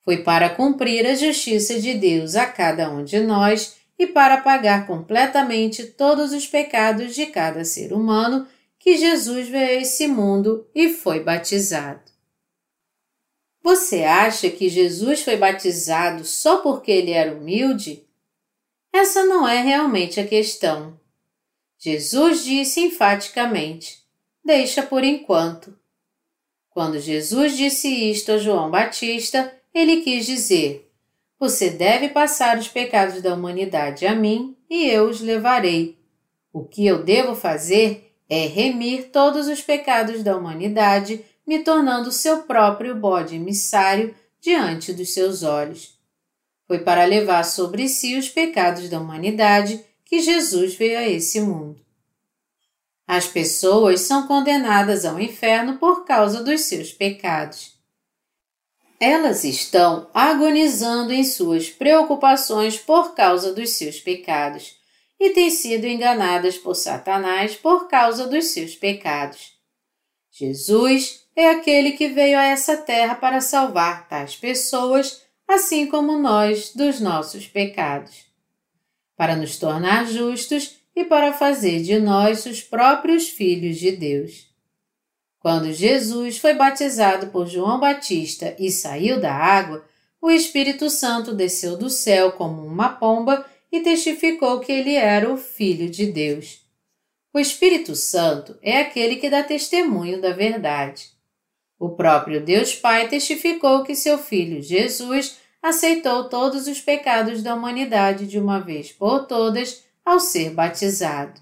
Foi 0.00 0.24
para 0.24 0.50
cumprir 0.50 1.06
a 1.06 1.14
justiça 1.14 1.80
de 1.80 1.94
Deus 1.94 2.34
a 2.34 2.46
cada 2.46 2.90
um 2.90 3.04
de 3.04 3.20
nós 3.20 3.78
e 4.00 4.06
para 4.06 4.38
pagar 4.38 4.86
completamente 4.86 5.84
todos 5.84 6.32
os 6.32 6.46
pecados 6.46 7.14
de 7.14 7.26
cada 7.26 7.66
ser 7.66 7.92
humano 7.92 8.48
que 8.78 8.96
Jesus 8.96 9.46
veio 9.46 9.78
a 9.78 9.82
esse 9.82 10.06
mundo 10.08 10.66
e 10.74 10.88
foi 10.88 11.20
batizado. 11.20 12.00
Você 13.62 14.02
acha 14.04 14.48
que 14.48 14.70
Jesus 14.70 15.20
foi 15.20 15.36
batizado 15.36 16.24
só 16.24 16.62
porque 16.62 16.90
ele 16.90 17.10
era 17.10 17.36
humilde? 17.36 18.08
Essa 18.90 19.26
não 19.26 19.46
é 19.46 19.60
realmente 19.60 20.18
a 20.18 20.26
questão. 20.26 20.98
Jesus 21.78 22.42
disse 22.42 22.80
enfaticamente: 22.80 24.02
Deixa 24.42 24.82
por 24.82 25.04
enquanto. 25.04 25.78
Quando 26.70 26.98
Jesus 26.98 27.54
disse 27.54 27.86
isto 28.10 28.32
a 28.32 28.38
João 28.38 28.70
Batista, 28.70 29.54
ele 29.74 30.00
quis 30.00 30.24
dizer: 30.24 30.89
Você 31.40 31.70
deve 31.70 32.10
passar 32.10 32.58
os 32.58 32.68
pecados 32.68 33.22
da 33.22 33.34
humanidade 33.34 34.06
a 34.06 34.14
mim 34.14 34.54
e 34.68 34.86
eu 34.86 35.08
os 35.08 35.22
levarei. 35.22 35.98
O 36.52 36.62
que 36.62 36.86
eu 36.86 37.02
devo 37.02 37.34
fazer 37.34 38.14
é 38.28 38.46
remir 38.46 39.08
todos 39.10 39.48
os 39.48 39.62
pecados 39.62 40.22
da 40.22 40.36
humanidade, 40.36 41.24
me 41.46 41.60
tornando 41.60 42.12
seu 42.12 42.42
próprio 42.42 42.94
bode 42.94 43.36
emissário 43.36 44.14
diante 44.38 44.92
dos 44.92 45.14
seus 45.14 45.42
olhos. 45.42 45.98
Foi 46.66 46.80
para 46.80 47.06
levar 47.06 47.42
sobre 47.44 47.88
si 47.88 48.18
os 48.18 48.28
pecados 48.28 48.90
da 48.90 49.00
humanidade 49.00 49.82
que 50.04 50.20
Jesus 50.20 50.74
veio 50.74 50.98
a 50.98 51.08
esse 51.08 51.40
mundo. 51.40 51.80
As 53.06 53.26
pessoas 53.26 54.02
são 54.02 54.26
condenadas 54.26 55.06
ao 55.06 55.18
inferno 55.18 55.78
por 55.78 56.04
causa 56.04 56.44
dos 56.44 56.60
seus 56.60 56.92
pecados. 56.92 57.79
Elas 59.00 59.44
estão 59.44 60.10
agonizando 60.12 61.12
em 61.12 61.24
suas 61.24 61.70
preocupações 61.70 62.76
por 62.76 63.14
causa 63.14 63.54
dos 63.54 63.70
seus 63.70 63.98
pecados 63.98 64.76
e 65.18 65.30
têm 65.30 65.50
sido 65.50 65.86
enganadas 65.86 66.58
por 66.58 66.74
Satanás 66.74 67.56
por 67.56 67.88
causa 67.88 68.26
dos 68.26 68.46
seus 68.46 68.76
pecados. 68.76 69.54
Jesus 70.30 71.26
é 71.34 71.48
aquele 71.48 71.92
que 71.92 72.08
veio 72.08 72.38
a 72.38 72.44
essa 72.44 72.76
terra 72.76 73.14
para 73.14 73.40
salvar 73.40 74.06
tais 74.06 74.36
pessoas, 74.36 75.22
assim 75.48 75.86
como 75.86 76.18
nós, 76.18 76.74
dos 76.74 77.00
nossos 77.00 77.46
pecados. 77.46 78.26
Para 79.16 79.34
nos 79.34 79.58
tornar 79.58 80.06
justos, 80.06 80.80
e 80.94 81.04
para 81.04 81.32
fazer 81.32 81.82
de 81.82 81.98
nós 81.98 82.46
os 82.46 82.60
próprios 82.60 83.28
filhos 83.28 83.78
de 83.78 83.92
Deus. 83.92 84.49
Quando 85.40 85.72
Jesus 85.72 86.36
foi 86.36 86.52
batizado 86.52 87.28
por 87.28 87.46
João 87.46 87.80
Batista 87.80 88.54
e 88.58 88.70
saiu 88.70 89.18
da 89.18 89.34
água, 89.34 89.82
o 90.20 90.30
Espírito 90.30 90.90
Santo 90.90 91.34
desceu 91.34 91.78
do 91.78 91.88
céu 91.88 92.32
como 92.32 92.62
uma 92.62 92.90
pomba 92.90 93.46
e 93.72 93.80
testificou 93.80 94.60
que 94.60 94.70
ele 94.70 94.94
era 94.94 95.32
o 95.32 95.38
Filho 95.38 95.88
de 95.88 96.12
Deus. 96.12 96.60
O 97.32 97.38
Espírito 97.38 97.96
Santo 97.96 98.58
é 98.60 98.80
aquele 98.80 99.16
que 99.16 99.30
dá 99.30 99.42
testemunho 99.42 100.20
da 100.20 100.32
verdade. 100.32 101.08
O 101.78 101.88
próprio 101.88 102.44
Deus 102.44 102.74
Pai 102.74 103.08
testificou 103.08 103.82
que 103.82 103.94
seu 103.94 104.18
Filho 104.18 104.60
Jesus 104.60 105.38
aceitou 105.62 106.28
todos 106.28 106.66
os 106.66 106.82
pecados 106.82 107.42
da 107.42 107.54
humanidade 107.54 108.26
de 108.26 108.38
uma 108.38 108.60
vez 108.60 108.92
por 108.92 109.26
todas 109.26 109.84
ao 110.04 110.20
ser 110.20 110.50
batizado 110.50 111.40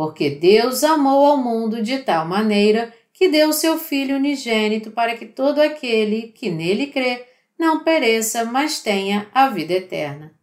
porque 0.00 0.30
Deus 0.30 0.82
amou 0.82 1.26
ao 1.26 1.36
mundo 1.36 1.82
de 1.82 1.98
tal 1.98 2.26
maneira 2.26 2.90
que 3.12 3.28
deu 3.28 3.52
seu 3.52 3.76
Filho 3.76 4.16
unigênito 4.16 4.90
para 4.92 5.14
que 5.14 5.26
todo 5.26 5.60
aquele 5.60 6.28
que 6.28 6.48
nele 6.48 6.86
crê 6.86 7.26
não 7.58 7.84
pereça, 7.84 8.46
mas 8.46 8.80
tenha 8.80 9.28
a 9.34 9.50
vida 9.50 9.74
eterna. 9.74 10.34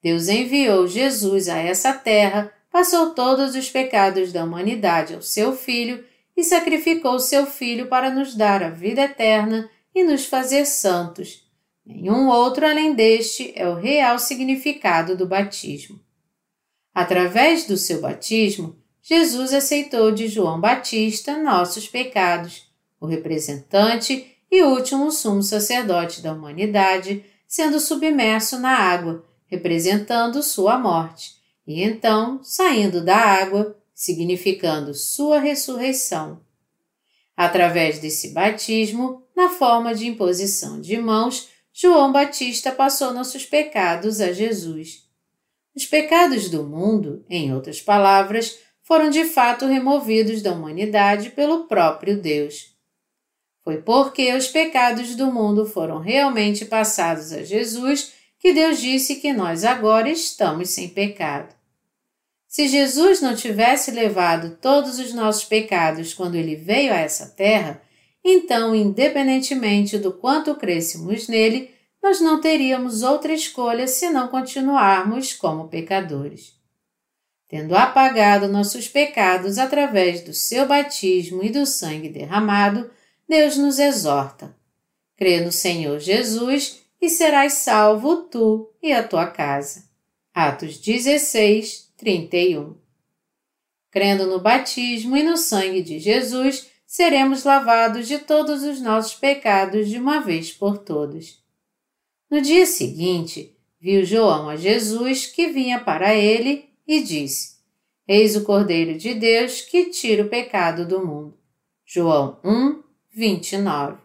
Deus 0.00 0.28
enviou 0.28 0.86
Jesus 0.86 1.48
a 1.48 1.58
essa 1.58 1.92
terra, 1.92 2.52
passou 2.70 3.10
todos 3.14 3.56
os 3.56 3.68
pecados 3.68 4.32
da 4.32 4.44
humanidade 4.44 5.14
ao 5.14 5.22
seu 5.22 5.52
Filho 5.52 6.04
e 6.36 6.44
sacrificou 6.44 7.18
seu 7.18 7.46
Filho 7.46 7.88
para 7.88 8.10
nos 8.10 8.36
dar 8.36 8.62
a 8.62 8.70
vida 8.70 9.02
eterna 9.02 9.68
e 9.92 10.04
nos 10.04 10.24
fazer 10.24 10.66
santos. 10.66 11.44
Nenhum 11.84 12.28
outro 12.28 12.64
além 12.64 12.94
deste 12.94 13.52
é 13.56 13.68
o 13.68 13.74
real 13.74 14.20
significado 14.20 15.16
do 15.16 15.26
batismo. 15.26 16.05
Através 16.96 17.66
do 17.66 17.76
seu 17.76 18.00
batismo, 18.00 18.74
Jesus 19.02 19.52
aceitou 19.52 20.10
de 20.12 20.28
João 20.28 20.58
Batista 20.58 21.36
nossos 21.36 21.86
pecados, 21.86 22.72
o 22.98 23.04
representante 23.04 24.34
e 24.50 24.62
último 24.62 25.12
sumo 25.12 25.42
sacerdote 25.42 26.22
da 26.22 26.32
humanidade, 26.32 27.22
sendo 27.46 27.78
submerso 27.80 28.58
na 28.58 28.70
água, 28.70 29.22
representando 29.46 30.42
sua 30.42 30.78
morte, 30.78 31.34
e 31.66 31.82
então 31.82 32.40
saindo 32.42 33.04
da 33.04 33.18
água, 33.18 33.76
significando 33.94 34.94
sua 34.94 35.38
ressurreição. 35.38 36.40
Através 37.36 37.98
desse 37.98 38.30
batismo, 38.30 39.22
na 39.36 39.50
forma 39.50 39.94
de 39.94 40.06
imposição 40.06 40.80
de 40.80 40.96
mãos, 40.96 41.50
João 41.74 42.10
Batista 42.10 42.72
passou 42.72 43.12
nossos 43.12 43.44
pecados 43.44 44.18
a 44.18 44.32
Jesus. 44.32 45.05
Os 45.76 45.84
pecados 45.84 46.48
do 46.48 46.64
mundo, 46.64 47.22
em 47.28 47.54
outras 47.54 47.82
palavras, 47.82 48.58
foram 48.82 49.10
de 49.10 49.26
fato 49.26 49.66
removidos 49.66 50.40
da 50.40 50.52
humanidade 50.52 51.30
pelo 51.30 51.64
próprio 51.66 52.16
Deus. 52.16 52.74
Foi 53.62 53.82
porque 53.82 54.32
os 54.32 54.48
pecados 54.48 55.14
do 55.14 55.30
mundo 55.30 55.66
foram 55.66 55.98
realmente 55.98 56.64
passados 56.64 57.30
a 57.30 57.42
Jesus 57.42 58.12
que 58.38 58.54
Deus 58.54 58.80
disse 58.80 59.16
que 59.16 59.34
nós 59.34 59.64
agora 59.64 60.08
estamos 60.08 60.70
sem 60.70 60.88
pecado. 60.88 61.54
Se 62.48 62.68
Jesus 62.68 63.20
não 63.20 63.34
tivesse 63.34 63.90
levado 63.90 64.56
todos 64.62 64.98
os 64.98 65.12
nossos 65.12 65.44
pecados 65.44 66.14
quando 66.14 66.36
ele 66.36 66.56
veio 66.56 66.92
a 66.92 66.96
essa 66.96 67.26
terra, 67.26 67.82
então, 68.24 68.74
independentemente 68.74 69.98
do 69.98 70.12
quanto 70.12 70.54
crescemos 70.54 71.28
nele, 71.28 71.75
nós 72.06 72.20
não 72.20 72.40
teríamos 72.40 73.02
outra 73.02 73.32
escolha 73.32 73.88
senão 73.88 74.28
continuarmos 74.28 75.32
como 75.32 75.66
pecadores. 75.66 76.54
Tendo 77.48 77.74
apagado 77.74 78.46
nossos 78.46 78.86
pecados 78.86 79.58
através 79.58 80.20
do 80.20 80.32
seu 80.32 80.68
batismo 80.68 81.42
e 81.42 81.50
do 81.50 81.66
sangue 81.66 82.08
derramado, 82.08 82.88
Deus 83.28 83.56
nos 83.56 83.80
exorta. 83.80 84.56
Crê 85.16 85.40
no 85.40 85.50
Senhor 85.50 85.98
Jesus 85.98 86.80
e 87.00 87.10
serás 87.10 87.54
salvo 87.54 88.18
tu 88.18 88.72
e 88.80 88.92
a 88.92 89.02
tua 89.02 89.26
casa. 89.26 89.82
Atos 90.32 90.78
16, 90.78 91.92
31. 91.96 92.76
Crendo 93.90 94.28
no 94.28 94.38
batismo 94.38 95.16
e 95.16 95.24
no 95.24 95.36
sangue 95.36 95.82
de 95.82 95.98
Jesus, 95.98 96.70
seremos 96.86 97.42
lavados 97.42 98.06
de 98.06 98.18
todos 98.18 98.62
os 98.62 98.80
nossos 98.80 99.14
pecados 99.14 99.88
de 99.88 99.98
uma 99.98 100.20
vez 100.20 100.52
por 100.52 100.78
todas. 100.78 101.44
No 102.28 102.40
dia 102.40 102.66
seguinte, 102.66 103.56
viu 103.80 104.04
João 104.04 104.48
a 104.48 104.56
Jesus 104.56 105.26
que 105.26 105.48
vinha 105.48 105.78
para 105.78 106.14
ele 106.14 106.68
e 106.86 107.00
disse: 107.00 107.58
Eis 108.06 108.34
o 108.34 108.42
Cordeiro 108.42 108.98
de 108.98 109.14
Deus 109.14 109.60
que 109.60 109.90
tira 109.90 110.24
o 110.24 110.28
pecado 110.28 110.86
do 110.86 111.06
mundo. 111.06 111.38
João 111.84 112.40
1, 112.44 112.82
29. 113.14 113.98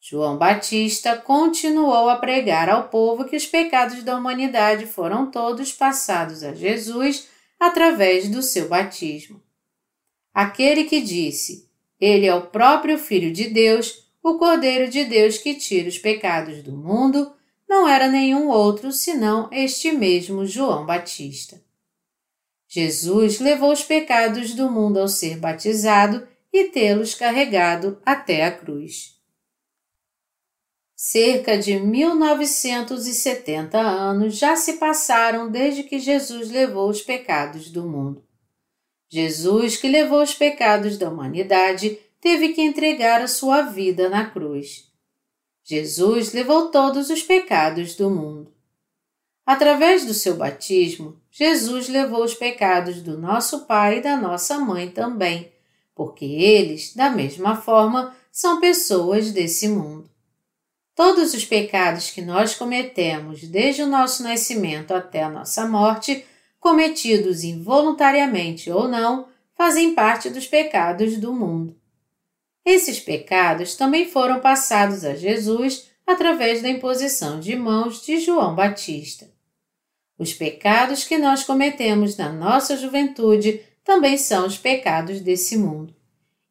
João 0.00 0.38
Batista 0.38 1.16
continuou 1.16 2.08
a 2.08 2.14
pregar 2.14 2.68
ao 2.68 2.88
povo 2.88 3.24
que 3.24 3.34
os 3.34 3.44
pecados 3.44 4.04
da 4.04 4.16
humanidade 4.16 4.86
foram 4.86 5.28
todos 5.28 5.72
passados 5.72 6.44
a 6.44 6.54
Jesus 6.54 7.28
através 7.58 8.28
do 8.28 8.40
seu 8.40 8.68
batismo. 8.68 9.42
Aquele 10.32 10.84
que 10.84 11.00
disse: 11.00 11.68
Ele 12.00 12.24
é 12.24 12.32
o 12.32 12.46
próprio 12.46 12.98
Filho 12.98 13.32
de 13.32 13.48
Deus 13.48 14.05
o 14.28 14.38
Cordeiro 14.38 14.90
de 14.90 15.04
Deus 15.04 15.38
que 15.38 15.54
tira 15.54 15.88
os 15.88 15.98
pecados 15.98 16.60
do 16.60 16.72
mundo, 16.72 17.32
não 17.68 17.86
era 17.86 18.08
nenhum 18.08 18.48
outro 18.48 18.90
senão 18.90 19.48
este 19.52 19.92
mesmo 19.92 20.44
João 20.44 20.84
Batista. 20.84 21.62
Jesus 22.66 23.38
levou 23.38 23.70
os 23.70 23.84
pecados 23.84 24.52
do 24.52 24.68
mundo 24.68 24.98
ao 24.98 25.06
ser 25.06 25.36
batizado 25.36 26.26
e 26.52 26.64
tê-los 26.64 27.14
carregado 27.14 28.02
até 28.04 28.44
a 28.44 28.50
cruz. 28.50 29.14
Cerca 30.96 31.56
de 31.56 31.78
1970 31.78 33.78
anos 33.78 34.36
já 34.36 34.56
se 34.56 34.72
passaram 34.72 35.48
desde 35.48 35.84
que 35.84 36.00
Jesus 36.00 36.50
levou 36.50 36.90
os 36.90 37.00
pecados 37.00 37.70
do 37.70 37.88
mundo. 37.88 38.26
Jesus, 39.08 39.76
que 39.76 39.88
levou 39.88 40.20
os 40.20 40.34
pecados 40.34 40.98
da 40.98 41.08
humanidade, 41.08 41.96
teve 42.26 42.48
que 42.48 42.60
entregar 42.60 43.22
a 43.22 43.28
sua 43.28 43.62
vida 43.62 44.08
na 44.08 44.28
cruz. 44.28 44.90
Jesus 45.62 46.32
levou 46.32 46.72
todos 46.72 47.08
os 47.08 47.22
pecados 47.22 47.94
do 47.94 48.10
mundo. 48.10 48.52
Através 49.46 50.04
do 50.04 50.12
seu 50.12 50.34
batismo, 50.34 51.20
Jesus 51.30 51.88
levou 51.88 52.24
os 52.24 52.34
pecados 52.34 53.00
do 53.00 53.16
nosso 53.16 53.64
pai 53.66 53.98
e 53.98 54.02
da 54.02 54.16
nossa 54.16 54.58
mãe 54.58 54.90
também, 54.90 55.52
porque 55.94 56.24
eles, 56.24 56.96
da 56.96 57.10
mesma 57.10 57.54
forma, 57.54 58.12
são 58.32 58.58
pessoas 58.58 59.30
desse 59.30 59.68
mundo. 59.68 60.10
Todos 60.96 61.32
os 61.32 61.44
pecados 61.44 62.10
que 62.10 62.22
nós 62.22 62.56
cometemos 62.56 63.44
desde 63.44 63.84
o 63.84 63.86
nosso 63.86 64.24
nascimento 64.24 64.92
até 64.92 65.22
a 65.22 65.30
nossa 65.30 65.64
morte, 65.68 66.26
cometidos 66.58 67.44
involuntariamente 67.44 68.68
ou 68.68 68.88
não, 68.88 69.28
fazem 69.54 69.94
parte 69.94 70.28
dos 70.28 70.48
pecados 70.48 71.18
do 71.18 71.32
mundo. 71.32 71.85
Esses 72.66 72.98
pecados 72.98 73.76
também 73.76 74.08
foram 74.08 74.40
passados 74.40 75.04
a 75.04 75.14
Jesus 75.14 75.88
através 76.04 76.60
da 76.60 76.68
imposição 76.68 77.38
de 77.38 77.54
mãos 77.54 78.04
de 78.04 78.18
João 78.18 78.56
Batista. 78.56 79.30
Os 80.18 80.32
pecados 80.32 81.04
que 81.04 81.16
nós 81.16 81.44
cometemos 81.44 82.16
na 82.16 82.32
nossa 82.32 82.76
juventude 82.76 83.60
também 83.84 84.18
são 84.18 84.44
os 84.44 84.58
pecados 84.58 85.20
desse 85.20 85.56
mundo. 85.56 85.94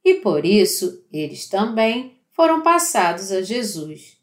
E 0.05 0.13
por 0.13 0.45
isso, 0.45 1.03
eles 1.11 1.49
também 1.49 2.18
foram 2.32 2.61
passados 2.61 3.30
a 3.34 3.41
Jesus. 3.41 4.16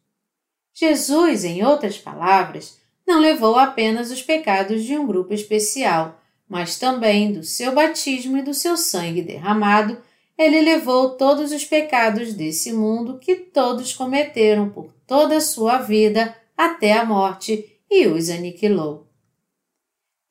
Jesus, 0.72 1.44
em 1.44 1.62
outras 1.62 1.98
palavras, 1.98 2.78
não 3.06 3.20
levou 3.20 3.58
apenas 3.58 4.10
os 4.10 4.22
pecados 4.22 4.82
de 4.84 4.96
um 4.96 5.06
grupo 5.06 5.34
especial, 5.34 6.18
mas 6.48 6.78
também 6.78 7.32
do 7.32 7.42
seu 7.42 7.74
batismo 7.74 8.38
e 8.38 8.42
do 8.42 8.54
seu 8.54 8.78
sangue 8.78 9.20
derramado 9.20 9.98
ele 10.38 10.60
levou 10.60 11.10
todos 11.10 11.52
os 11.52 11.64
pecados 11.64 12.34
desse 12.34 12.72
mundo 12.72 13.18
que 13.18 13.36
todos 13.36 13.94
cometeram 13.94 14.70
por 14.70 14.92
toda 15.06 15.36
a 15.36 15.40
sua 15.40 15.78
vida 15.78 16.36
até 16.56 16.92
a 16.92 17.04
morte 17.04 17.78
e 17.90 18.06
os 18.06 18.30
aniquilou. 18.30 19.06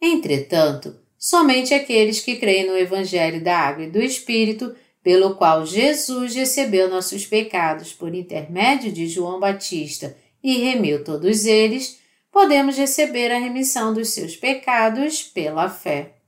Entretanto, 0.02 1.00
somente 1.18 1.74
aqueles 1.74 2.20
que 2.20 2.36
creem 2.36 2.66
no 2.66 2.78
Evangelho 2.78 3.44
da 3.44 3.58
Água 3.58 3.84
e 3.84 3.92
do 3.92 4.02
Espírito, 4.02 4.76
pelo 5.04 5.36
qual 5.36 5.66
Jesus 5.66 6.36
recebeu 6.36 6.90
nossos 6.90 7.26
pecados 7.26 7.94
por 7.94 8.14
intermédio 8.14 8.92
de 8.92 9.08
João 9.08 9.40
Batista 9.40 10.18
e 10.44 10.58
remiu 10.58 11.04
todos 11.04 11.46
eles, 11.46 12.00
podemos 12.32 12.78
receber 12.78 13.32
a 13.32 13.38
remissão 13.38 13.94
dos 13.94 14.10
seus 14.10 14.36
pecados 14.36 15.22
pela 15.22 15.70
fé. 15.70 16.21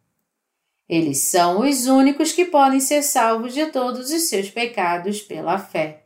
Eles 0.87 1.19
são 1.19 1.61
os 1.61 1.87
únicos 1.87 2.31
que 2.31 2.45
podem 2.45 2.79
ser 2.79 3.03
salvos 3.03 3.53
de 3.53 3.67
todos 3.67 4.11
os 4.11 4.23
seus 4.23 4.49
pecados 4.49 5.21
pela 5.21 5.57
fé. 5.57 6.03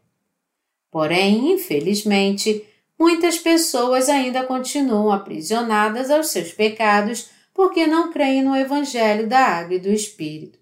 Porém, 0.91 1.53
infelizmente, 1.53 2.65
muitas 2.97 3.37
pessoas 3.37 4.07
ainda 4.07 4.43
continuam 4.43 5.11
aprisionadas 5.11 6.11
aos 6.11 6.27
seus 6.27 6.51
pecados 6.51 7.29
porque 7.53 7.87
não 7.87 8.11
creem 8.11 8.43
no 8.43 8.55
Evangelho 8.55 9.27
da 9.27 9.39
Água 9.39 9.75
e 9.75 9.79
do 9.79 9.89
Espírito. 9.89 10.59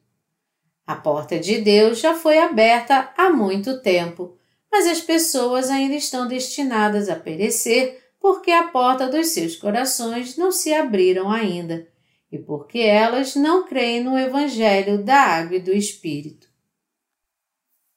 A 0.87 0.95
porta 0.95 1.37
de 1.37 1.59
Deus 1.59 1.99
já 1.99 2.13
foi 2.13 2.37
aberta 2.37 3.11
há 3.17 3.29
muito 3.29 3.81
tempo, 3.81 4.37
mas 4.71 4.87
as 4.87 5.01
pessoas 5.01 5.69
ainda 5.69 5.95
estão 5.95 6.27
destinadas 6.27 7.09
a 7.09 7.15
perecer 7.15 8.01
porque 8.19 8.51
a 8.51 8.67
porta 8.69 9.07
dos 9.07 9.27
seus 9.27 9.55
corações 9.55 10.37
não 10.37 10.51
se 10.51 10.73
abriram 10.73 11.29
ainda 11.29 11.87
e 12.35 12.39
porque 12.39 12.79
elas 12.79 13.35
não 13.35 13.65
creem 13.65 14.03
no 14.03 14.17
Evangelho 14.17 15.03
da 15.03 15.17
Água 15.17 15.55
e 15.55 15.61
do 15.61 15.71
Espírito. 15.71 16.47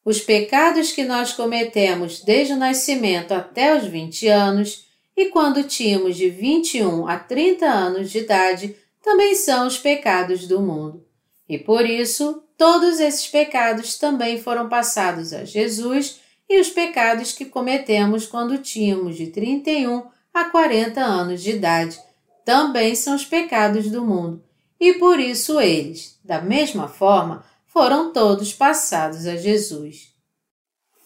Os 0.04 0.20
pecados 0.20 0.92
que 0.92 1.04
nós 1.04 1.32
cometemos 1.32 2.22
desde 2.22 2.54
o 2.54 2.56
nascimento 2.56 3.32
até 3.32 3.76
os 3.76 3.84
20 3.84 4.28
anos 4.28 4.86
e 5.16 5.26
quando 5.26 5.64
tínhamos 5.64 6.16
de 6.16 6.30
21 6.30 7.06
a 7.08 7.18
30 7.18 7.66
anos 7.66 8.10
de 8.10 8.18
idade 8.18 8.76
também 9.02 9.34
são 9.34 9.66
os 9.66 9.76
pecados 9.76 10.46
do 10.46 10.60
mundo. 10.60 11.04
E 11.48 11.58
por 11.58 11.84
isso, 11.84 12.42
todos 12.56 13.00
esses 13.00 13.26
pecados 13.26 13.98
também 13.98 14.40
foram 14.40 14.68
passados 14.68 15.32
a 15.32 15.44
Jesus 15.44 16.20
e 16.48 16.60
os 16.60 16.70
pecados 16.70 17.32
que 17.32 17.44
cometemos 17.44 18.26
quando 18.26 18.58
tínhamos 18.58 19.16
de 19.16 19.26
31 19.26 20.04
a 20.32 20.44
40 20.44 21.00
anos 21.00 21.42
de 21.42 21.50
idade 21.50 22.07
também 22.48 22.94
são 22.94 23.14
os 23.14 23.26
pecados 23.26 23.90
do 23.90 24.02
mundo. 24.02 24.42
E 24.80 24.94
por 24.94 25.20
isso 25.20 25.60
eles, 25.60 26.18
da 26.24 26.40
mesma 26.40 26.88
forma, 26.88 27.44
foram 27.66 28.10
todos 28.10 28.54
passados 28.54 29.26
a 29.26 29.36
Jesus. 29.36 30.14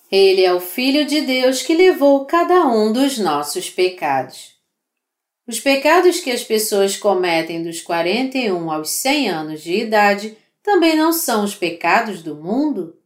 Ele 0.09 0.45
é 0.45 0.55
o 0.55 0.61
Filho 0.61 1.05
de 1.05 1.21
Deus 1.21 1.61
que 1.61 1.75
levou 1.75 2.27
cada 2.27 2.69
um 2.69 2.93
dos 2.93 3.19
nossos 3.19 3.69
pecados. 3.69 4.53
Os 5.45 5.59
pecados 5.59 6.21
que 6.21 6.31
as 6.31 6.45
pessoas 6.45 6.97
cometem 6.97 7.61
dos 7.61 7.83
41 7.83 8.71
aos 8.71 8.91
100 8.91 9.29
anos 9.29 9.63
de 9.65 9.75
idade 9.75 10.39
também 10.63 10.95
não 10.95 11.13
são 11.13 11.43
os 11.43 11.57
pecados 11.57 12.23
do 12.23 12.37
mundo? 12.37 12.97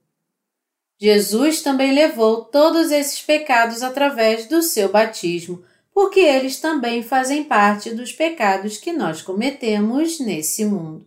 Jesus 1.01 1.63
também 1.63 1.95
levou 1.95 2.45
todos 2.45 2.91
esses 2.91 3.23
pecados 3.23 3.83
através 3.83 4.47
do 4.47 4.61
seu 4.61 4.91
batismo, 4.91 5.65
porque 5.97 6.21
eles 6.21 6.61
também 6.61 7.03
fazem 7.03 7.43
parte 7.43 7.89
dos 7.95 8.13
pecados 8.13 8.77
que 8.77 8.93
nós 8.93 9.23
cometemos 9.23 10.21
nesse 10.21 10.63
mundo. 10.63 11.07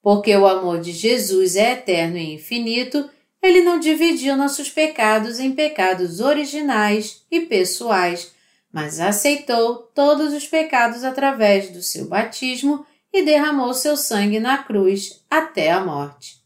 Porque 0.00 0.36
o 0.36 0.46
amor 0.46 0.80
de 0.80 0.92
Jesus 0.92 1.56
é 1.56 1.72
eterno 1.72 2.16
e 2.16 2.34
infinito, 2.34 3.10
ele 3.42 3.62
não 3.62 3.80
dividiu 3.80 4.36
nossos 4.36 4.70
pecados 4.70 5.40
em 5.40 5.50
pecados 5.50 6.20
originais 6.20 7.26
e 7.28 7.40
pessoais 7.40 8.32
mas 8.72 9.00
aceitou 9.00 9.78
todos 9.92 10.32
os 10.32 10.46
pecados 10.46 11.02
através 11.02 11.70
do 11.70 11.82
seu 11.82 12.06
batismo 12.06 12.86
e 13.12 13.24
derramou 13.24 13.74
seu 13.74 13.96
sangue 13.96 14.38
na 14.38 14.62
cruz 14.62 15.24
até 15.28 15.72
a 15.72 15.84
morte. 15.84 16.36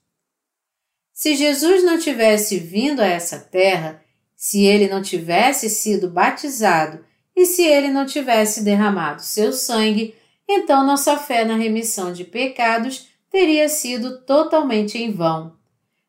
Se 1.13 1.37
Jesus 1.37 1.85
não 1.85 1.99
tivesse 1.99 2.59
vindo 2.59 3.01
a 3.01 3.07
essa 3.07 3.39
terra, 3.39 4.03
se 4.35 4.65
ele 4.65 4.89
não 4.89 5.03
tivesse 5.03 5.69
sido 5.69 6.09
batizado 6.09 7.05
e 7.37 7.47
se 7.47 7.63
ele 7.63 7.89
não 7.89 8.07
tivesse 8.07 8.63
derramado 8.63 9.23
seu 9.23 9.53
sangue, 9.53 10.15
então 10.49 10.87
nossa 10.87 11.17
fé 11.17 11.45
na 11.45 11.57
remissão 11.57 12.13
de 12.13 12.25
pecados 12.25 13.09
teria 13.31 13.69
sido 13.69 14.21
totalmente 14.21 14.99
em 14.99 15.11
vão. 15.11 15.57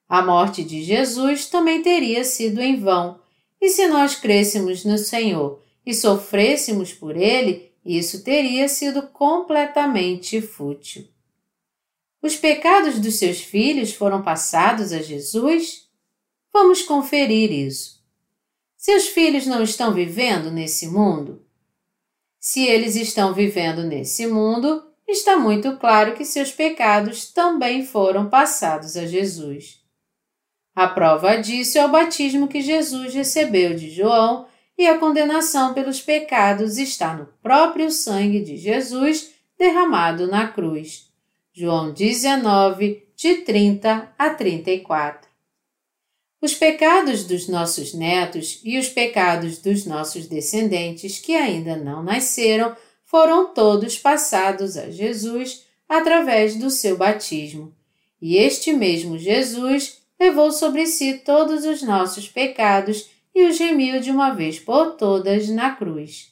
A 0.08 0.22
morte 0.22 0.64
de 0.64 0.84
Jesus 0.84 1.48
também 1.48 1.82
teria 1.82 2.24
sido 2.24 2.62
em 2.62 2.80
vão, 2.80 3.20
e 3.60 3.70
se 3.70 3.88
nós 3.88 4.16
crêssemos 4.16 4.86
no 4.86 4.98
Senhor 4.98 5.60
e 5.86 5.94
sofrêssemos 5.94 6.94
por 6.94 7.16
ele, 7.16 7.72
isso 7.84 8.24
teria 8.24 8.68
sido 8.68 9.04
completamente 9.04 10.42
fútil. 10.42 11.08
Os 12.22 12.36
pecados 12.36 13.00
dos 13.00 13.20
seus 13.20 13.40
filhos 13.40 13.94
foram 13.94 14.24
passados 14.24 14.92
a 14.92 15.00
Jesus? 15.00 15.88
Vamos 16.52 16.82
conferir 16.82 17.52
isso. 17.52 17.95
Seus 18.86 19.08
filhos 19.08 19.48
não 19.48 19.64
estão 19.64 19.92
vivendo 19.92 20.52
nesse 20.52 20.88
mundo? 20.88 21.44
Se 22.40 22.64
eles 22.64 22.96
estão 22.96 23.34
vivendo 23.34 23.82
nesse 23.82 24.28
mundo, 24.28 24.84
está 25.08 25.36
muito 25.38 25.76
claro 25.78 26.14
que 26.14 26.24
seus 26.24 26.52
pecados 26.52 27.34
também 27.34 27.84
foram 27.84 28.30
passados 28.30 28.96
a 28.96 29.08
Jesus. 29.08 29.80
A 30.76 30.88
prova 30.88 31.36
disso 31.38 31.80
é 31.80 31.84
o 31.84 31.90
batismo 31.90 32.48
que 32.48 32.62
Jesus 32.62 33.12
recebeu 33.12 33.74
de 33.74 33.90
João 33.90 34.46
e 34.78 34.86
a 34.86 35.00
condenação 35.00 35.74
pelos 35.74 36.00
pecados 36.00 36.78
está 36.78 37.16
no 37.16 37.26
próprio 37.42 37.90
sangue 37.90 38.40
de 38.40 38.56
Jesus 38.56 39.32
derramado 39.58 40.28
na 40.28 40.48
cruz. 40.48 41.10
João 41.52 41.92
19, 41.92 43.04
de 43.16 43.38
30 43.38 44.14
a 44.16 44.30
34. 44.30 45.25
Os 46.46 46.54
pecados 46.54 47.24
dos 47.24 47.48
nossos 47.48 47.92
netos 47.92 48.60
e 48.64 48.78
os 48.78 48.88
pecados 48.88 49.58
dos 49.58 49.84
nossos 49.84 50.28
descendentes 50.28 51.18
que 51.18 51.34
ainda 51.34 51.76
não 51.76 52.04
nasceram 52.04 52.78
foram 53.04 53.52
todos 53.52 53.98
passados 53.98 54.78
a 54.78 54.92
Jesus 54.92 55.66
através 55.90 56.56
do 56.56 56.70
seu 56.70 56.98
batismo. 56.98 57.74
E 58.22 58.38
este 58.38 58.72
mesmo 58.72 59.18
Jesus 59.18 60.04
levou 60.20 60.52
sobre 60.52 60.86
si 60.86 61.16
todos 61.16 61.66
os 61.66 61.82
nossos 61.82 62.30
pecados 62.30 63.10
e 63.34 63.48
os 63.48 63.58
remiu 63.58 64.00
de 64.00 64.12
uma 64.12 64.30
vez 64.30 64.60
por 64.60 64.92
todas 64.92 65.50
na 65.50 65.72
cruz. 65.72 66.32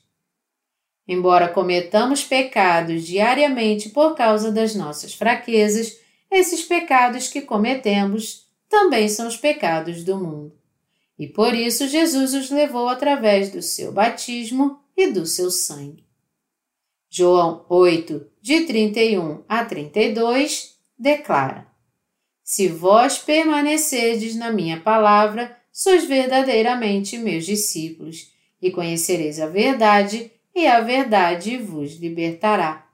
Embora 1.07 1.47
cometamos 1.49 2.23
pecados 2.23 3.07
diariamente 3.07 3.89
por 3.89 4.13
causa 4.13 4.51
das 4.51 4.75
nossas 4.75 5.15
fraquezas, 5.15 5.97
esses 6.29 6.61
pecados 6.61 7.29
que 7.29 7.41
cometemos 7.41 8.42
também 8.73 9.07
são 9.07 9.27
os 9.27 9.37
pecados 9.37 10.03
do 10.03 10.17
mundo. 10.17 10.51
E 11.19 11.27
por 11.27 11.53
isso 11.53 11.87
Jesus 11.87 12.33
os 12.33 12.49
levou 12.49 12.87
através 12.87 13.51
do 13.51 13.61
seu 13.61 13.91
batismo 13.91 14.79
e 14.97 15.11
do 15.11 15.27
seu 15.27 15.51
sangue. 15.51 16.03
João 17.07 17.67
8, 17.69 18.25
de 18.41 18.61
31 18.61 19.43
a 19.47 19.63
32, 19.63 20.75
declara: 20.97 21.67
Se 22.43 22.67
vós 22.67 23.19
permanecerdes 23.19 24.35
na 24.35 24.51
minha 24.51 24.79
palavra, 24.79 25.55
sois 25.71 26.05
verdadeiramente 26.05 27.15
meus 27.15 27.45
discípulos, 27.45 28.31
e 28.59 28.71
conhecereis 28.71 29.39
a 29.39 29.45
verdade, 29.45 30.31
e 30.55 30.65
a 30.65 30.81
verdade 30.81 31.57
vos 31.57 31.97
libertará. 31.97 32.89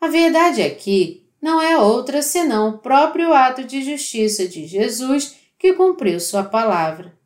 A 0.00 0.06
verdade 0.06 0.62
aqui 0.62 1.28
não 1.40 1.60
é 1.60 1.78
outra 1.78 2.22
senão 2.22 2.68
o 2.68 2.78
próprio 2.78 3.32
ato 3.32 3.64
de 3.64 3.82
justiça 3.82 4.46
de 4.46 4.66
Jesus 4.66 5.36
que 5.58 5.72
cumpriu 5.72 6.20
sua 6.20 6.44
palavra. 6.44 7.18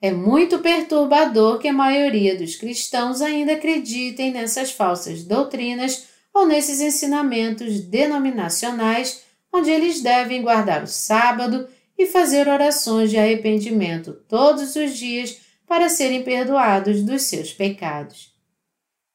É 0.00 0.12
muito 0.12 0.60
perturbador 0.60 1.58
que 1.58 1.68
a 1.68 1.72
maioria 1.72 2.36
dos 2.36 2.54
cristãos 2.54 3.20
ainda 3.20 3.54
acreditem 3.54 4.32
nessas 4.32 4.70
falsas 4.70 5.24
doutrinas 5.24 6.06
ou 6.32 6.46
nesses 6.46 6.80
ensinamentos 6.80 7.80
denominacionais 7.80 9.22
onde 9.52 9.70
eles 9.70 10.00
devem 10.00 10.42
guardar 10.42 10.84
o 10.84 10.86
sábado 10.86 11.68
e 11.98 12.06
fazer 12.06 12.48
orações 12.48 13.10
de 13.10 13.18
arrependimento 13.18 14.12
todos 14.28 14.76
os 14.76 14.96
dias 14.96 15.40
para 15.66 15.88
serem 15.88 16.22
perdoados 16.22 17.02
dos 17.02 17.22
seus 17.22 17.52
pecados. 17.52 18.32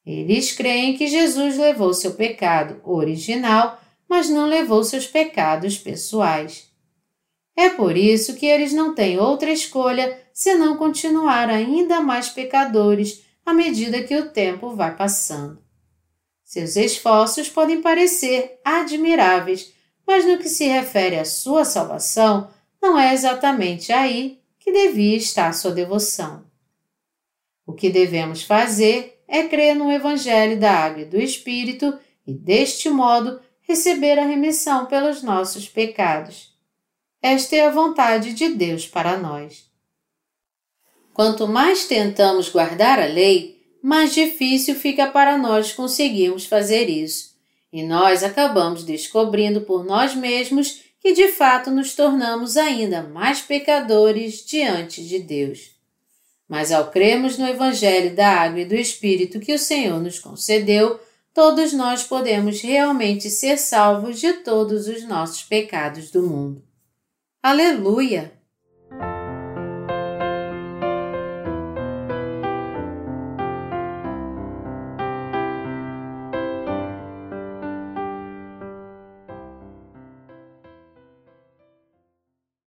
Eles 0.04 0.52
creem 0.52 0.96
que 0.96 1.06
Jesus 1.06 1.56
levou 1.56 1.94
seu 1.94 2.12
pecado 2.12 2.80
original, 2.84 3.80
mas 4.14 4.30
não 4.30 4.46
levou 4.46 4.84
seus 4.84 5.08
pecados 5.08 5.76
pessoais. 5.76 6.70
É 7.56 7.68
por 7.70 7.96
isso 7.96 8.36
que 8.36 8.46
eles 8.46 8.72
não 8.72 8.94
têm 8.94 9.18
outra 9.18 9.50
escolha 9.50 10.16
senão 10.32 10.76
continuar 10.76 11.50
ainda 11.50 12.00
mais 12.00 12.28
pecadores 12.28 13.24
à 13.44 13.52
medida 13.52 14.04
que 14.04 14.16
o 14.16 14.30
tempo 14.30 14.76
vai 14.76 14.94
passando. 14.94 15.60
Seus 16.44 16.76
esforços 16.76 17.48
podem 17.48 17.82
parecer 17.82 18.60
admiráveis, 18.64 19.72
mas 20.06 20.24
no 20.24 20.38
que 20.38 20.48
se 20.48 20.68
refere 20.68 21.18
à 21.18 21.24
sua 21.24 21.64
salvação, 21.64 22.48
não 22.80 22.96
é 22.96 23.12
exatamente 23.12 23.92
aí 23.92 24.38
que 24.60 24.70
devia 24.70 25.16
estar 25.16 25.52
sua 25.54 25.72
devoção. 25.72 26.44
O 27.66 27.72
que 27.72 27.90
devemos 27.90 28.44
fazer 28.44 29.24
é 29.26 29.42
crer 29.48 29.74
no 29.74 29.90
Evangelho 29.90 30.56
da 30.56 30.70
Água 30.70 31.02
e 31.02 31.04
do 31.04 31.20
Espírito 31.20 31.98
e, 32.24 32.32
deste 32.32 32.88
modo, 32.88 33.40
receber 33.66 34.18
a 34.18 34.24
remissão 34.24 34.86
pelos 34.86 35.22
nossos 35.22 35.68
pecados. 35.68 36.52
Esta 37.20 37.56
é 37.56 37.66
a 37.66 37.70
vontade 37.70 38.34
de 38.34 38.50
Deus 38.50 38.86
para 38.86 39.16
nós. 39.16 39.64
Quanto 41.12 41.48
mais 41.48 41.86
tentamos 41.86 42.48
guardar 42.48 43.00
a 43.00 43.06
lei, 43.06 43.62
mais 43.82 44.14
difícil 44.14 44.74
fica 44.74 45.06
para 45.06 45.38
nós 45.38 45.72
conseguirmos 45.72 46.46
fazer 46.46 46.88
isso, 46.88 47.34
e 47.72 47.82
nós 47.82 48.22
acabamos 48.22 48.84
descobrindo 48.84 49.62
por 49.62 49.84
nós 49.84 50.14
mesmos 50.14 50.82
que 51.00 51.12
de 51.12 51.28
fato 51.28 51.70
nos 51.70 51.94
tornamos 51.94 52.56
ainda 52.56 53.02
mais 53.02 53.40
pecadores 53.40 54.44
diante 54.44 55.06
de 55.06 55.18
Deus. 55.18 55.70
Mas 56.48 56.72
ao 56.72 56.90
cremos 56.90 57.36
no 57.38 57.46
Evangelho 57.46 58.14
da 58.14 58.28
Água 58.28 58.60
e 58.60 58.64
do 58.64 58.74
Espírito 58.74 59.40
que 59.40 59.52
o 59.52 59.58
Senhor 59.58 60.00
nos 60.00 60.18
concedeu, 60.18 60.98
todos 61.34 61.72
nós 61.72 62.04
podemos 62.04 62.60
realmente 62.62 63.28
ser 63.28 63.58
salvos 63.58 64.20
de 64.20 64.34
todos 64.34 64.86
os 64.86 65.02
nossos 65.02 65.42
pecados 65.42 66.10
do 66.10 66.22
mundo. 66.22 66.62
Aleluia! 67.42 68.32